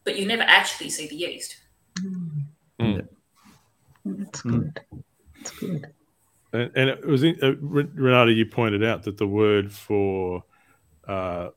but 0.04 0.18
you 0.18 0.26
never 0.26 0.42
actually 0.42 0.90
see 0.90 1.06
the 1.06 1.16
yeast. 1.16 1.56
Mm. 2.00 2.42
Mm. 2.80 3.08
That's 4.04 4.42
Mm. 4.42 4.50
good. 4.50 4.80
That's 5.38 5.50
good. 5.58 5.92
And, 6.52 6.70
and 6.74 6.90
it 6.90 7.06
was 7.06 7.24
uh, 7.24 7.54
Renata. 7.60 8.32
You 8.32 8.46
pointed 8.46 8.84
out 8.84 9.02
that 9.04 9.16
the 9.16 9.26
word 9.26 9.72
for 9.72 10.44
uh, 11.08 11.48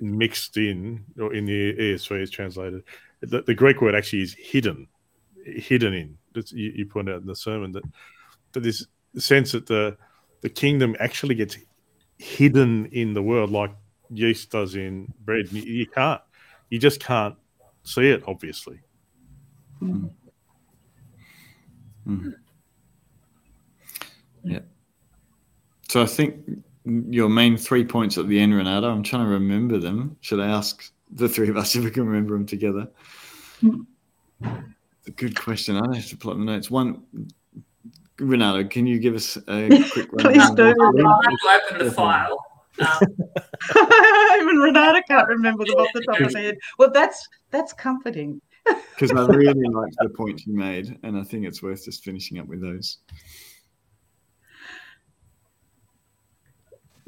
mixed 0.00 0.56
in, 0.56 1.04
or 1.18 1.34
in 1.34 1.46
the 1.46 1.74
ESV 1.74 2.22
is 2.22 2.30
translated. 2.30 2.82
The, 3.22 3.42
the 3.42 3.54
Greek 3.54 3.80
word 3.80 3.94
actually 3.94 4.22
is 4.22 4.34
hidden, 4.34 4.88
hidden 5.44 5.94
in. 5.94 6.18
You, 6.34 6.72
you 6.76 6.86
pointed 6.86 7.14
out 7.14 7.22
in 7.22 7.26
the 7.26 7.36
sermon 7.36 7.72
that 7.72 7.84
that 8.52 8.60
this 8.60 8.86
sense 9.16 9.52
that 9.52 9.66
the 9.66 9.96
the 10.42 10.50
kingdom 10.50 10.94
actually 11.00 11.34
gets 11.34 11.56
hidden 12.18 12.86
in 12.86 13.14
the 13.14 13.22
world, 13.22 13.50
like 13.50 13.70
yeast 14.10 14.50
does 14.50 14.74
in 14.74 15.12
bread. 15.24 15.50
You, 15.50 15.62
you 15.62 15.86
can't, 15.86 16.20
you 16.68 16.78
just 16.78 17.00
can't 17.00 17.36
see 17.82 18.10
it. 18.10 18.24
Obviously, 18.26 18.80
Mm. 22.06 22.34
So 25.88 26.02
I 26.02 26.06
think 26.06 26.36
your 26.84 27.28
main 27.28 27.56
three 27.56 27.84
points 27.84 28.18
at 28.18 28.28
the 28.28 28.40
end, 28.40 28.54
Renata. 28.54 28.86
I'm 28.86 29.02
trying 29.02 29.24
to 29.24 29.30
remember 29.30 29.78
them. 29.78 30.16
Should 30.20 30.40
I 30.40 30.48
ask 30.48 30.90
the 31.10 31.28
three 31.28 31.48
of 31.48 31.56
us 31.56 31.76
if 31.76 31.84
we 31.84 31.90
can 31.90 32.06
remember 32.06 32.34
them 32.34 32.46
together? 32.46 32.88
A 35.06 35.10
good 35.16 35.38
question. 35.38 35.76
I 35.76 35.96
have 35.96 36.08
to 36.08 36.16
plot 36.16 36.36
the 36.36 36.44
notes. 36.44 36.70
One, 36.70 37.02
Renata, 38.18 38.64
can 38.64 38.86
you 38.86 38.98
give 38.98 39.14
us 39.14 39.36
a 39.48 39.68
quick 39.92 40.10
Please 40.18 40.50
do. 40.50 40.74
I'll 40.80 40.86
have 40.86 40.96
to 40.96 41.72
open 41.72 41.86
the 41.86 41.92
file. 41.92 42.44
Um, 42.80 42.88
Even 44.40 44.56
Renata 44.56 45.02
can't 45.06 45.28
remember 45.28 45.64
them 45.64 45.74
off 45.74 45.88
the 45.94 46.00
top 46.00 46.20
of 46.20 46.32
her 46.32 46.38
head. 46.38 46.58
Well, 46.78 46.90
that's 46.90 47.28
that's 47.50 47.72
comforting. 47.72 48.40
Because 48.98 49.12
I 49.12 49.26
really 49.26 49.68
liked 49.68 49.96
the 50.00 50.08
points 50.08 50.46
you 50.46 50.56
made, 50.56 50.98
and 51.02 51.18
I 51.18 51.22
think 51.22 51.44
it's 51.44 51.62
worth 51.62 51.84
just 51.84 52.02
finishing 52.02 52.38
up 52.38 52.46
with 52.46 52.62
those. 52.62 52.98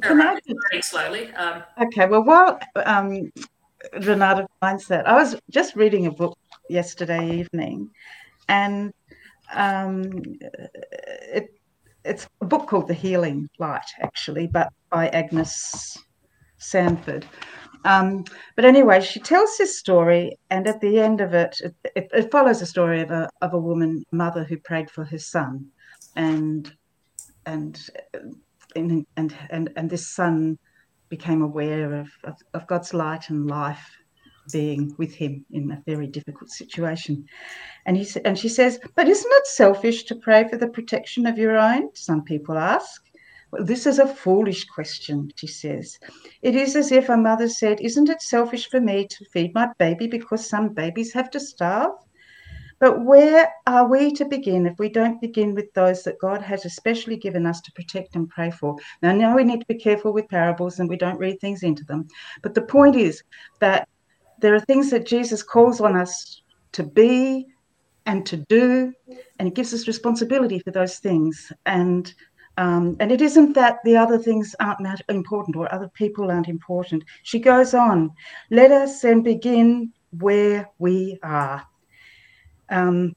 Can 0.02 0.20
I 0.20 0.38
very 0.70 0.82
slowly. 0.82 1.32
Um, 1.34 1.62
Okay, 1.80 2.06
well, 2.06 2.24
while 2.24 2.58
um, 2.84 3.32
Renata 4.02 4.46
finds 4.60 4.86
that, 4.88 5.08
I 5.08 5.14
was 5.14 5.36
just 5.50 5.76
reading 5.76 6.06
a 6.06 6.10
book 6.10 6.36
yesterday 6.68 7.38
evening, 7.38 7.90
and 8.48 8.92
um, 9.54 10.10
it, 11.32 11.48
it's 12.04 12.28
a 12.40 12.44
book 12.44 12.68
called 12.68 12.88
The 12.88 12.94
Healing 12.94 13.48
Light, 13.58 13.88
actually, 14.00 14.46
but 14.46 14.72
by 14.90 15.08
Agnes 15.08 15.96
Sanford. 16.58 17.26
Um, 17.84 18.24
but 18.56 18.64
anyway, 18.64 19.00
she 19.00 19.20
tells 19.20 19.56
this 19.56 19.78
story, 19.78 20.36
and 20.50 20.66
at 20.66 20.80
the 20.80 20.98
end 20.98 21.20
of 21.20 21.34
it, 21.34 21.56
it, 21.62 21.74
it, 21.94 22.10
it 22.12 22.30
follows 22.30 22.60
the 22.60 22.66
story 22.66 23.00
of 23.00 23.10
a 23.10 23.30
of 23.42 23.54
a 23.54 23.58
woman, 23.58 24.04
mother 24.12 24.44
who 24.44 24.58
prayed 24.58 24.90
for 24.90 25.04
her 25.04 25.18
son, 25.18 25.66
and 26.16 26.72
and 27.46 27.88
and 28.76 29.06
and 29.16 29.34
and, 29.50 29.72
and 29.76 29.90
this 29.90 30.06
son 30.06 30.58
became 31.08 31.42
aware 31.42 31.94
of, 31.94 32.08
of, 32.24 32.34
of 32.54 32.66
God's 32.66 32.92
light 32.92 33.30
and 33.30 33.46
life 33.46 33.96
being 34.52 34.94
with 34.98 35.14
him 35.14 35.44
in 35.50 35.70
a 35.70 35.82
very 35.86 36.06
difficult 36.06 36.50
situation. 36.50 37.24
And 37.84 37.96
he 37.96 38.06
and 38.24 38.38
she 38.38 38.48
says, 38.48 38.78
"But 38.94 39.08
isn't 39.08 39.32
it 39.32 39.46
selfish 39.46 40.04
to 40.04 40.14
pray 40.14 40.48
for 40.48 40.56
the 40.56 40.68
protection 40.68 41.26
of 41.26 41.38
your 41.38 41.56
own?" 41.56 41.90
Some 41.94 42.22
people 42.22 42.58
ask. 42.58 43.02
This 43.60 43.86
is 43.86 44.00
a 44.00 44.06
foolish 44.06 44.64
question, 44.64 45.30
she 45.36 45.46
says. 45.46 45.98
It 46.42 46.56
is 46.56 46.74
as 46.74 46.90
if 46.90 47.08
a 47.08 47.16
mother 47.16 47.48
said, 47.48 47.80
Isn't 47.80 48.08
it 48.08 48.20
selfish 48.20 48.68
for 48.68 48.80
me 48.80 49.06
to 49.06 49.24
feed 49.32 49.54
my 49.54 49.70
baby 49.78 50.08
because 50.08 50.48
some 50.48 50.74
babies 50.74 51.12
have 51.12 51.30
to 51.30 51.40
starve? 51.40 51.92
But 52.78 53.04
where 53.04 53.52
are 53.66 53.88
we 53.88 54.12
to 54.12 54.24
begin 54.26 54.66
if 54.66 54.78
we 54.78 54.88
don't 54.88 55.20
begin 55.20 55.54
with 55.54 55.72
those 55.72 56.02
that 56.02 56.18
God 56.18 56.42
has 56.42 56.64
especially 56.64 57.16
given 57.16 57.46
us 57.46 57.60
to 57.62 57.72
protect 57.72 58.16
and 58.16 58.28
pray 58.28 58.50
for? 58.50 58.76
Now, 59.02 59.12
now 59.12 59.34
we 59.34 59.44
need 59.44 59.60
to 59.60 59.66
be 59.66 59.78
careful 59.78 60.12
with 60.12 60.28
parables 60.28 60.78
and 60.78 60.88
we 60.88 60.96
don't 60.96 61.18
read 61.18 61.40
things 61.40 61.62
into 61.62 61.84
them. 61.84 62.06
But 62.42 62.54
the 62.54 62.62
point 62.62 62.96
is 62.96 63.22
that 63.60 63.88
there 64.40 64.54
are 64.54 64.60
things 64.60 64.90
that 64.90 65.06
Jesus 65.06 65.42
calls 65.42 65.80
on 65.80 65.96
us 65.96 66.42
to 66.72 66.82
be 66.82 67.46
and 68.04 68.24
to 68.26 68.36
do, 68.48 68.92
and 69.38 69.48
it 69.48 69.54
gives 69.54 69.74
us 69.74 69.88
responsibility 69.88 70.58
for 70.58 70.70
those 70.70 70.98
things. 70.98 71.52
And 71.64 72.12
um, 72.58 72.96
and 73.00 73.12
it 73.12 73.20
isn't 73.20 73.52
that 73.52 73.80
the 73.84 73.96
other 73.96 74.16
things 74.16 74.54
aren't 74.60 75.02
important 75.10 75.56
or 75.56 75.72
other 75.72 75.90
people 75.92 76.30
aren't 76.30 76.48
important. 76.48 77.04
She 77.22 77.38
goes 77.38 77.74
on, 77.74 78.10
let 78.50 78.70
us 78.70 79.02
then 79.02 79.22
begin 79.22 79.92
where 80.10 80.70
we 80.78 81.18
are. 81.22 81.66
Um, 82.68 83.14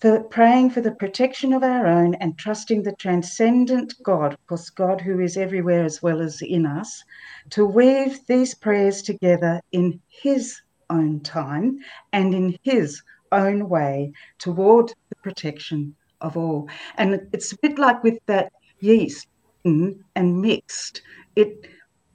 for 0.00 0.22
praying 0.24 0.70
for 0.70 0.82
the 0.82 0.94
protection 0.94 1.54
of 1.54 1.62
our 1.62 1.86
own 1.86 2.14
and 2.16 2.36
trusting 2.36 2.82
the 2.82 2.92
transcendent 2.92 3.94
God, 4.02 4.34
of 4.34 4.46
course, 4.46 4.68
God 4.68 5.00
who 5.00 5.20
is 5.20 5.36
everywhere 5.38 5.84
as 5.84 6.02
well 6.02 6.20
as 6.20 6.42
in 6.42 6.66
us, 6.66 7.02
to 7.50 7.64
weave 7.64 8.18
these 8.26 8.54
prayers 8.54 9.00
together 9.00 9.60
in 9.72 10.00
His 10.08 10.60
own 10.90 11.20
time 11.20 11.78
and 12.12 12.34
in 12.34 12.58
His 12.62 13.02
own 13.32 13.68
way 13.68 14.12
toward 14.38 14.92
the 15.08 15.16
protection 15.22 15.96
of 16.20 16.36
all. 16.36 16.68
And 16.98 17.20
it's 17.32 17.52
a 17.52 17.58
bit 17.62 17.78
like 17.78 18.02
with 18.04 18.18
that 18.26 18.52
yeast 18.80 19.26
and 19.64 20.40
mixed. 20.40 21.02
It 21.34 21.68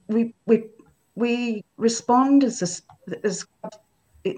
we 0.06 0.34
we 0.46 0.64
we 1.14 1.64
respond 1.76 2.44
as 2.44 2.62
a, 2.62 3.26
as 3.26 3.44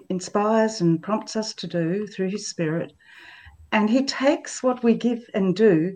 inspires 0.09 0.81
and 0.81 1.03
prompts 1.03 1.37
us 1.37 1.55
to 1.55 1.67
do 1.67 2.07
through 2.07 2.31
His 2.31 2.49
Spirit, 2.49 2.93
and 3.73 3.91
He 3.91 4.05
takes 4.05 4.63
what 4.63 4.83
we 4.83 4.95
give 4.95 5.25
and 5.35 5.55
do, 5.55 5.95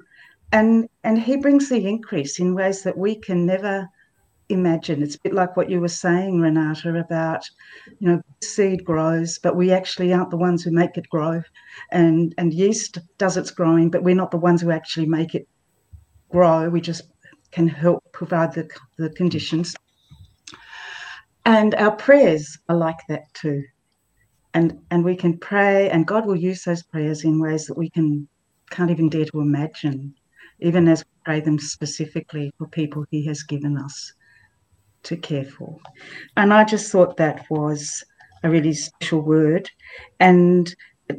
and 0.53 0.89
and 1.05 1.21
He 1.21 1.37
brings 1.37 1.69
the 1.69 1.87
increase 1.87 2.39
in 2.39 2.55
ways 2.55 2.83
that 2.83 2.97
we 2.97 3.15
can 3.15 3.47
never 3.47 3.89
imagine. 4.49 5.03
It's 5.03 5.17
a 5.17 5.21
bit 5.23 5.35
like 5.35 5.57
what 5.57 5.71
you 5.71 5.81
were 5.81 5.89
saying, 5.89 6.41
Renata, 6.41 6.99
about 6.99 7.43
you 7.99 8.09
know 8.09 8.23
seed 8.43 8.85
grows, 8.85 9.39
but 9.39 9.57
we 9.57 9.73
actually 9.73 10.13
aren't 10.13 10.31
the 10.31 10.37
ones 10.37 10.63
who 10.63 10.71
make 10.71 10.97
it 10.97 11.09
grow, 11.09 11.43
and 11.91 12.35
and 12.39 12.53
yeast 12.53 12.99
does 13.19 13.37
its 13.37 13.51
growing, 13.51 13.91
but 13.91 14.03
we're 14.03 14.15
not 14.15 14.31
the 14.31 14.37
ones 14.37 14.63
who 14.63 14.71
actually 14.71 15.07
make 15.07 15.35
it 15.35 15.47
grow. 16.31 16.69
We 16.69 16.81
just 16.81 17.03
can 17.53 17.69
help 17.69 18.03
provide 18.13 18.53
the 18.53 18.69
the 18.99 19.11
conditions. 19.11 19.75
And 21.45 21.75
our 21.77 21.93
prayers 21.93 22.59
are 22.69 22.77
like 22.77 22.99
that 23.09 23.23
too. 23.33 23.65
And 24.55 24.81
and 24.91 25.05
we 25.05 25.15
can 25.17 25.39
pray, 25.39 25.91
and 25.91 26.07
God 26.07 26.27
will 26.27 26.37
use 26.37 26.65
those 26.65 26.83
prayers 26.83 27.25
in 27.25 27.41
ways 27.41 27.67
that 27.67 27.77
we 27.77 27.91
can 27.91 28.29
can't 28.71 28.91
even 28.91 29.09
dare 29.09 29.27
to 29.27 29.41
imagine, 29.41 30.15
even 30.61 30.89
as 30.89 31.05
we 31.05 31.25
pray 31.25 31.41
them 31.41 31.59
specifically 31.59 32.51
for 32.59 32.67
people 32.69 33.05
He 33.11 33.27
has 33.27 33.43
given 33.43 33.77
us 33.77 34.13
to 35.05 35.17
care 35.17 35.45
for. 35.45 35.79
And 36.37 36.53
I 36.53 36.65
just 36.65 36.91
thought 36.91 37.17
that 37.17 37.47
was 37.51 38.05
a 38.43 38.51
really 38.51 38.75
special 38.75 39.21
word. 39.21 39.71
And 40.21 40.75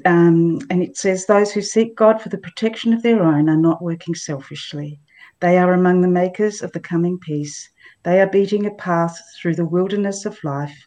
um, 0.05 0.59
and 0.69 0.83
it 0.83 0.97
says 0.97 1.25
those 1.25 1.51
who 1.51 1.61
seek 1.61 1.95
God 1.95 2.21
for 2.21 2.29
the 2.29 2.37
protection 2.37 2.93
of 2.93 3.01
their 3.01 3.23
own 3.23 3.49
are 3.49 3.57
not 3.57 3.81
working 3.81 4.13
selfishly. 4.13 4.99
They 5.39 5.57
are 5.57 5.73
among 5.73 6.01
the 6.01 6.07
makers 6.07 6.61
of 6.61 6.71
the 6.73 6.79
coming 6.79 7.17
peace. 7.17 7.69
They 8.03 8.21
are 8.21 8.29
beating 8.29 8.65
a 8.65 8.71
path 8.75 9.17
through 9.39 9.55
the 9.55 9.65
wilderness 9.65 10.25
of 10.25 10.43
life 10.43 10.77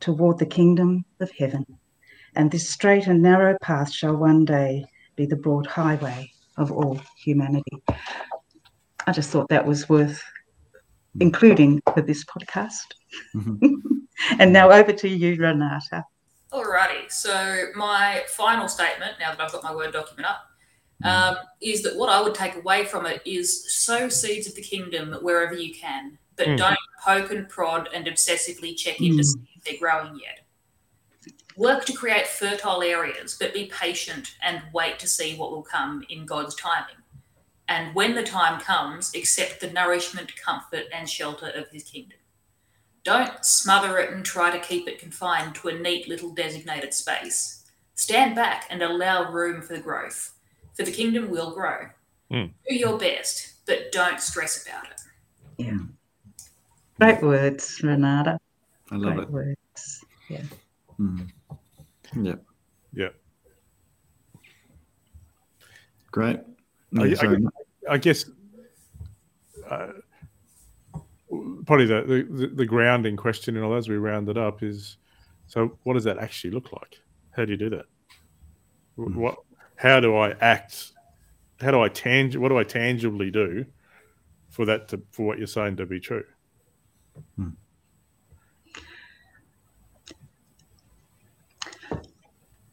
toward 0.00 0.38
the 0.38 0.46
kingdom 0.46 1.04
of 1.20 1.30
heaven. 1.38 1.64
And 2.34 2.50
this 2.50 2.68
straight 2.68 3.06
and 3.06 3.22
narrow 3.22 3.56
path 3.60 3.92
shall 3.92 4.16
one 4.16 4.44
day 4.44 4.84
be 5.16 5.26
the 5.26 5.36
broad 5.36 5.66
highway 5.66 6.30
of 6.56 6.72
all 6.72 7.00
humanity. 7.22 7.82
I 9.06 9.12
just 9.12 9.30
thought 9.30 9.48
that 9.48 9.66
was 9.66 9.88
worth 9.88 10.22
including 11.20 11.82
for 11.92 12.00
this 12.00 12.24
podcast. 12.24 12.94
and 14.38 14.52
now 14.52 14.70
over 14.70 14.92
to 14.92 15.08
you, 15.08 15.36
Renata. 15.36 16.04
Alrighty, 16.52 17.10
so 17.10 17.66
my 17.74 18.22
final 18.28 18.68
statement, 18.68 19.14
now 19.18 19.30
that 19.30 19.40
I've 19.40 19.52
got 19.52 19.64
my 19.64 19.74
Word 19.74 19.92
document 19.92 20.26
up, 20.26 20.42
um, 21.04 21.36
is 21.60 21.82
that 21.82 21.96
what 21.96 22.08
I 22.08 22.20
would 22.22 22.34
take 22.34 22.56
away 22.56 22.84
from 22.84 23.06
it 23.06 23.22
is 23.24 23.72
sow 23.74 24.08
seeds 24.08 24.46
of 24.46 24.54
the 24.54 24.62
kingdom 24.62 25.14
wherever 25.22 25.54
you 25.54 25.74
can, 25.74 26.18
but 26.36 26.46
Mm. 26.46 26.58
don't 26.58 26.78
poke 27.02 27.32
and 27.32 27.48
prod 27.48 27.88
and 27.92 28.06
obsessively 28.06 28.76
check 28.76 29.00
in 29.00 29.16
to 29.16 29.22
Mm. 29.22 29.24
see 29.24 29.48
if 29.56 29.64
they're 29.64 29.78
growing 29.78 30.18
yet. 30.18 30.41
Work 31.56 31.84
to 31.86 31.92
create 31.92 32.26
fertile 32.26 32.82
areas, 32.82 33.36
but 33.38 33.52
be 33.52 33.66
patient 33.66 34.34
and 34.42 34.62
wait 34.72 34.98
to 35.00 35.08
see 35.08 35.36
what 35.36 35.50
will 35.50 35.62
come 35.62 36.04
in 36.08 36.24
God's 36.24 36.54
timing. 36.54 36.96
And 37.68 37.94
when 37.94 38.14
the 38.14 38.22
time 38.22 38.60
comes, 38.60 39.14
accept 39.14 39.60
the 39.60 39.70
nourishment, 39.70 40.34
comfort, 40.36 40.84
and 40.92 41.08
shelter 41.08 41.50
of 41.54 41.68
His 41.70 41.84
kingdom. 41.84 42.18
Don't 43.04 43.44
smother 43.44 43.98
it 43.98 44.12
and 44.12 44.24
try 44.24 44.50
to 44.50 44.64
keep 44.64 44.88
it 44.88 44.98
confined 44.98 45.54
to 45.56 45.68
a 45.68 45.78
neat 45.78 46.08
little 46.08 46.30
designated 46.30 46.94
space. 46.94 47.64
Stand 47.94 48.34
back 48.34 48.66
and 48.70 48.82
allow 48.82 49.30
room 49.30 49.60
for 49.60 49.74
the 49.74 49.80
growth, 49.80 50.34
for 50.74 50.84
the 50.84 50.92
kingdom 50.92 51.30
will 51.30 51.52
grow. 51.52 51.88
Mm. 52.30 52.50
Do 52.68 52.74
your 52.74 52.98
best, 52.98 53.54
but 53.66 53.92
don't 53.92 54.20
stress 54.20 54.66
about 54.66 54.86
it. 54.86 55.00
Yeah. 55.58 55.78
Great 57.00 57.22
words, 57.22 57.80
Renata. 57.82 58.38
I 58.90 58.96
love 58.96 59.14
Great 59.14 59.28
it. 59.28 59.30
words. 59.30 60.04
Mm. 61.00 61.28
Yep. 62.20 62.42
Yeah. 62.94 63.08
Great. 66.10 66.40
I- 67.02 67.06
I. 67.22 67.32
I 67.88 67.98
guess 67.98 68.26
uh, 69.68 69.88
probably 71.66 71.86
the, 71.86 72.26
the 72.30 72.46
the 72.54 72.66
grounding 72.66 73.16
question 73.16 73.56
in 73.56 73.62
all 73.62 73.74
as 73.74 73.88
we 73.88 73.96
round 73.96 74.28
it 74.28 74.36
up 74.36 74.62
is 74.62 74.98
so 75.46 75.78
what 75.84 75.94
does 75.94 76.04
that 76.04 76.18
actually 76.18 76.50
look 76.50 76.72
like? 76.72 77.00
How 77.32 77.44
do 77.44 77.52
you 77.52 77.56
do 77.58 77.70
that? 77.70 77.86
Wh- 78.96 79.16
What? 79.16 79.38
How 79.76 79.98
do 80.00 80.14
I 80.16 80.30
act? 80.40 80.92
How 81.60 81.70
do 81.70 81.80
I 81.80 81.88
tang? 81.88 82.32
What 82.40 82.50
do 82.50 82.58
I 82.58 82.64
tangibly 82.64 83.30
do 83.30 83.64
for 84.50 84.64
that 84.66 84.88
to 84.88 85.02
for 85.10 85.26
what 85.26 85.38
you're 85.38 85.46
saying 85.46 85.76
to 85.76 85.86
be 85.86 85.98
true? 85.98 86.24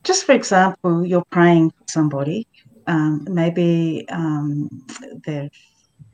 Just 0.10 0.26
for 0.26 0.32
example, 0.32 1.06
you're 1.06 1.30
praying 1.30 1.70
for 1.70 1.84
somebody. 1.88 2.48
Um, 2.88 3.28
maybe 3.30 4.08
um, 4.10 4.68
they're 5.24 5.52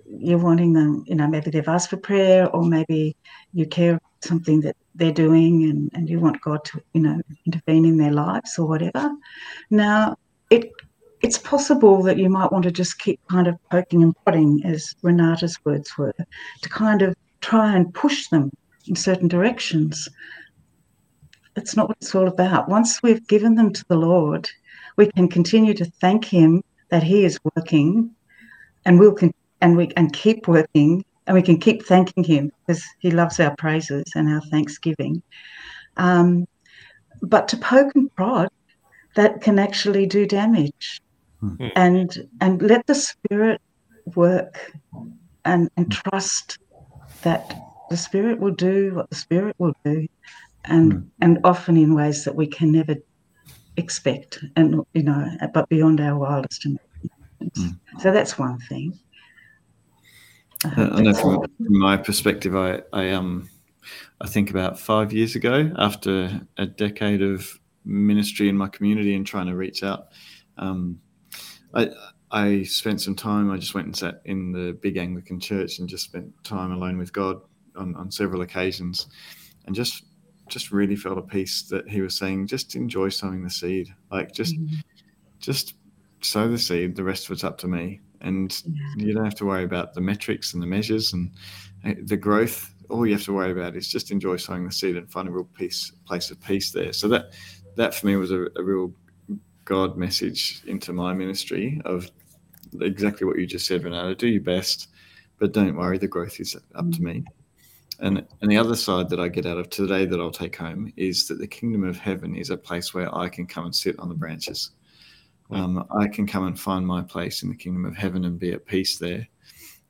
you're 0.06 0.38
wanting 0.38 0.74
them, 0.74 1.06
you 1.08 1.16
know, 1.16 1.30
maybe 1.30 1.50
they've 1.50 1.70
asked 1.76 1.92
for 1.92 1.96
prayer, 1.96 2.50
or 2.50 2.66
maybe 2.66 3.16
you 3.54 3.66
care 3.66 3.92
about 3.92 4.02
something 4.22 4.60
that 4.60 4.76
they're 4.96 5.14
doing, 5.14 5.64
and, 5.64 5.90
and 5.94 6.10
you 6.10 6.20
want 6.20 6.42
God 6.42 6.66
to, 6.66 6.82
you 6.92 7.04
know, 7.04 7.22
intervene 7.46 7.86
in 7.86 7.96
their 7.96 8.12
lives 8.12 8.60
or 8.60 8.68
whatever. 8.68 9.10
Now, 9.70 10.18
it 10.50 10.74
it's 11.22 11.38
possible 11.38 12.04
that 12.04 12.18
you 12.18 12.28
might 12.28 12.52
want 12.52 12.66
to 12.66 12.72
just 12.72 13.00
keep 13.00 13.22
kind 13.32 13.48
of 13.48 13.56
poking 13.72 14.04
and 14.04 14.14
prodding, 14.26 14.62
as 14.66 14.94
Renata's 15.04 15.58
words 15.64 15.98
were, 15.98 16.14
to 16.64 16.70
kind 16.70 17.02
of 17.02 17.16
try 17.40 17.74
and 17.74 17.94
push 17.94 18.28
them 18.28 18.52
in 18.90 18.98
certain 18.98 19.30
directions. 19.30 20.10
That's 21.56 21.76
not 21.76 21.88
what 21.88 21.98
it's 22.02 22.14
all 22.14 22.28
about. 22.28 22.70
Once 22.70 23.02
we've 23.02 23.26
given 23.28 23.56
them 23.56 23.72
to 23.74 23.86
the 23.88 23.96
Lord, 23.96 24.50
we 24.98 25.10
can 25.12 25.28
continue 25.30 25.74
to 25.76 25.86
thank 26.02 26.26
Him 26.26 26.62
that 26.90 27.04
He 27.04 27.24
is 27.24 27.40
working, 27.56 28.12
and 28.86 29.00
we'll 29.00 29.14
con- 29.14 29.34
and 29.62 29.78
we 29.78 29.92
and 29.96 30.12
keep 30.14 30.48
working, 30.48 31.04
and 31.26 31.34
we 31.34 31.42
can 31.42 31.58
keep 31.58 31.86
thanking 31.86 32.24
Him 32.24 32.52
because 32.60 32.84
He 33.00 33.12
loves 33.12 33.40
our 33.40 33.56
praises 33.56 34.04
and 34.16 34.30
our 34.30 34.42
thanksgiving. 34.42 35.24
Um, 35.98 36.46
but 37.22 37.48
to 37.50 37.58
poke 37.58 37.96
and 37.96 38.14
prod, 38.16 38.50
that 39.16 39.42
can 39.42 39.58
actually 39.58 40.06
do 40.06 40.26
damage, 40.26 41.02
Hmm. 41.40 41.56
and 41.76 42.30
and 42.42 42.62
let 42.62 42.86
the 42.86 42.96
Spirit 42.96 43.62
work, 44.16 44.74
and 45.46 45.70
and 45.78 45.90
trust 45.92 46.58
that 47.24 47.58
the 47.90 47.98
Spirit 47.98 48.40
will 48.40 48.54
do 48.54 48.96
what 48.96 49.10
the 49.10 49.16
Spirit 49.16 49.56
will 49.58 49.74
do, 49.86 50.08
and 50.68 50.94
Hmm. 50.94 51.00
and 51.22 51.40
often 51.44 51.78
in 51.78 51.96
ways 51.96 52.24
that 52.24 52.36
we 52.36 52.48
can 52.48 52.72
never 52.72 52.96
expect, 53.78 54.44
and 54.56 54.86
you 54.94 55.04
know, 55.04 55.28
but 55.54 55.68
beyond 55.70 56.00
our 56.00 56.18
wildest 56.18 56.66
imaginations. 56.66 57.76
So 58.00 58.12
that's 58.12 58.38
one 58.40 58.60
thing. 58.70 58.98
I 60.64 60.82
Uh, 60.82 60.90
I 60.94 61.02
know 61.02 61.14
from, 61.14 61.42
from 61.42 61.80
my 61.80 61.98
perspective, 61.98 62.56
I, 62.56 62.82
I 62.94 63.12
um, 63.12 63.50
I 64.22 64.28
think 64.28 64.50
about 64.50 64.80
five 64.80 65.14
years 65.14 65.36
ago, 65.36 65.72
after 65.78 66.42
a 66.58 66.66
decade 66.66 67.22
of 67.22 67.60
ministry 67.84 68.50
in 68.50 68.58
my 68.58 68.68
community 68.68 69.14
and 69.16 69.28
trying 69.28 69.48
to 69.48 69.56
reach 69.56 69.84
out, 69.84 70.08
um, 70.58 71.00
I 71.74 71.90
I 72.32 72.64
spent 72.64 73.02
some 73.02 73.16
time. 73.16 73.52
I 73.52 73.58
just 73.58 73.76
went 73.76 73.88
and 73.88 73.96
sat 73.96 74.22
in 74.26 74.52
the 74.52 74.74
big 74.82 74.98
Anglican 74.98 75.40
church 75.40 75.80
and 75.80 75.88
just 75.88 76.06
spent 76.06 76.34
time 76.44 76.72
alone 76.72 76.98
with 76.98 77.14
God 77.14 77.42
on, 77.76 77.96
on 77.96 78.10
several 78.10 78.42
occasions, 78.42 79.08
and 79.66 79.76
just 79.76 80.04
just 80.48 80.72
really 80.72 80.96
felt 80.96 81.18
a 81.18 81.22
peace 81.22 81.64
that 81.64 81.88
He 81.90 82.02
was 82.02 82.18
saying, 82.18 82.48
just 82.48 82.76
enjoy 82.76 83.10
sowing 83.10 83.44
the 83.44 83.50
seed, 83.50 83.94
like 84.12 84.32
just 84.32 84.56
Mhm. 84.56 84.84
just 85.40 85.76
sow 86.22 86.48
the 86.50 86.58
seed. 86.58 86.96
The 86.96 87.04
rest 87.04 87.26
of 87.26 87.32
it's 87.32 87.44
up 87.44 87.58
to 87.60 87.68
me, 87.68 88.02
and 88.22 88.52
Yeah. 88.66 89.06
you 89.06 89.14
don't 89.14 89.26
have 89.26 89.36
to 89.36 89.46
worry 89.46 89.64
about 89.64 89.94
the 89.94 90.02
metrics 90.02 90.54
and 90.54 90.62
the 90.64 90.68
measures 90.68 91.14
and 91.14 91.32
uh, 91.84 91.94
the 92.04 92.18
growth. 92.18 92.74
All 92.90 93.06
you 93.06 93.14
have 93.14 93.24
to 93.24 93.34
worry 93.34 93.52
about 93.52 93.76
is 93.76 93.88
just 93.88 94.12
enjoy 94.12 94.38
sowing 94.38 94.66
the 94.66 94.72
seed 94.72 94.96
and 94.96 95.12
find 95.12 95.28
a 95.28 95.32
real 95.32 95.50
peace, 95.58 95.92
place 96.06 96.30
of 96.32 96.40
peace 96.42 96.72
there. 96.72 96.94
So 96.94 97.08
that 97.10 97.34
that 97.76 97.94
for 97.94 98.08
me 98.08 98.16
was 98.16 98.32
a, 98.32 98.48
a 98.56 98.64
real 98.64 98.94
God 99.66 99.98
message 99.98 100.62
into 100.66 100.94
my 100.94 101.14
ministry 101.14 101.82
of 101.86 102.10
exactly 102.82 103.26
what 103.26 103.38
you 103.38 103.46
just 103.46 103.66
said, 103.66 103.84
Renata. 103.84 104.16
Do 104.16 104.28
your 104.28 104.42
best, 104.44 104.90
but 105.40 105.52
don't 105.54 105.76
worry. 105.76 105.98
The 105.98 106.08
growth 106.08 106.40
is 106.40 106.56
up 106.76 106.92
to 106.92 107.02
me. 107.02 107.26
And 108.00 108.26
and 108.42 108.52
the 108.52 108.58
other 108.58 108.76
side 108.76 109.10
that 109.10 109.20
I 109.20 109.28
get 109.30 109.46
out 109.46 109.58
of 109.58 109.70
today 109.70 110.06
that 110.06 110.20
I'll 110.20 110.32
take 110.32 110.56
home 110.56 110.92
is 110.98 111.28
that 111.28 111.40
the 111.40 111.48
kingdom 111.48 111.84
of 111.84 111.98
heaven 111.98 112.36
is 112.36 112.50
a 112.50 112.58
place 112.58 112.94
where 112.94 113.14
I 113.16 113.30
can 113.30 113.46
come 113.48 113.66
and 113.66 113.76
sit 113.76 113.98
on 114.00 114.10
the 114.10 114.16
branches. 114.16 114.72
Um, 115.52 115.86
I 115.98 116.08
can 116.08 116.26
come 116.26 116.48
and 116.48 116.60
find 116.60 116.86
my 116.86 117.04
place 117.04 117.44
in 117.44 117.50
the 117.50 117.56
kingdom 117.56 117.86
of 117.86 117.96
heaven 117.96 118.26
and 118.26 118.40
be 118.40 118.52
at 118.52 118.66
peace 118.66 118.98
there. 118.98 119.28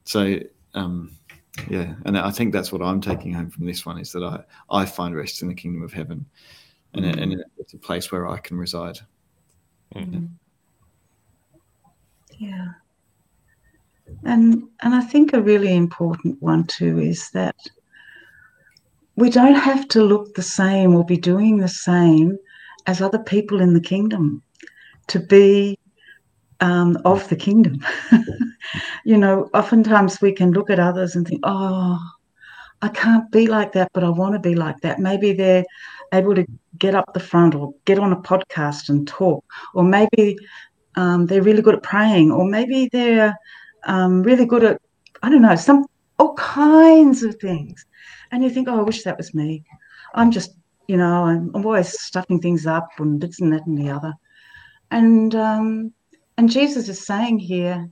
So 0.03 0.38
um, 0.74 1.12
yeah, 1.70 1.95
and 2.06 2.18
I 2.18 2.30
think 2.32 2.51
that's 2.53 2.72
what 2.72 2.82
I'm 2.82 2.99
taking 3.01 3.34
home 3.34 3.49
from 3.49 3.66
this 3.66 3.86
one 3.86 3.97
is 3.99 4.12
that 4.12 4.24
I 4.24 4.43
I 4.70 4.86
find 4.86 5.16
rest 5.16 5.41
in 5.41 5.47
the 5.47 5.53
kingdom 5.56 5.82
of 5.84 5.93
heaven, 5.93 6.26
and, 6.93 7.06
it- 7.06 7.18
and 7.18 7.43
it's 7.58 7.74
a 7.74 7.78
place 7.78 8.12
where 8.12 8.28
I 8.28 8.38
can 8.38 8.58
reside. 8.58 8.99
Mhm. 9.95 10.30
Yeah. 12.38 12.68
And 14.24 14.64
and 14.82 14.93
I 14.93 15.01
think 15.01 15.34
a 15.34 15.41
really 15.41 15.74
important 15.76 16.41
one 16.41 16.66
too 16.66 16.99
is 16.99 17.30
that 17.32 17.56
we 19.16 19.30
don't 19.30 19.55
have 19.55 19.88
to 19.89 20.03
look 20.03 20.34
the 20.36 20.41
same 20.43 20.95
or 20.95 21.05
be 21.05 21.18
doing 21.18 21.57
the 21.57 21.68
same 21.68 22.38
as 22.88 23.01
other 23.01 23.20
people 23.20 23.61
in 23.61 23.74
the 23.74 23.82
kingdom 23.82 24.41
to 25.07 25.20
be 25.20 25.78
um, 26.59 26.97
of 27.05 27.28
the 27.30 27.36
kingdom. 27.36 27.80
you 29.05 29.18
know, 29.18 29.49
oftentimes 29.53 30.22
we 30.22 30.32
can 30.32 30.51
look 30.51 30.70
at 30.70 30.80
others 30.80 31.16
and 31.16 31.28
think, 31.28 31.41
oh, 31.43 31.99
I 32.82 32.89
can't 32.89 33.30
be 33.32 33.47
like 33.47 33.72
that, 33.74 33.89
but 33.93 34.03
I 34.03 34.09
want 34.09 34.34
to 34.34 34.39
be 34.39 34.55
like 34.55 34.82
that. 34.82 34.99
Maybe 34.99 35.34
they're 35.34 35.66
able 36.13 36.36
to 36.36 36.45
get 36.78 36.93
up 36.95 37.13
the 37.13 37.20
front 37.20 37.55
or 37.55 37.74
get 37.86 37.99
on 37.99 38.11
a 38.11 38.22
podcast 38.22 38.89
and 38.89 39.07
talk, 39.07 39.43
or 39.74 39.84
maybe 39.84 40.38
um, 40.95 41.26
they're 41.26 41.41
really 41.41 41.61
good 41.61 41.76
at 41.76 41.84
praying, 41.84 42.32
or 42.32 42.45
maybe 42.45 42.89
they're 42.91 43.36
um, 43.86 44.24
really 44.24 44.45
good 44.45 44.63
at, 44.63 44.82
I 45.24 45.30
don't 45.30 45.41
know, 45.41 45.55
some 45.55 45.86
all 46.20 46.34
kinds 46.36 47.24
of 47.24 47.36
things. 47.36 47.86
And 48.36 48.43
you 48.43 48.49
think, 48.49 48.67
oh, 48.67 48.77
I 48.77 48.83
wish 48.83 49.03
that 49.03 49.15
was 49.15 49.33
me. 49.33 49.63
I'm 50.13 50.29
just, 50.29 50.57
you 50.89 50.97
know, 50.97 51.23
I'm, 51.23 51.51
I'm 51.55 51.65
always 51.65 51.97
stuffing 51.97 52.41
things 52.41 52.67
up 52.67 52.89
and 52.97 53.21
this 53.21 53.39
and 53.39 53.53
that 53.53 53.65
and 53.65 53.77
the 53.77 53.89
other. 53.89 54.13
And 54.91 55.33
um, 55.36 55.93
and 56.38 56.49
Jesus 56.49 56.89
is 56.89 57.07
saying 57.07 57.39
here, 57.39 57.89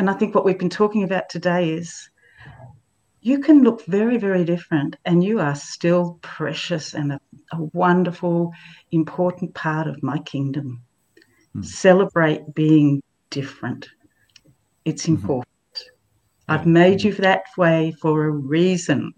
and 0.00 0.10
I 0.10 0.14
think 0.14 0.34
what 0.34 0.44
we've 0.44 0.58
been 0.58 0.70
talking 0.70 1.04
about 1.04 1.28
today 1.28 1.70
is 1.70 2.10
you 3.20 3.38
can 3.38 3.62
look 3.62 3.86
very, 3.86 4.18
very 4.18 4.44
different 4.44 4.96
and 5.04 5.22
you 5.22 5.38
are 5.38 5.54
still 5.54 6.18
precious 6.20 6.92
and 6.92 7.12
a, 7.12 7.20
a 7.52 7.62
wonderful, 7.72 8.50
important 8.90 9.54
part 9.54 9.86
of 9.86 10.02
my 10.02 10.18
kingdom. 10.18 10.82
Hmm. 11.52 11.62
Celebrate 11.62 12.54
being 12.56 13.00
different. 13.30 13.86
It's 14.84 15.06
Mhm. 15.06 15.14
important. 15.14 15.46
I've 16.48 16.66
made 16.66 17.04
you 17.04 17.14
that 17.14 17.44
way 17.56 17.94
for 18.02 18.24
a 18.24 18.30
reason. 18.32 19.12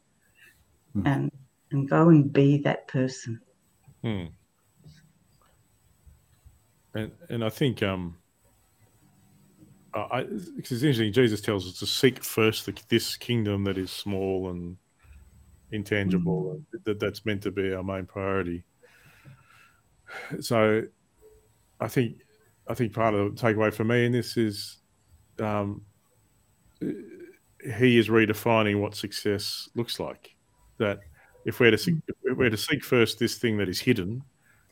Hmm. 1.00 1.06
And 1.06 1.32
and 1.70 1.88
go 1.88 2.08
and 2.08 2.32
be 2.32 2.58
that 2.58 2.88
person. 2.88 3.40
Hmm. 4.02 4.24
And 6.94 7.12
and 7.28 7.44
I 7.44 7.50
think 7.50 7.82
um, 7.82 8.16
I, 9.94 10.26
it's 10.56 10.70
interesting. 10.70 11.12
Jesus 11.12 11.40
tells 11.40 11.66
us 11.66 11.78
to 11.78 11.86
seek 11.86 12.22
first 12.22 12.66
the, 12.66 12.76
this 12.88 13.16
kingdom 13.16 13.64
that 13.64 13.78
is 13.78 13.90
small 13.90 14.50
and 14.50 14.76
intangible. 15.70 16.52
and 16.52 16.84
That 16.84 17.00
that's 17.00 17.24
meant 17.24 17.42
to 17.42 17.50
be 17.50 17.72
our 17.72 17.82
main 17.82 18.06
priority. 18.06 18.64
So, 20.40 20.82
I 21.80 21.88
think 21.88 22.16
I 22.66 22.74
think 22.74 22.92
part 22.92 23.14
of 23.14 23.36
the 23.36 23.42
takeaway 23.42 23.72
for 23.72 23.84
me 23.84 24.06
in 24.06 24.12
this 24.12 24.36
is 24.36 24.78
um, 25.38 25.82
he 26.80 27.98
is 27.98 28.08
redefining 28.08 28.80
what 28.80 28.94
success 28.94 29.68
looks 29.74 30.00
like. 30.00 30.34
That 30.78 31.00
if 31.44 31.60
we're 31.60 31.70
to 31.70 31.78
seek, 31.78 31.96
if 32.24 32.36
we're 32.36 32.50
to 32.50 32.56
seek 32.56 32.84
first 32.84 33.18
this 33.18 33.36
thing 33.36 33.56
that 33.58 33.68
is 33.68 33.80
hidden, 33.80 34.22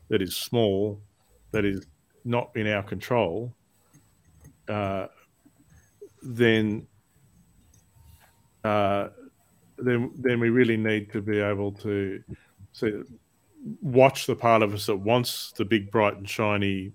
that 0.09 0.23
is 0.23 0.37
small, 0.37 1.01
that 1.53 1.65
is 1.65 1.87
not 2.25 2.51
in 2.55 2.67
our 2.67 2.83
control, 2.83 3.55
uh, 4.69 5.07
then 6.23 6.87
uh, 8.65 9.09
then 9.79 10.11
then 10.17 10.41
we 10.41 10.51
really 10.51 10.77
need 10.77 11.11
to 11.13 11.21
be 11.21 11.39
able 11.39 11.73
to 11.73 12.23
see, 12.73 12.93
watch 13.81 14.27
the 14.27 14.37
part 14.37 14.63
of 14.63 14.75
us 14.75 14.87
that 14.87 14.97
wants 14.97 15.53
the 15.53 15.65
big, 15.65 15.91
bright, 15.91 16.17
and 16.17 16.29
shiny 16.29 16.93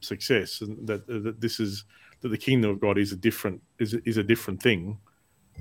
success, 0.00 0.60
and 0.60 0.86
that, 0.86 1.06
that 1.06 1.40
this 1.40 1.60
is 1.60 1.84
that 2.20 2.28
the 2.28 2.38
kingdom 2.38 2.70
of 2.70 2.80
God 2.80 2.98
is 2.98 3.12
a 3.12 3.16
different 3.16 3.60
is 3.78 3.94
is 4.04 4.16
a 4.16 4.22
different 4.22 4.62
thing 4.62 4.98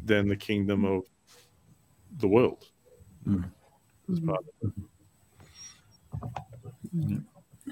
than 0.03 0.27
the 0.27 0.35
kingdom 0.35 0.85
of 0.85 1.03
the 2.17 2.27
world. 2.27 2.65
Mm. 3.27 3.43
As 4.11 4.19
part 4.21 4.45
of 4.63 4.71
it. 7.03 7.21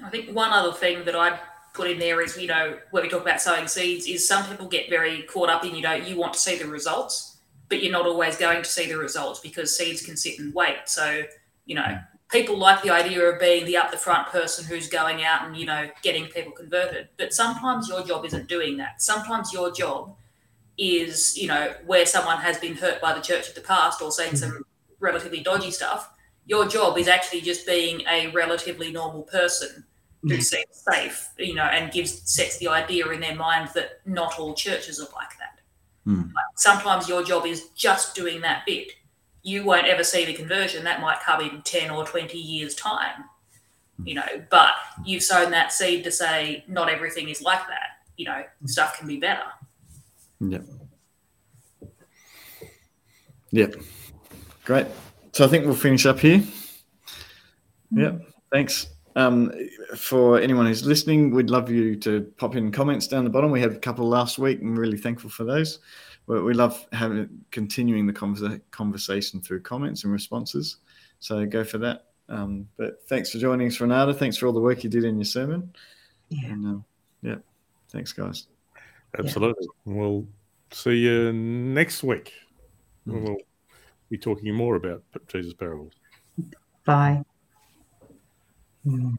I 0.04 0.10
think 0.10 0.34
one 0.34 0.50
other 0.50 0.72
thing 0.72 1.04
that 1.04 1.16
I'd 1.16 1.38
put 1.72 1.90
in 1.90 1.98
there 1.98 2.20
is, 2.20 2.36
you 2.36 2.48
know, 2.48 2.78
when 2.90 3.02
we 3.02 3.08
talk 3.08 3.22
about 3.22 3.40
sowing 3.40 3.66
seeds, 3.66 4.06
is 4.06 4.26
some 4.26 4.44
people 4.44 4.66
get 4.66 4.90
very 4.90 5.22
caught 5.22 5.48
up 5.48 5.64
in, 5.64 5.74
you 5.74 5.82
know, 5.82 5.94
you 5.94 6.16
want 6.16 6.34
to 6.34 6.38
see 6.38 6.56
the 6.56 6.66
results, 6.66 7.38
but 7.68 7.82
you're 7.82 7.92
not 7.92 8.06
always 8.06 8.36
going 8.36 8.62
to 8.62 8.68
see 8.68 8.86
the 8.86 8.98
results 8.98 9.40
because 9.40 9.76
seeds 9.76 10.02
can 10.02 10.16
sit 10.16 10.38
and 10.38 10.54
wait. 10.54 10.76
So, 10.84 11.22
you 11.64 11.74
know, 11.74 11.98
people 12.30 12.58
like 12.58 12.82
the 12.82 12.90
idea 12.90 13.22
of 13.22 13.40
being 13.40 13.64
the 13.64 13.76
up 13.76 13.90
the 13.90 13.96
front 13.96 14.28
person 14.28 14.64
who's 14.64 14.88
going 14.88 15.24
out 15.24 15.46
and, 15.46 15.56
you 15.56 15.66
know, 15.66 15.88
getting 16.02 16.26
people 16.26 16.52
converted. 16.52 17.08
But 17.16 17.32
sometimes 17.32 17.88
your 17.88 18.04
job 18.04 18.24
isn't 18.24 18.48
doing 18.48 18.76
that. 18.78 19.00
Sometimes 19.00 19.52
your 19.52 19.72
job 19.72 20.14
is, 20.78 21.36
you 21.36 21.48
know, 21.48 21.74
where 21.86 22.04
someone 22.04 22.38
has 22.38 22.58
been 22.58 22.74
hurt 22.74 23.00
by 23.00 23.14
the 23.14 23.20
church 23.20 23.48
of 23.48 23.54
the 23.54 23.60
past 23.62 24.02
or 24.02 24.10
seen 24.12 24.36
some 24.36 24.64
relatively 25.06 25.40
dodgy 25.40 25.70
stuff. 25.70 26.10
Your 26.44 26.68
job 26.68 26.98
is 26.98 27.08
actually 27.08 27.40
just 27.40 27.66
being 27.66 28.02
a 28.08 28.28
relatively 28.28 28.92
normal 28.92 29.22
person 29.22 29.84
who 30.22 30.40
seems 30.40 30.82
safe, 30.92 31.28
you 31.38 31.54
know, 31.54 31.64
and 31.64 31.92
gives 31.92 32.30
sets 32.30 32.58
the 32.58 32.68
idea 32.68 33.08
in 33.10 33.20
their 33.20 33.34
mind 33.34 33.70
that 33.74 34.00
not 34.04 34.38
all 34.38 34.54
churches 34.54 34.98
are 35.00 35.08
like 35.14 35.30
that. 35.38 35.60
Mm. 36.06 36.32
Like 36.34 36.44
sometimes 36.56 37.08
your 37.08 37.22
job 37.22 37.46
is 37.46 37.68
just 37.76 38.14
doing 38.14 38.40
that 38.40 38.64
bit. 38.66 38.92
You 39.42 39.64
won't 39.64 39.86
ever 39.86 40.02
see 40.02 40.24
the 40.24 40.34
conversion. 40.34 40.84
That 40.84 41.00
might 41.00 41.20
come 41.20 41.40
in 41.40 41.62
10 41.62 41.90
or 41.90 42.04
20 42.04 42.36
years' 42.36 42.74
time, 42.74 43.24
you 44.04 44.14
know, 44.14 44.26
but 44.50 44.72
you've 45.04 45.22
sown 45.22 45.52
that 45.52 45.72
seed 45.72 46.02
to 46.04 46.10
say 46.10 46.64
not 46.66 46.88
everything 46.88 47.28
is 47.28 47.40
like 47.40 47.66
that. 47.68 48.00
You 48.16 48.26
know, 48.26 48.42
stuff 48.64 48.98
can 48.98 49.06
be 49.06 49.18
better. 49.18 49.44
Yep. 50.40 50.64
Yep. 53.52 53.76
Great. 54.66 54.88
So 55.30 55.44
I 55.44 55.48
think 55.48 55.64
we'll 55.64 55.76
finish 55.76 56.06
up 56.06 56.18
here. 56.18 56.42
Yep. 57.92 58.20
Thanks. 58.52 58.88
Um, 59.14 59.52
for 59.96 60.40
anyone 60.40 60.66
who's 60.66 60.84
listening, 60.84 61.30
we'd 61.30 61.50
love 61.50 61.70
you 61.70 61.94
to 62.00 62.22
pop 62.36 62.56
in 62.56 62.72
comments 62.72 63.06
down 63.06 63.22
the 63.22 63.30
bottom. 63.30 63.52
We 63.52 63.60
had 63.60 63.70
a 63.70 63.78
couple 63.78 64.08
last 64.08 64.38
week, 64.38 64.60
and 64.60 64.76
really 64.76 64.98
thankful 64.98 65.30
for 65.30 65.44
those. 65.44 65.78
But 66.26 66.42
we 66.42 66.52
love 66.52 66.84
having 66.92 67.28
continuing 67.52 68.08
the 68.08 68.12
conversa- 68.12 68.60
conversation 68.72 69.40
through 69.40 69.60
comments 69.60 70.02
and 70.02 70.12
responses. 70.12 70.78
So 71.20 71.46
go 71.46 71.62
for 71.62 71.78
that. 71.78 72.06
Um, 72.28 72.68
but 72.76 73.06
thanks 73.08 73.30
for 73.30 73.38
joining 73.38 73.68
us, 73.68 73.80
Renata. 73.80 74.12
Thanks 74.12 74.36
for 74.36 74.48
all 74.48 74.52
the 74.52 74.60
work 74.60 74.82
you 74.82 74.90
did 74.90 75.04
in 75.04 75.16
your 75.16 75.24
sermon. 75.24 75.72
Yeah. 76.28 76.48
And 76.48 76.66
um, 76.66 76.84
yeah, 77.22 77.36
thanks, 77.90 78.12
guys. 78.12 78.48
Absolutely. 79.16 79.68
We'll 79.84 80.26
see 80.72 80.96
you 80.96 81.32
next 81.32 82.02
week. 82.02 82.32
Mm. 83.06 83.22
We'll 83.22 83.36
be 84.10 84.18
talking 84.18 84.54
more 84.54 84.76
about 84.76 85.02
Jesus 85.28 85.54
parables. 85.54 85.92
Bye. 86.84 87.22
Mm. 88.86 89.14